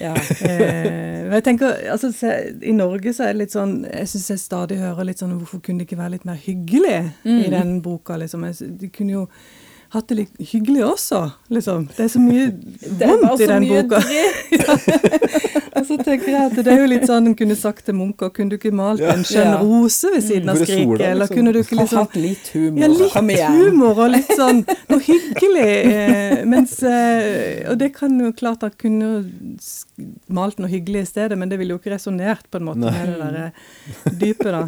Ja. 0.00 0.14
eh, 0.16 1.22
men 1.26 1.32
jeg 1.38 1.44
tenker, 1.46 1.76
altså 1.92 2.10
se, 2.12 2.32
I 2.62 2.72
Norge 2.74 3.12
så 3.14 3.26
er 3.26 3.34
det 3.34 3.44
litt 3.44 3.54
sånn 3.54 3.84
Jeg 3.86 4.08
syns 4.10 4.30
jeg 4.32 4.40
stadig 4.42 4.80
hører 4.80 5.06
litt 5.06 5.22
sånn 5.22 5.36
Hvorfor 5.38 5.62
kunne 5.62 5.80
det 5.82 5.86
ikke 5.86 6.00
være 6.00 6.16
litt 6.16 6.26
mer 6.28 6.40
hyggelig 6.42 6.96
i 7.22 7.46
den 7.52 7.78
boka? 7.84 8.18
liksom? 8.18 8.44
Jeg, 8.50 8.72
de 8.80 8.90
kunne 8.92 9.14
jo 9.14 9.22
hatt 9.96 10.08
det 10.12 10.16
litt 10.22 10.38
hyggelig 10.52 10.84
også, 10.86 11.20
liksom. 11.52 11.88
Det 11.96 12.04
er 12.06 12.12
så 12.12 12.20
mye 12.22 12.46
vondt 13.00 13.40
i 13.40 13.46
så 13.46 13.50
den 13.52 13.66
mye 13.66 13.82
boka. 13.82 14.00
Og 15.76 15.84
så 15.84 15.96
tenker 16.00 16.30
jeg 16.32 16.40
at 16.48 16.54
det 16.64 16.72
er 16.72 16.78
jo 16.80 16.86
litt 16.88 17.02
sånn 17.04 17.26
en 17.28 17.34
kunne 17.36 17.52
sagt 17.58 17.82
til 17.84 17.94
Munch 17.98 18.22
Kunne 18.32 18.48
du 18.48 18.54
ikke 18.56 18.70
malt 18.72 19.02
en 19.04 19.20
skjønn 19.28 19.50
Ja. 19.50 19.58
rose 19.60 20.08
ved 20.14 20.22
siden 20.24 20.48
av 20.48 20.56
skriket? 20.62 21.02
Eller 21.04 21.26
liksom? 21.26 21.36
kunne 21.36 21.52
du 21.52 21.58
ikke 21.60 21.76
liksom 21.76 21.98
hatt 22.00 22.16
litt 22.16 22.48
humor. 22.54 22.80
ja, 22.80 22.88
litt 22.94 23.12
Kom 23.12 23.28
igjen. 23.34 23.58
humor 23.60 24.00
og 24.06 24.14
litt 24.14 24.30
sånn 24.38 24.62
noe 24.90 25.02
hyggelig. 25.04 25.66
Eh, 25.92 26.40
mens, 26.48 26.78
eh, 26.80 27.68
og 27.68 27.76
det 27.82 27.90
kan 27.98 28.16
jo 28.24 28.32
klart 28.40 28.64
at 28.64 28.78
kunne 28.80 29.10
malt 30.32 30.58
noe 30.64 30.72
hyggelig 30.72 31.04
i 31.04 31.10
stedet, 31.12 31.36
men 31.38 31.52
det 31.52 31.60
ville 31.60 31.76
jo 31.76 31.82
ikke 31.82 31.92
resonnert 31.98 32.48
på 32.50 32.56
en 32.62 32.68
måte 32.70 32.86
Nei. 32.86 32.94
med 32.96 33.12
det 33.12 33.20
der 33.20 33.38
eh, 33.44 34.10
dypet, 34.24 34.50
da. 34.56 34.64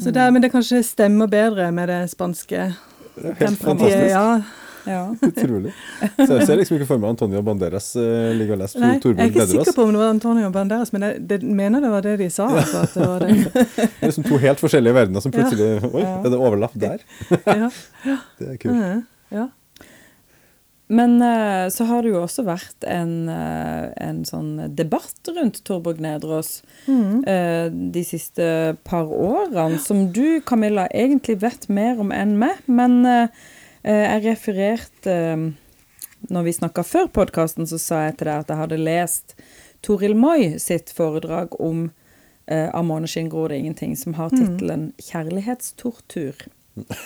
Så 0.00 0.12
der, 0.16 0.30
men 0.32 0.44
det 0.44 0.52
kanskje 0.52 0.84
stemmer 0.84 1.28
bedre 1.32 1.72
med 1.72 1.88
det 1.92 2.02
spanske. 2.12 2.70
Helt 3.22 3.60
fantastisk. 3.60 4.10
Ja, 4.10 4.42
Ja. 4.88 5.14
Utrolig. 5.28 5.74
Så 6.16 6.38
jeg 6.38 6.46
ser 6.48 6.56
liksom 6.56 6.78
ikke 6.78 6.86
for 6.88 7.02
meg 7.02 7.10
Antonio 7.12 7.42
Banderas 7.44 7.90
uh, 8.00 8.30
ligge 8.32 8.54
og 8.56 8.62
lese 8.62 8.80
Nei, 8.80 8.94
jeg 8.96 9.12
er 9.12 9.28
ikke 9.28 9.44
sikker 9.50 9.76
på 9.76 9.84
om 9.84 9.92
det 9.92 10.00
var 10.00 10.08
Antonio 10.14 10.48
Banderas, 10.54 10.92
men 10.96 11.04
jeg 11.04 11.20
det, 11.28 11.42
mener 11.44 11.84
det 11.84 11.90
var 11.92 12.06
det 12.06 12.16
de 12.22 12.30
sa. 12.32 12.48
Altså, 12.48 12.86
at 12.86 12.96
det 12.96 13.08
var 13.10 13.26
det. 13.26 13.36
Det 13.76 13.86
er 14.00 14.08
liksom 14.08 14.24
to 14.30 14.40
helt 14.40 14.62
forskjellige 14.64 14.96
verdener 14.96 15.20
som 15.20 15.34
plutselig 15.36 15.68
Oi, 15.84 16.02
er 16.02 16.28
det 16.32 16.40
overlapp 16.40 16.76
der? 16.80 17.04
Ja. 17.44 17.68
Det 18.40 18.54
er 18.54 18.60
kult. 18.64 19.06
Ja. 19.30 19.46
Men 20.90 21.22
uh, 21.22 21.70
så 21.70 21.84
har 21.86 22.02
det 22.02 22.10
jo 22.10 22.22
også 22.24 22.42
vært 22.48 22.84
en, 22.90 23.28
uh, 23.30 23.92
en 24.02 24.24
sånn 24.26 24.56
debatt 24.74 25.30
rundt 25.30 25.60
Torborg 25.66 26.00
Nedrås 26.02 26.64
mm. 26.88 27.22
uh, 27.28 27.66
de 27.94 28.02
siste 28.06 28.48
par 28.88 29.06
årene, 29.14 29.78
som 29.78 30.08
du, 30.10 30.40
Camilla, 30.42 30.88
egentlig 30.90 31.38
vet 31.44 31.68
mer 31.70 32.02
om 32.02 32.10
enn 32.14 32.34
meg. 32.40 32.58
Men 32.66 33.04
jeg 33.80 34.20
refererte 34.26 35.14
Når 36.28 36.42
vi 36.44 36.52
snakka 36.52 36.82
før 36.84 37.06
podkasten, 37.08 37.64
så 37.70 37.78
sa 37.80 38.02
jeg 38.04 38.18
til 38.18 38.28
deg 38.28 38.42
at 38.42 38.50
jeg 38.52 38.60
hadde 38.60 38.82
lest 38.82 39.32
Toril 39.80 40.12
Moi 40.18 40.58
sitt 40.60 40.92
foredrag 40.92 41.54
om 41.56 41.86
Av 42.50 42.84
måneskinn 42.84 43.30
gror 43.32 43.48
det 43.48 43.62
ingenting, 43.62 43.94
som 43.96 44.18
har 44.18 44.34
tittelen 44.34 44.90
'Kjærlighetstortur'. 44.98 46.50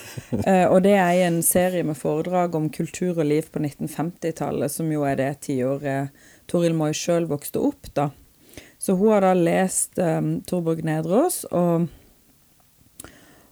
Eh, 0.45 0.67
og 0.67 0.83
det 0.85 0.95
er 0.99 1.13
i 1.15 1.23
en 1.25 1.39
serie 1.47 1.85
med 1.87 1.97
foredrag 1.97 2.57
om 2.59 2.67
kultur 2.73 3.21
og 3.21 3.27
liv 3.29 3.47
på 3.53 3.63
1950-tallet, 3.63 4.73
som 4.73 4.91
jo 4.93 5.05
er 5.07 5.17
det 5.21 5.31
tiåret 5.47 6.25
Toril 6.51 6.75
Moi 6.77 6.91
sjøl 6.97 7.29
vokste 7.31 7.63
opp, 7.63 7.89
da. 7.97 8.09
Så 8.79 8.97
hun 8.99 9.15
har 9.15 9.25
da 9.25 9.35
lest 9.37 9.97
um, 9.97 10.41
Torborg 10.45 10.83
Nedraas 10.85 11.45
og, 11.49 11.87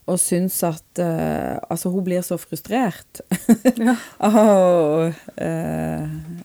og 0.05 0.19
syns 0.21 0.59
at 0.67 1.01
uh, 1.01 1.57
Altså, 1.73 1.89
hun 1.95 2.05
blir 2.05 2.25
så 2.27 2.37
frustrert 2.41 3.23
av 4.27 4.37
å 4.37 4.51
uh, 5.09 6.03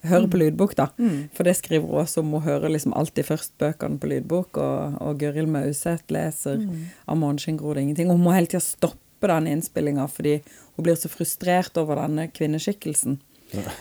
høre 0.07 0.29
på 0.31 0.39
lydbok, 0.39 0.77
da. 0.79 0.87
Mm. 1.01 1.25
For 1.35 1.49
det 1.49 1.57
skriver 1.59 1.89
hun 1.89 2.05
også 2.05 2.23
om. 2.23 2.37
Hun 2.37 2.45
hører 2.45 2.71
liksom 2.71 2.95
alltid 2.95 3.27
først 3.27 3.57
bøkene 3.59 3.99
på 3.99 4.13
lydbok, 4.13 4.61
og, 4.61 5.01
og 5.03 5.19
Gøril 5.19 5.51
Mauseth 5.51 6.07
leser 6.13 6.61
Mm. 6.61 6.87
'Av 7.03 7.17
måneskinn 7.19 7.59
gror 7.59 7.75
det 7.75 7.83
ingenting'. 7.83 8.07
Og 8.11 8.15
hun 8.15 8.23
må 8.29 8.37
hele 8.37 8.47
tida 8.47 8.63
stoppe 8.63 9.06
den 9.21 9.47
innspillinga 9.47 10.05
fordi 10.11 10.37
hun 10.75 10.85
blir 10.85 10.95
så 10.99 11.09
frustrert 11.09 11.77
over 11.77 11.97
denne 12.03 12.27
kvinneskikkelsen. 12.29 13.17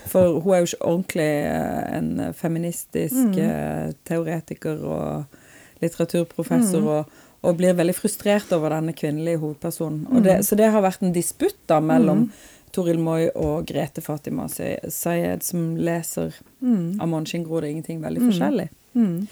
For 0.06 0.38
hun 0.40 0.54
er 0.54 0.62
jo 0.62 0.70
ikke 0.70 0.88
ordentlig 0.88 1.30
eh, 1.50 1.96
en 1.98 2.10
feministisk 2.38 3.34
mm. 3.34 3.94
teoretiker 4.06 4.82
og 4.86 5.40
litteraturprofessor, 5.82 6.86
og, 6.86 7.16
og 7.42 7.56
blir 7.58 7.76
veldig 7.76 7.94
frustrert 7.94 8.52
over 8.56 8.72
denne 8.72 8.94
kvinnelige 8.96 9.42
hovedpersonen. 9.42 10.06
Og 10.12 10.24
det, 10.24 10.38
så 10.46 10.56
det 10.58 10.70
har 10.72 10.84
vært 10.86 11.02
en 11.04 11.14
disputt 11.14 11.58
da 11.68 11.82
mellom 11.84 12.28
Toril 12.76 13.00
Moi 13.00 13.26
og 13.34 13.66
Grete 13.68 14.02
Fatima 14.04 14.48
Sayed, 14.48 15.44
som 15.46 15.72
leser 15.76 16.42
Mm. 16.66 16.96
Amon 17.00 17.24
gror 17.44 17.60
det 17.60 17.68
ingenting' 17.70 18.00
veldig 18.02 18.22
forskjellig. 18.22 18.68
Mm. 18.94 19.26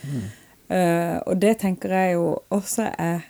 Eh, 0.69 1.17
og 1.25 1.41
det 1.41 1.57
tenker 1.57 1.89
jeg 1.89 2.13
jo 2.13 2.39
også 2.49 2.91
er 2.97 3.25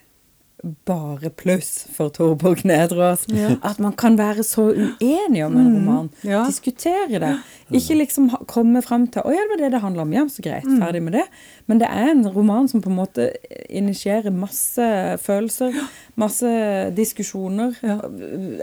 bare 0.86 1.30
pluss 1.30 1.86
for 1.94 2.10
Torborg 2.10 2.64
Nedreås. 2.66 3.26
Ja. 3.30 3.56
At 3.64 3.78
man 3.80 3.94
kan 3.94 4.18
være 4.18 4.44
så 4.44 4.68
uenig 4.74 5.44
om 5.46 5.58
en 5.58 5.68
roman. 5.76 6.10
Ja. 6.24 6.46
Diskutere 6.48 7.20
det. 7.22 7.34
Ikke 7.72 7.96
liksom 7.98 8.30
komme 8.48 8.82
fram 8.82 9.08
til 9.08 9.22
'Å 9.22 9.30
ja, 9.34 9.42
det 9.46 9.50
var 9.50 9.58
det 9.64 9.72
det 9.72 9.82
handla 9.82 10.02
om'. 10.04 10.14
Ja, 10.14 10.24
så 10.28 10.42
greit. 10.42 10.64
Mm. 10.66 10.80
Ferdig 10.82 11.02
med 11.04 11.14
det. 11.14 11.24
Men 11.68 11.80
det 11.80 11.88
er 11.90 12.10
en 12.12 12.28
roman 12.30 12.68
som 12.68 12.82
på 12.82 12.90
en 12.90 12.96
måte 12.96 13.32
initierer 13.70 14.32
masse 14.32 15.18
følelser. 15.22 15.74
Masse 16.18 16.92
diskusjoner. 16.96 17.76
Ja. 17.84 18.00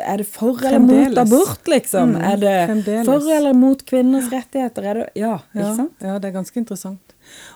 Er 0.07 0.17
det 0.19 0.27
for 0.27 0.59
eller 0.65 0.79
mot 0.79 1.19
abort, 1.19 1.67
liksom? 1.69 2.15
Mm, 2.15 2.23
Er 2.23 2.37
det 2.37 2.69
fremdeles. 2.69 3.05
for 3.07 3.31
eller 3.37 3.53
mot 3.55 3.85
kvinners 3.87 4.31
rettigheter? 4.33 4.83
Er 4.85 4.95
det 4.95 5.09
Ja, 5.17 5.39
ikke 5.55 5.67
Ja, 5.69 5.77
sant? 5.77 5.93
ja, 6.03 6.19
det 6.19 6.25
er 6.35 6.39
ganske 6.41 6.57
interessant. 6.57 6.99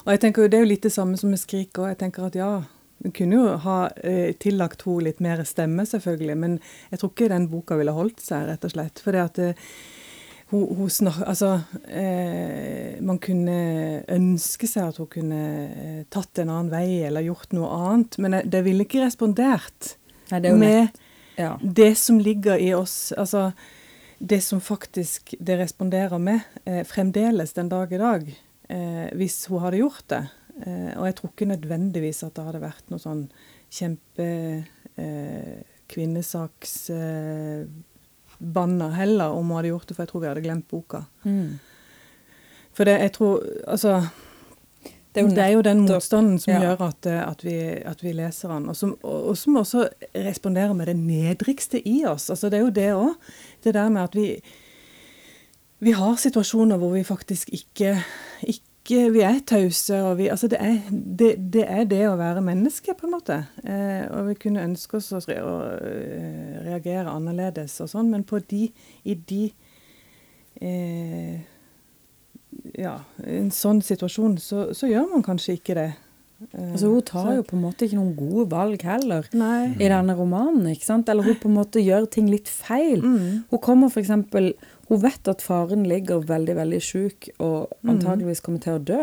Og 0.06 0.12
jeg 0.12 0.20
tenker 0.20 0.42
jo, 0.42 0.48
Det 0.48 0.54
er 0.54 0.62
jo 0.64 0.68
litt 0.68 0.82
det 0.82 0.92
samme 0.92 1.16
som 1.18 1.30
med 1.30 1.38
Skrik 1.38 1.72
òg. 1.78 1.88
Jeg 1.88 1.98
tenker 1.98 2.26
at 2.26 2.34
ja, 2.34 2.62
kunne 3.14 3.38
jo 3.38 3.52
ha 3.66 3.76
eh, 4.02 4.32
tillagt 4.40 4.86
henne 4.86 5.08
litt 5.08 5.20
mer 5.24 5.44
stemme, 5.48 5.86
selvfølgelig. 5.86 6.38
Men 6.38 6.56
jeg 6.90 7.02
tror 7.02 7.12
ikke 7.12 7.30
den 7.32 7.50
boka 7.52 7.78
ville 7.78 7.94
holdt 7.96 8.24
seg, 8.24 8.48
rett 8.48 8.66
og 8.66 8.74
slett. 8.74 9.02
For 9.04 9.16
det 9.16 9.24
at 9.24 9.40
eh, 9.42 9.62
hun, 10.52 10.66
hun 10.78 10.90
snak, 10.90 11.22
Altså, 11.26 11.52
eh, 11.88 12.98
man 13.02 13.18
kunne 13.22 13.58
ønske 14.16 14.68
seg 14.70 14.92
at 14.92 15.00
hun 15.02 15.10
kunne 15.12 15.42
eh, 15.66 16.02
tatt 16.12 16.42
en 16.42 16.52
annen 16.52 16.72
vei 16.72 17.02
eller 17.06 17.26
gjort 17.26 17.56
noe 17.56 17.70
annet. 17.80 18.18
Men 18.22 18.38
det, 18.38 18.44
det 18.54 18.62
ville 18.66 18.86
ikke 18.86 19.04
respondert 19.04 19.96
Nei, 20.30 20.42
det 20.42 20.54
med 20.58 21.02
ja. 21.36 21.56
det 21.62 21.94
som 21.98 22.20
ligger 22.22 22.58
i 22.58 22.72
oss, 22.74 23.12
altså 23.16 23.50
det 24.18 24.40
som 24.40 24.60
faktisk 24.64 25.34
det 25.38 25.58
responderer 25.60 26.18
med, 26.18 26.40
eh, 26.64 26.82
fremdeles 26.88 27.52
den 27.52 27.68
dag 27.68 27.92
i 27.92 28.00
dag, 28.00 28.28
eh, 28.68 29.08
hvis 29.12 29.44
hun 29.46 29.60
hadde 29.60 29.82
gjort 29.82 30.08
det. 30.08 30.22
Eh, 30.64 30.92
og 30.96 31.06
jeg 31.08 31.16
tror 31.18 31.32
ikke 31.32 31.50
nødvendigvis 31.52 32.22
at 32.24 32.36
det 32.36 32.44
hadde 32.46 32.62
vært 32.64 32.92
noe 32.92 33.02
sånn 33.02 33.26
kjempe 33.72 34.28
eh, 34.96 35.02
eh, 35.04 35.64
heller, 38.96 39.32
om 39.32 39.48
hun 39.48 39.56
hadde 39.58 39.72
gjort 39.72 39.88
det, 39.88 39.96
for 39.96 40.04
jeg 40.04 40.12
tror 40.12 40.22
vi 40.22 40.30
hadde 40.30 40.44
glemt 40.44 40.68
boka. 40.68 41.04
Mm. 41.24 41.58
For 42.76 42.88
det, 42.88 43.00
jeg 43.00 43.12
tror, 43.16 43.44
altså 43.66 44.08
Det 44.84 45.22
er 45.22 45.24
jo 45.24 45.32
det 45.32 45.44
er 45.44 45.52
jo 45.54 45.62
den 45.64 45.78
motstanden 45.86 46.38
som 46.38 46.52
ja. 46.52 46.60
gjør 46.60 46.82
at, 46.90 47.06
eh, 47.08 47.22
at, 47.24 47.44
vi, 47.44 47.56
at 47.88 48.02
vi 48.04 48.12
leser 48.12 48.52
den, 48.52 48.68
og 48.68 48.76
som, 48.76 48.96
og, 49.02 49.30
og 49.30 49.36
som 49.40 49.56
også 49.56 49.88
responderer 50.14 50.74
med 50.76 50.86
det 50.86 50.96
nedrigste 50.96 51.80
i 51.88 52.04
oss. 52.04 52.30
Altså 52.30 52.50
Det 52.52 52.58
er 52.58 52.64
jo 52.66 52.74
det 52.80 52.90
òg. 52.92 53.14
Det 53.64 53.74
der 53.74 53.88
med 53.88 54.02
at 54.02 54.16
vi 54.16 54.40
Vi 55.78 55.92
har 55.92 56.16
situasjoner 56.16 56.76
hvor 56.76 56.94
vi 56.94 57.02
faktisk 57.04 57.48
ikke, 57.52 57.98
ikke 58.42 58.65
Vi 58.88 59.20
er 59.26 59.40
tause, 59.46 59.96
og 60.04 60.16
vi 60.18 60.28
Altså 60.30 60.48
det 60.48 60.58
er 60.60 60.76
det, 60.90 61.32
det 61.52 61.64
er 61.68 61.84
det 61.84 62.02
å 62.08 62.16
være 62.16 62.40
menneske, 62.44 62.94
på 62.94 63.06
en 63.08 63.12
måte. 63.16 63.40
Eh, 63.64 64.06
og 64.14 64.28
vi 64.28 64.34
kunne 64.34 64.62
ønske 64.62 64.96
oss 65.00 65.12
å 65.12 65.18
å, 65.18 65.56
eh, 65.82 66.62
reagere 66.66 67.10
annerledes 67.10 67.80
og 67.82 67.88
sånn, 67.90 68.10
men 68.10 68.22
på 68.24 68.38
de 68.46 68.68
I 69.04 69.14
de 69.14 69.52
eh, 70.62 71.40
ja, 72.78 72.96
en 73.26 73.50
sånn 73.52 73.82
situasjon, 73.84 74.38
så, 74.40 74.68
så 74.76 74.88
gjør 74.90 75.10
man 75.12 75.24
kanskje 75.26 75.58
ikke 75.58 75.74
det. 75.76 75.88
Eh, 76.52 76.72
Altså, 76.72 76.88
hun 76.92 77.02
tar 77.02 77.24
så- 77.30 77.34
jo 77.36 77.42
på 77.48 77.56
en 77.56 77.62
måte 77.62 77.84
ikke 77.86 77.96
noen 77.96 78.14
gode 78.16 78.50
valg 78.50 78.82
heller 78.82 79.24
Nei. 79.32 79.72
i 79.80 79.88
denne 79.88 80.14
romanen. 80.16 80.66
ikke 80.72 80.84
sant? 80.84 81.08
Eller 81.08 81.22
hun 81.24 81.34
på 81.40 81.48
en 81.48 81.54
måte 81.56 81.80
gjør 81.84 82.10
ting 82.10 82.28
litt 82.30 82.48
feil. 82.48 83.00
Mm. 83.02 83.44
Hun 83.50 83.58
kommer 83.58 83.88
eksempel, 84.02 84.54
hun 84.88 85.00
vet 85.02 85.28
at 85.28 85.42
faren 85.42 85.82
ligger 85.88 86.22
veldig 86.26 86.54
veldig 86.56 86.78
sjuk 86.84 87.28
og 87.42 87.72
antageligvis 87.88 88.42
kommer 88.44 88.62
til 88.62 88.76
å 88.76 88.82
dø, 88.86 89.00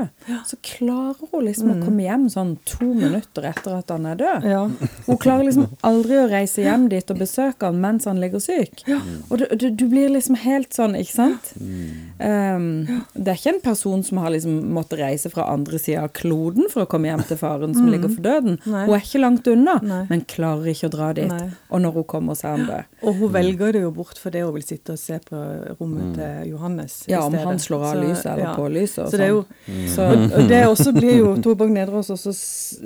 så 0.47 0.59
klarer 0.63 1.19
hun 1.31 1.43
liksom 1.43 1.73
å 1.73 1.77
komme 1.81 2.05
hjem 2.05 2.29
sånn 2.31 2.53
to 2.69 2.87
minutter 2.87 3.49
etter 3.49 3.75
at 3.81 3.91
han 3.91 4.07
er 4.07 4.19
død. 4.21 4.47
Ja. 4.47 4.61
Hun 5.09 5.19
klarer 5.19 5.47
liksom 5.47 5.67
aldri 5.83 6.21
å 6.21 6.29
reise 6.31 6.63
hjem 6.63 6.87
dit 6.93 7.11
og 7.11 7.19
besøke 7.19 7.67
han 7.67 7.81
mens 7.83 8.07
han 8.07 8.21
ligger 8.23 8.39
syk. 8.43 8.85
Og 9.27 9.41
du, 9.41 9.45
du, 9.59 9.67
du 9.75 9.85
blir 9.91 10.07
liksom 10.13 10.37
helt 10.39 10.71
sånn, 10.75 10.95
ikke 10.99 11.15
sant? 11.17 11.51
Um, 11.59 12.69
det 13.13 13.33
er 13.33 13.41
ikke 13.41 13.53
en 13.57 13.61
person 13.65 14.05
som 14.07 14.21
har 14.23 14.31
liksom 14.33 14.61
måttet 14.75 15.01
reise 15.03 15.31
fra 15.33 15.49
andre 15.51 15.81
sida 15.81 16.05
av 16.07 16.13
kloden 16.15 16.69
for 16.71 16.85
å 16.85 16.89
komme 16.89 17.11
hjem 17.11 17.25
til 17.27 17.39
faren 17.39 17.75
som 17.75 17.91
ligger 17.91 18.11
for 18.13 18.23
døden. 18.23 18.59
Nei. 18.63 18.85
Hun 18.87 18.95
er 18.95 19.03
ikke 19.03 19.23
langt 19.23 19.51
unna, 19.51 19.75
Nei. 19.83 20.01
men 20.11 20.23
klarer 20.31 20.71
ikke 20.71 20.87
å 20.87 20.95
dra 20.95 21.11
dit. 21.17 21.27
Nei. 21.27 21.51
Og 21.73 21.83
når 21.83 21.99
hun 21.99 22.09
kommer, 22.15 22.39
så 22.39 22.53
er 22.53 22.57
han 22.57 22.67
død. 22.69 22.97
Og 23.03 23.19
hun 23.19 23.35
velger 23.35 23.75
det 23.75 23.83
jo 23.83 23.91
bort 23.99 24.19
fordi 24.21 24.43
hun 24.45 24.55
vil 24.55 24.65
sitte 24.67 24.95
og 24.95 25.01
se 25.01 25.19
på 25.27 25.43
rommet 25.79 26.15
til 26.17 26.51
Johannes. 26.53 26.97
i 27.07 27.11
Ja, 27.11 27.23
om 27.25 27.33
han 27.33 27.59
slår 27.59 27.85
av 27.89 28.01
lyset 28.01 28.25
eller 28.33 28.43
ja. 28.45 28.53
på 28.57 28.67
lyset 28.71 29.03
og 29.05 29.11
Så 29.11 29.19
det 29.19 29.25
er 29.25 29.33
jo 29.33 29.43
sånn. 29.93 30.27
Så, 30.29 30.39
Og 30.39 30.49
det 30.51 30.61
også 30.67 30.93
blir 30.95 31.17
jo 31.17 31.33
Torborg 31.43 31.73
Nedreås 31.75 32.11
også 32.13 32.33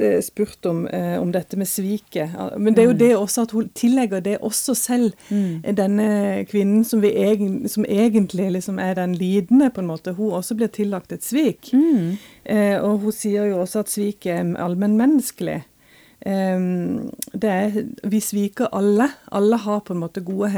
eh, 0.03 0.19
spurt 0.25 0.69
om, 0.69 0.85
eh, 0.87 1.15
om 1.21 1.31
dette 1.31 1.59
med 1.59 1.69
sviket. 1.69 2.35
Men 2.57 2.77
det 2.77 2.83
er 2.83 2.89
jo 2.91 2.97
det 2.97 3.11
også 3.17 3.47
at 3.47 3.55
hun 3.57 3.69
tillegger 3.77 4.23
det 4.23 4.37
også 4.41 4.75
selv, 4.77 5.13
eh, 5.31 5.73
denne 5.77 6.09
kvinnen 6.49 6.85
som, 6.87 7.01
vi 7.03 7.13
egen, 7.15 7.67
som 7.69 7.85
egentlig 7.85 8.51
liksom 8.57 8.79
er 8.79 8.97
den 8.99 9.15
lidende, 9.17 9.69
på 9.73 9.83
en 9.83 9.91
måte. 9.91 10.15
Hun 10.17 10.37
også 10.39 10.57
blir 10.57 10.71
tillagt 10.73 11.11
et 11.11 11.25
svik. 11.25 11.73
mm, 11.73 12.17
Eh, 12.47 12.77
og 12.79 13.01
hun 13.03 13.11
sier 13.11 13.49
jo 13.49 13.61
også 13.63 13.83
at 13.83 13.91
sviket 13.91 14.31
er 14.31 14.53
allmennmenneskelig. 14.63 15.65
Eh, 16.21 16.59
det 17.33 17.49
er, 17.51 17.79
vi 18.03 18.19
sviker 18.19 18.67
alle. 18.71 19.09
Alle 19.31 19.57
har 19.57 19.79
på 19.79 19.93
en 19.93 19.99
måte 19.99 20.21
gode, 20.21 20.51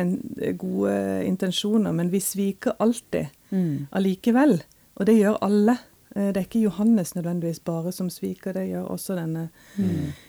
gode 0.57 1.25
intensjoner, 1.25 1.91
men 1.91 2.11
vi 2.11 2.19
sviker 2.19 2.77
alltid 2.79 3.27
mm, 3.51 3.87
allikevel. 3.91 4.61
Og 4.95 5.05
det 5.05 5.17
gjør 5.19 5.37
alle. 5.41 5.77
Eh, 6.15 6.31
Det 6.33 6.37
er 6.37 6.45
ikke 6.47 6.63
Johannes 6.67 7.15
nødvendigvis 7.15 7.59
bare 7.59 7.91
som 7.91 8.09
sviker, 8.09 8.53
det 8.53 8.67
gjør 8.69 8.83
også 8.95 9.15
denne 9.15 9.49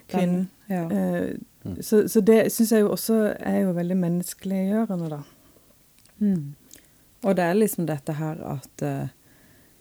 kvinnen. 0.09 0.49
ja. 0.69 0.89
Eh, 0.91 1.37
Så, 1.81 2.09
så 2.09 2.21
det 2.21 2.53
syns 2.53 2.71
jeg 2.73 2.81
jo 2.81 2.91
også 2.91 3.35
er 3.41 3.59
jo 3.61 3.73
veldig 3.77 3.97
menneskeliggjørende, 3.97 5.11
da. 5.11 5.19
Mm. 6.19 6.55
Og 7.23 7.37
det 7.37 7.45
er 7.45 7.53
liksom 7.55 7.87
dette 7.87 8.13
her 8.17 8.39
at 8.49 8.83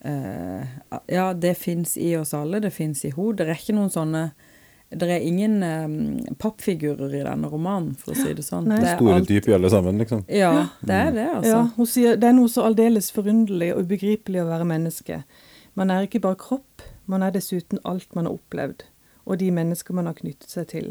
uh, 0.06 0.66
Ja, 1.08 1.34
det 1.34 1.54
fins 1.58 1.98
i 1.98 2.16
oss 2.18 2.34
alle, 2.34 2.60
det 2.60 2.74
fins 2.74 3.06
i 3.06 3.12
henne. 3.16 3.36
Det 3.38 3.48
er 3.48 3.56
ikke 3.56 3.76
noen 3.78 3.90
sånne 3.90 4.32
Det 4.90 5.06
er 5.06 5.22
ingen 5.22 5.60
um, 5.62 6.36
pappfigurer 6.42 7.12
i 7.14 7.20
denne 7.22 7.50
romanen, 7.52 7.92
for 8.00 8.16
å 8.16 8.18
si 8.18 8.32
det 8.34 8.42
sånn. 8.42 8.66
Nei. 8.72 8.80
Det 8.82 8.88
er 8.90 8.96
Store 8.98 9.20
alt- 9.20 9.28
dyp 9.30 9.48
i 9.48 9.54
alle 9.54 9.70
sammen, 9.70 10.00
liksom. 10.02 10.24
Ja, 10.34 10.54
det 10.82 10.96
er 10.96 11.12
det, 11.14 11.26
altså. 11.36 11.52
Ja, 11.52 11.60
hun 11.76 11.90
sier 11.92 12.18
det 12.18 12.30
er 12.32 12.34
noe 12.34 12.50
så 12.50 12.66
aldeles 12.66 13.12
forunderlig 13.14 13.70
og 13.76 13.84
ubegripelig 13.86 14.42
å 14.42 14.48
være 14.50 14.66
menneske. 14.66 15.20
Man 15.78 15.94
er 15.94 16.08
ikke 16.08 16.24
bare 16.26 16.40
kropp, 16.42 16.82
man 17.06 17.22
er 17.22 17.36
dessuten 17.38 17.78
alt 17.86 18.10
man 18.18 18.26
har 18.26 18.40
opplevd, 18.40 18.88
og 19.30 19.38
de 19.38 19.52
mennesker 19.54 19.94
man 19.94 20.10
har 20.10 20.18
knyttet 20.18 20.50
seg 20.50 20.68
til. 20.74 20.90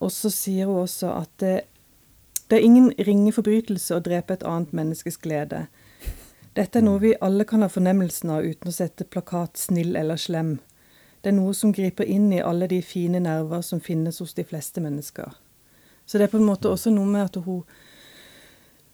Og 0.00 0.10
så 0.10 0.32
sier 0.32 0.66
hun 0.72 0.86
også 0.86 1.12
at 1.20 1.30
det, 1.44 1.54
det 2.48 2.58
er 2.58 2.64
ingen 2.64 2.90
ringe 3.06 3.32
forbrytelse 3.36 3.94
å 3.94 4.02
drepe 4.02 4.38
et 4.38 4.48
annet 4.48 4.72
menneskes 4.72 5.20
glede. 5.20 5.66
Dette 6.56 6.80
er 6.80 6.84
noe 6.84 7.00
vi 7.00 7.12
alle 7.20 7.44
kan 7.48 7.62
ha 7.64 7.68
fornemmelsen 7.72 8.32
av 8.32 8.44
uten 8.44 8.72
å 8.72 8.74
sette 8.74 9.04
plakat 9.04 9.60
'snill' 9.60 9.96
eller 10.00 10.16
'slem'. 10.16 10.58
Det 11.22 11.30
er 11.30 11.36
noe 11.36 11.54
som 11.54 11.72
griper 11.72 12.04
inn 12.04 12.32
i 12.32 12.40
alle 12.42 12.66
de 12.66 12.80
fine 12.82 13.20
nerver 13.20 13.60
som 13.62 13.80
finnes 13.80 14.18
hos 14.18 14.34
de 14.34 14.44
fleste 14.44 14.80
mennesker. 14.80 15.32
Så 16.06 16.18
det 16.18 16.24
er 16.26 16.32
på 16.32 16.38
en 16.40 16.48
måte 16.48 16.68
også 16.68 16.90
noe 16.90 17.06
med 17.06 17.22
at 17.24 17.36
hun 17.44 17.62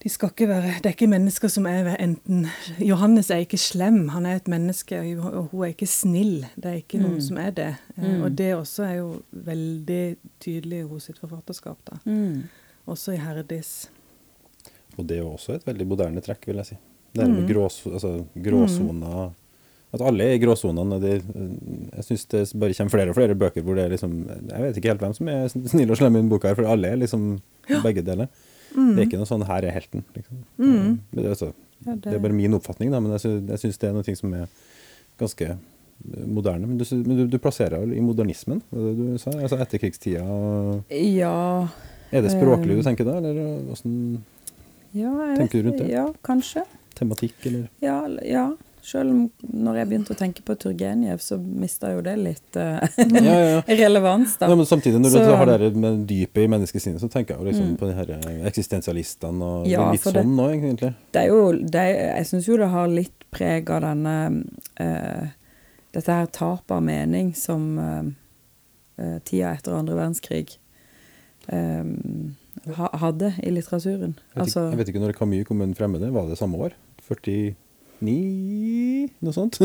de 0.03 0.07
skal 0.09 0.29
ikke 0.29 0.47
være, 0.47 0.77
Det 0.79 0.85
er 0.85 0.93
ikke 0.95 1.07
mennesker 1.11 1.47
som 1.51 1.65
er 1.67 1.89
enten 1.99 2.45
Johannes 2.79 3.29
er 3.31 3.41
ikke 3.43 3.57
slem, 3.59 4.07
han 4.09 4.25
er 4.25 4.35
et 4.35 4.47
menneske, 4.47 4.95
og 5.19 5.49
hun 5.51 5.63
er 5.65 5.73
ikke 5.73 5.87
snill. 5.87 6.45
Det 6.55 6.65
er 6.65 6.77
ikke 6.79 7.01
noen 7.01 7.15
Mm. 7.17 7.21
som 7.21 7.37
er 7.37 7.49
det. 7.51 7.75
Eh, 7.97 8.03
Mm. 8.03 8.21
Og 8.23 8.37
det 8.37 8.55
også 8.55 8.83
er 8.83 8.93
jo 8.95 9.21
veldig 9.33 10.15
tydelig 10.39 10.87
hos 10.87 11.03
sitt 11.03 11.17
forfatterskap. 11.19 11.77
da. 11.85 11.97
Mm. 12.05 12.43
Også 12.87 13.11
i 13.13 13.17
Herdis. 13.17 13.89
Og 14.97 15.05
det 15.07 15.17
er 15.17 15.21
jo 15.21 15.33
også 15.33 15.55
et 15.55 15.65
veldig 15.67 15.87
moderne 15.87 16.21
trekk, 16.21 16.45
vil 16.47 16.55
jeg 16.55 16.65
si. 16.65 16.77
Det 17.15 17.23
er 17.23 17.27
Mm. 17.27 17.33
med 17.35 17.49
grås, 17.55 17.85
altså, 17.85 18.25
gråsoner 18.41 19.33
At 19.93 20.01
alle 20.05 20.21
er 20.23 20.35
i 20.35 20.39
gråsonene. 20.39 20.99
det- 21.01 21.23
Jeg 21.95 22.03
syns 22.05 22.27
det 22.29 22.59
bare 22.59 22.73
kommer 22.73 22.91
flere 22.91 23.09
og 23.09 23.15
flere 23.15 23.35
bøker 23.35 23.63
hvor 23.63 23.75
det 23.75 23.85
er 23.85 23.89
liksom 23.89 24.27
Jeg 24.49 24.61
vet 24.61 24.77
ikke 24.77 24.89
helt 24.93 25.01
hvem 25.01 25.15
som 25.15 25.27
er 25.29 25.47
snill 25.49 25.89
og 25.91 25.97
slem 25.97 26.15
i 26.15 26.19
denne 26.21 26.29
boka, 26.29 26.47
her, 26.47 26.55
for 26.55 26.65
alle 26.65 26.87
er 26.91 26.97
liksom 26.97 27.41
begge 27.83 28.03
deler. 28.05 28.27
Det 28.75 28.99
er 28.99 29.05
ikke 29.07 29.17
noe 29.17 29.25
sånn 29.25 29.45
'her 29.47 29.63
er 29.65 29.71
helten'. 29.71 30.03
liksom. 30.15 30.37
Mm. 30.59 30.99
Det, 31.15 31.25
altså, 31.25 31.53
Ja, 31.85 31.95
det 31.95 32.13
er 32.13 32.19
bare 32.19 32.33
min 32.33 32.51
oppfatning, 32.53 32.91
da, 32.91 32.99
men 32.99 33.11
jeg 33.13 33.21
syns, 33.21 33.47
jeg 33.49 33.57
syns 33.59 33.77
det 33.79 33.89
er 33.89 33.93
noe 33.93 34.15
som 34.15 34.33
er 34.33 34.47
ganske 35.17 35.41
eh, 35.49 36.25
moderne. 36.27 36.67
Men 36.67 36.77
du, 36.77 36.83
du, 36.85 37.27
du 37.27 37.37
plasserer 37.39 37.79
vel 37.79 37.93
i 37.97 38.01
modernismen, 38.01 38.61
det 38.71 38.97
du 38.97 39.17
sa? 39.17 39.31
Altså 39.31 39.57
etterkrigstida. 39.59 40.83
Ja, 40.91 41.67
Er 42.11 42.21
det 42.21 42.31
språklig 42.31 42.75
du 42.75 42.79
Um, 42.79 42.83
tenker 42.83 43.05
da, 43.05 43.17
eller 43.17 43.71
åssen 43.71 44.17
ja, 44.93 45.35
Tenker 45.37 45.61
du 45.63 45.69
rundt 45.69 45.77
det? 45.79 45.89
Ja, 45.89 46.07
kanskje. 46.23 46.63
tematikk, 46.95 47.33
eller? 47.45 47.69
Ja, 47.81 48.07
ja. 48.25 48.51
Om 48.95 49.29
når 49.53 49.75
jeg 49.79 49.87
begynte 49.89 50.13
å 50.15 50.17
tenke 50.17 50.41
på 50.45 50.55
Turgenev, 50.59 51.19
så 51.21 51.37
mista 51.37 51.91
jo 51.93 52.01
det 52.01 52.15
litt 52.17 52.57
uh, 52.57 52.79
Ja, 52.97 53.35
ja, 53.35 53.61
relevans, 53.83 54.37
da. 54.41 54.47
Ja, 54.49 54.55
men 54.55 54.65
samtidig, 54.65 54.99
når 55.03 55.09
Så- 55.13 55.23
du 55.25 55.35
har 55.35 55.45
det 55.57 55.75
med 55.75 56.05
dypet 56.09 56.43
i 56.43 56.47
menneskesinnet, 56.47 56.99
så 57.03 57.09
tenker 57.09 57.35
jeg 57.35 57.39
jo 57.43 57.49
liksom 57.51 57.67
Mm. 57.69 57.77
på 57.77 57.87
de 57.87 57.93
her 57.93 58.09
eh, 58.17 58.47
eksistensialistene 58.49 59.41
og 59.43 59.67
Ja, 59.67 59.91
litt 59.91 60.03
det- 60.03 60.13
sånn 60.13 60.35
nå, 60.35 60.47
egentlig. 60.55 60.93
Det 61.11 61.21
er 61.21 61.27
jo 61.27 61.51
det, 61.53 61.75
er- 61.75 62.15
Jeg 62.17 62.25
syns 62.31 62.47
jo 62.47 62.57
det 62.57 62.69
har 62.69 62.87
litt 62.87 63.25
preg 63.31 63.69
av 63.69 63.81
denne 63.81 64.43
uh, 64.79 65.27
Dette 65.91 66.05
her 66.13 66.25
tapet 66.27 66.71
av 66.71 66.83
mening 66.83 67.33
som 67.35 67.79
eh, 68.99 69.19
tida 69.25 69.53
etter 69.55 69.73
andre 69.73 69.95
verdenskrig 69.95 70.57
ha, 71.49 72.89
hadde 73.01 73.31
i 73.41 73.49
litteraturen. 73.53 74.13
Jeg 74.13 74.35
vet, 74.35 74.43
Altså 74.43 74.59
ikke, 74.59 74.69
jeg 74.69 74.77
vet 74.81 74.91
ikke 74.93 75.01
når 75.03 75.15
Camus 75.17 75.47
kom 75.47 75.57
med 75.57 75.67
den 75.71 75.75
fremmede, 75.79 76.11
var 76.13 76.27
det 76.29 76.37
samme 76.37 76.57
år? 76.61 76.75
49? 78.01 79.09
Noe 79.21 79.33
sånt? 79.35 79.59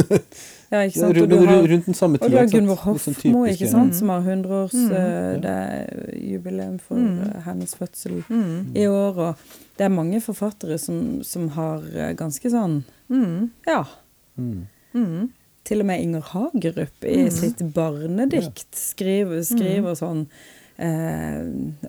Ja, 0.72 0.80
ikke 0.82 0.98
sant. 0.98 1.18
Og 1.22 1.28
du 1.30 1.36
har, 1.46 1.62
rundt 1.70 1.86
den 1.86 1.94
samme 1.94 2.18
og 2.18 2.24
du 2.24 2.28
tida. 2.32 2.40
har? 2.40 2.48
Gunvor 2.50 2.78
sånn 2.80 3.14
Hofmo, 3.14 3.44
ikke 3.50 3.68
sant, 3.70 3.94
som 3.94 4.08
har 4.10 4.24
100-års 4.26 4.74
Mm. 4.74 5.44
eh, 5.44 6.18
jubileum 6.32 6.78
for 6.80 6.96
Mm. 6.96 7.20
eh, 7.28 7.40
hennes 7.46 7.74
fødsel 7.78 8.22
Mm. 8.28 8.74
i 8.76 8.86
år. 8.88 9.18
Og 9.28 9.36
det 9.78 9.84
er 9.86 9.88
mange 9.94 10.20
forfattere 10.20 10.78
som, 10.80 11.22
som 11.22 11.48
har 11.50 11.82
eh, 11.94 12.12
ganske 12.14 12.50
sånn 12.50 12.82
Mm. 13.10 13.50
Ja. 13.66 13.84
Mm. 14.38 14.66
Mm. 14.94 15.28
Til 15.64 15.80
og 15.80 15.86
med 15.86 16.00
Inger 16.02 16.20
Hagerup 16.20 17.04
i 17.04 17.24
Mm. 17.24 17.30
sitt 17.30 17.58
barnedikt 17.74 18.74
skriver, 18.74 19.40
skriver 19.44 19.94
sånn 19.94 20.26
eh, 20.76 21.40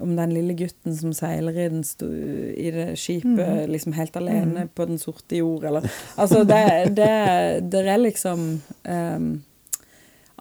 om 0.01 0.15
den 0.15 0.33
lille 0.33 0.53
gutten 0.53 0.95
som 0.95 1.13
seiler 1.13 1.57
i, 1.57 1.69
den 1.69 1.83
sto, 1.83 2.05
i 2.11 2.71
det 2.71 2.87
skipet 2.99 3.39
Mm. 3.39 3.71
liksom 3.71 3.93
helt 3.97 4.15
alene 4.17 4.67
på 4.75 4.85
den 4.87 4.97
sorte 5.01 5.35
jord, 5.41 5.63
eller 5.65 5.81
Altså, 6.17 6.43
det, 6.43 6.95
det, 6.95 7.69
det 7.71 7.85
er 7.87 7.97
liksom 7.97 8.61
eh, 8.85 9.19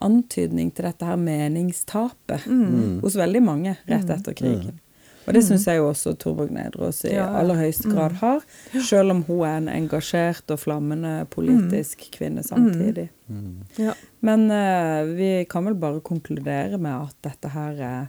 antydning 0.05 0.71
til 0.75 0.85
dette 0.91 1.07
her 1.07 1.17
meningstapet 1.21 2.47
Mm. 2.47 3.01
hos 3.03 3.15
veldig 3.17 3.43
mange 3.43 3.77
rett 3.89 4.11
etter 4.11 4.35
krigen. 4.35 4.81
Og 5.27 5.33
det 5.33 5.41
syns 5.47 5.65
jeg 5.65 5.79
jo 5.79 5.87
også 5.89 6.13
Torborg 6.21 6.51
Nedreås 6.53 6.99
i 7.09 7.15
Ja, 7.15 7.31
aller 7.41 7.55
høyeste 7.57 7.89
grad 7.89 8.13
har, 8.21 8.43
selv 8.85 9.11
om 9.15 9.23
hun 9.25 9.41
er 9.47 9.57
en 9.57 9.69
engasjert 9.73 10.51
og 10.53 10.59
flammende 10.61 11.25
politisk 11.33 12.11
kvinne 12.13 12.43
samtidig. 12.45 13.07
Mm. 13.33 13.63
Ja. 13.81 13.95
Men 14.21 14.51
eh, 14.53 15.05
vi 15.17 15.31
kan 15.49 15.65
vel 15.65 15.75
bare 15.81 16.03
konkludere 16.05 16.77
med 16.77 16.93
at 17.09 17.17
dette 17.25 17.49
her 17.55 17.73
er 17.81 18.07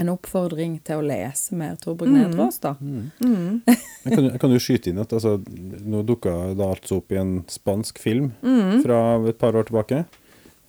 en 0.00 0.08
oppfordring 0.14 0.78
til 0.86 0.96
å 1.00 1.04
lese 1.04 1.52
mer 1.58 1.76
Torbjørn 1.76 2.14
Mm. 2.14 2.22
Nedreås, 2.22 2.58
da. 2.62 2.74
Mm. 2.80 3.10
Mm. 3.20 3.60
Jeg 4.04 4.14
kan, 4.16 4.24
jeg 4.30 4.40
kan 4.40 4.50
jo 4.54 4.58
skyte 4.64 4.90
inn 4.90 4.98
at 5.02 5.12
altså, 5.12 5.36
nå 5.84 6.00
dukka 6.08 6.32
det 6.56 6.64
altså 6.64 6.98
opp 7.02 7.12
i 7.12 7.18
en 7.20 7.34
spansk 7.52 7.98
film 8.00 8.32
Mm. 8.42 8.82
fra 8.82 9.00
et 9.28 9.38
par 9.38 9.52
år 9.60 9.68
tilbake. 9.68 10.04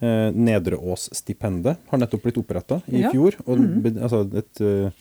Eh, 0.02 0.32
Nedreåsstipendet 0.34 1.78
har 1.90 2.00
nettopp 2.02 2.24
blitt 2.26 2.38
oppretta 2.42 2.82
i 2.92 3.02
Ja. 3.02 3.12
fjor. 3.12 3.36
Og 3.48 3.58
Mhm. 3.60 3.98
altså 4.02 4.26
et 4.38 4.62
Uh, 4.62 4.92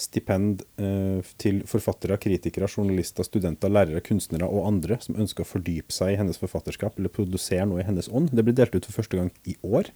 stipend 0.00 0.62
eh, 0.78 1.20
til 1.36 1.60
forfattere, 1.68 2.16
kritikere, 2.16 2.66
journalister, 2.68 3.22
studenter, 3.22 3.68
lærere, 3.68 4.00
kunstnere 4.00 4.48
og 4.48 4.66
andre 4.66 4.96
som 5.02 5.14
ønsker 5.14 5.44
å 5.44 5.46
fordype 5.46 5.92
seg 5.92 6.14
i 6.14 6.16
hennes 6.16 6.38
forfatterskap 6.38 6.96
eller 6.98 7.10
produsere 7.12 7.66
noe 7.68 7.80
i 7.80 7.84
hennes 7.84 8.08
ånd. 8.08 8.30
Det 8.32 8.42
blir 8.46 8.54
delt 8.54 8.74
ut 8.74 8.86
for 8.86 9.02
første 9.02 9.18
gang 9.18 9.30
i 9.46 9.56
år. 9.62 9.90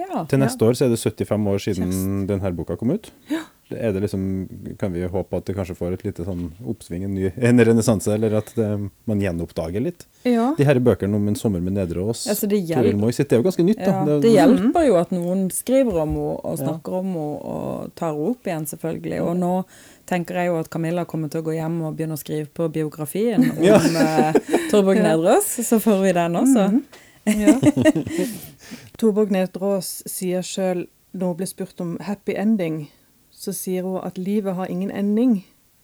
Ja. 0.00 0.24
Til 0.30 0.40
neste 0.42 0.64
år 0.66 0.76
så 0.78 0.86
er 0.88 0.94
det 0.94 1.00
75 1.02 1.48
år 1.54 1.64
siden 1.68 2.26
denne 2.30 2.52
boka 2.56 2.76
kom 2.80 2.90
ut. 2.96 3.10
er 3.70 3.92
det 3.94 4.00
liksom, 4.02 4.22
kan 4.80 4.90
vi 4.92 5.04
håpe 5.06 5.36
at 5.38 5.44
det 5.46 5.54
kanskje 5.54 5.76
får 5.78 5.92
et 5.94 6.00
lite 6.02 6.24
sånn 6.26 6.48
oppsving, 6.66 7.04
en, 7.06 7.12
ny, 7.14 7.28
en 7.38 7.60
renessanse, 7.68 8.10
eller 8.16 8.32
at 8.40 8.48
det, 8.56 8.66
man 9.06 9.20
gjenoppdager 9.22 9.84
litt? 9.84 10.06
Ja. 10.26 10.48
De 10.58 10.66
her 10.66 10.80
bøkene 10.82 11.14
om 11.14 11.28
En 11.30 11.36
sommer 11.38 11.62
med 11.62 11.76
Nedreås, 11.76 12.24
ja, 12.26 12.34
det 12.50 12.58
hjelper. 12.66 12.98
Det 13.14 13.30
er 13.30 13.38
jo 13.38 13.46
ganske 13.46 13.66
nytt. 13.68 13.78
da. 13.84 14.00
Det, 14.08 14.16
det 14.24 14.32
hjelper 14.34 14.88
jo 14.88 14.98
at 14.98 15.14
noen 15.14 15.46
skriver 15.54 16.00
om 16.02 16.16
henne 16.16 16.34
og 16.50 16.58
snakker 16.58 16.98
om 16.98 17.12
henne 17.14 17.54
og 17.54 17.94
tar 17.94 18.10
henne 18.16 18.32
opp 18.34 18.50
igjen, 18.50 18.66
selvfølgelig. 18.74 19.20
Og 19.28 19.36
nå 19.38 19.52
tenker 20.10 20.40
jeg 20.40 20.50
jo 20.50 20.58
at 20.58 20.70
Camilla 20.74 21.04
kommer 21.06 21.30
til 21.30 21.44
å 21.44 21.46
gå 21.46 21.54
hjem 21.54 21.78
og 21.86 21.94
begynne 21.94 22.18
å 22.18 22.24
skrive 22.24 22.48
på 22.50 22.66
biografien 22.74 23.52
om 23.52 23.62
Ja. 23.62 23.78
eh, 23.78 24.40
Torborg 24.72 24.98
Nedreås. 25.06 25.60
Så 25.62 25.78
får 25.78 26.02
vi 26.08 26.16
den 26.18 26.40
også. 26.42 26.66
Ja. 27.38 27.54
Torborg 29.00 29.30
Nedrås 29.32 30.02
sier 30.04 30.42
sjøl, 30.44 30.82
når 31.16 31.30
hun 31.30 31.36
blir 31.38 31.48
spurt 31.48 31.78
om 31.80 31.94
happy 32.04 32.34
ending, 32.36 32.82
så 33.32 33.54
sier 33.56 33.86
hun 33.88 34.02
at 34.04 34.18
livet 34.20 34.58
har 34.58 34.68
ingen 34.68 34.90
ending. 34.92 35.38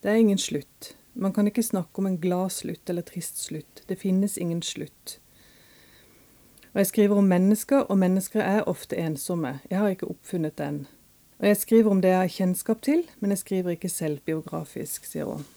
Det 0.05 0.11
er 0.13 0.21
ingen 0.21 0.37
slutt. 0.37 0.91
Man 1.15 1.33
kan 1.33 1.49
ikke 1.49 1.65
snakke 1.65 2.03
om 2.03 2.11
en 2.11 2.19
glad 2.21 2.53
slutt 2.53 2.93
eller 2.93 3.07
trist 3.09 3.41
slutt. 3.41 3.81
Det 3.89 3.97
finnes 3.97 4.37
ingen 4.37 4.61
slutt. 4.61 5.17
Og 6.75 6.83
jeg 6.83 6.93
skriver 6.93 7.17
om 7.17 7.33
mennesker, 7.33 7.89
og 7.89 7.99
mennesker 8.05 8.45
er 8.45 8.69
ofte 8.69 9.01
ensomme. 9.01 9.63
Jeg 9.71 9.79
har 9.79 9.97
ikke 9.97 10.13
oppfunnet 10.13 10.59
den. 10.59 10.85
Og 11.41 11.49
jeg 11.49 11.57
skriver 11.57 11.91
om 11.91 12.05
det 12.05 12.13
jeg 12.13 12.21
har 12.21 12.37
kjennskap 12.37 12.83
til, 12.85 13.07
men 13.21 13.33
jeg 13.33 13.39
skriver 13.47 13.79
ikke 13.79 13.89
selvbiografisk, 13.89 15.09
sier 15.09 15.25
hun. 15.25 15.49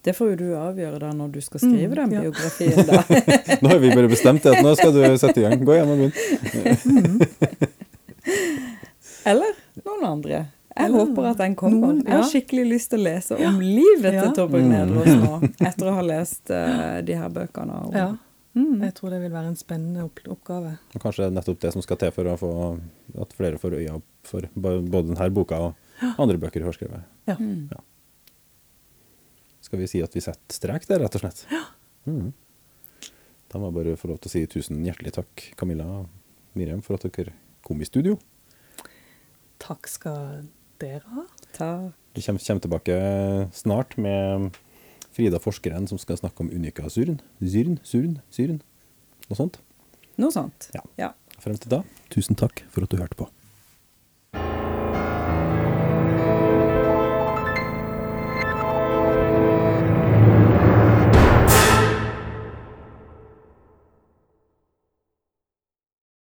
Ja. 0.00 0.06
Det 0.08 0.14
får 0.16 0.30
jo 0.30 0.36
du 0.40 0.46
avgjøre 0.56 0.98
da 1.02 1.10
når 1.12 1.32
du 1.34 1.40
skal 1.44 1.60
skrive 1.60 1.92
Mm, 1.92 1.96
den 1.98 2.12
ja. 2.12 2.20
biografien, 2.24 2.86
da. 2.88 3.02
Nå 3.62 3.68
har 3.68 3.78
vi 3.82 3.90
bare 3.92 4.08
bestemt 4.08 4.42
det, 4.42 4.54
at 4.56 4.64
nå 4.64 4.72
skal 4.78 4.94
du 4.96 5.02
sette 5.20 5.40
i 5.40 5.44
gang. 5.44 5.60
Gå 5.60 5.74
hjem 5.76 5.90
og 5.92 5.98
begynn. 6.00 7.20
Eller 9.28 9.52
noen 9.84 10.04
andre. 10.08 10.38
Jeg 10.70 10.86
Eller 10.86 10.98
håper 11.04 11.26
at 11.32 11.40
den 11.42 11.54
kommer. 11.58 11.90
noen, 11.90 12.00
Jeg 12.06 12.14
har 12.16 12.28
skikkelig 12.30 12.64
lyst 12.70 12.90
til 12.94 13.00
å 13.02 13.04
lese 13.04 13.36
om 13.36 13.58
livet 13.60 14.14
Ja. 14.14 14.22
til 14.22 14.32
Torborg 14.38 14.62
Mm. 14.64 14.70
Nedreås 14.72 15.12
nå, 15.20 15.50
etter 15.66 15.86
å 15.90 15.94
ha 15.98 16.02
lest 16.06 16.50
uh, 16.50 17.00
de 17.04 17.14
her 17.18 17.28
bøkene. 17.28 17.80
Og, 17.86 17.92
ja. 17.94 18.08
Mm. 18.56 18.80
Jeg 18.82 18.94
tror 18.96 19.10
det 19.10 19.20
vil 19.20 19.30
være 19.34 19.48
en 19.52 19.56
spennende 19.60 20.04
opp 20.08 20.20
oppgave. 20.30 20.78
Og 20.94 21.00
Kanskje 21.02 21.22
det 21.22 21.28
er 21.28 21.36
nettopp 21.36 21.60
det 21.60 21.72
som 21.74 21.82
skal 21.84 21.96
til 22.00 22.10
for 22.16 22.24
å 22.24 22.38
få 22.40 22.80
at 23.20 23.32
flere 23.36 23.58
får 23.60 23.76
øya 23.82 23.94
opp 23.98 24.04
for 24.24 24.48
både 24.56 25.02
denne 25.12 25.30
boka 25.34 25.58
og 25.60 25.74
andre 26.18 26.38
bøker 26.40 26.60
hun 26.64 26.70
har 26.72 26.78
skrevet. 26.78 27.04
Ja. 27.28 27.36
Mm. 27.38 27.68
Skal 29.70 29.78
vi 29.78 29.86
si 29.86 30.00
at 30.02 30.16
vi 30.16 30.20
setter 30.24 30.56
strek 30.56 30.88
der, 30.90 30.98
rett 30.98 31.14
og 31.14 31.22
slett? 31.22 31.44
Ja. 31.46 31.60
Mm. 32.10 32.32
Da 33.46 33.60
må 33.62 33.68
jeg 33.68 33.76
bare 33.76 33.92
få 34.00 34.08
lov 34.10 34.16
til 34.18 34.26
å 34.26 34.32
si 34.32 34.42
tusen 34.50 34.80
hjertelig 34.82 35.12
takk, 35.14 35.44
Camilla 35.60 35.86
og 35.86 36.58
Miriam, 36.58 36.82
for 36.82 36.98
at 36.98 37.06
dere 37.06 37.36
kom 37.62 37.78
i 37.78 37.86
studio. 37.86 38.16
Takk 39.62 39.86
skal 39.86 40.42
dere 40.82 41.06
ha. 41.14 41.26
Takk. 41.54 41.94
Vi 42.18 42.26
kommer, 42.26 42.42
kommer 42.42 42.66
tilbake 42.66 42.98
snart 43.54 43.94
med 43.94 44.58
Frida 45.14 45.38
forskeren 45.38 45.86
som 45.86 46.02
skal 46.02 46.18
snakke 46.18 46.42
om 46.42 46.50
unika 46.50 46.90
surn. 46.90 47.22
Syrn, 47.38 47.78
surn, 47.86 48.18
syrn. 48.34 48.58
Noe 49.30 49.38
sånt. 49.38 49.62
noe 50.18 50.34
sånt. 50.34 50.72
Ja. 50.74 50.82
ja. 50.98 51.14
Frem 51.38 51.62
til 51.62 51.78
da, 51.78 51.84
tusen 52.10 52.34
takk 52.34 52.66
for 52.74 52.82
at 52.82 52.90
du 52.90 52.98
hørte 52.98 53.22
på. 53.22 53.30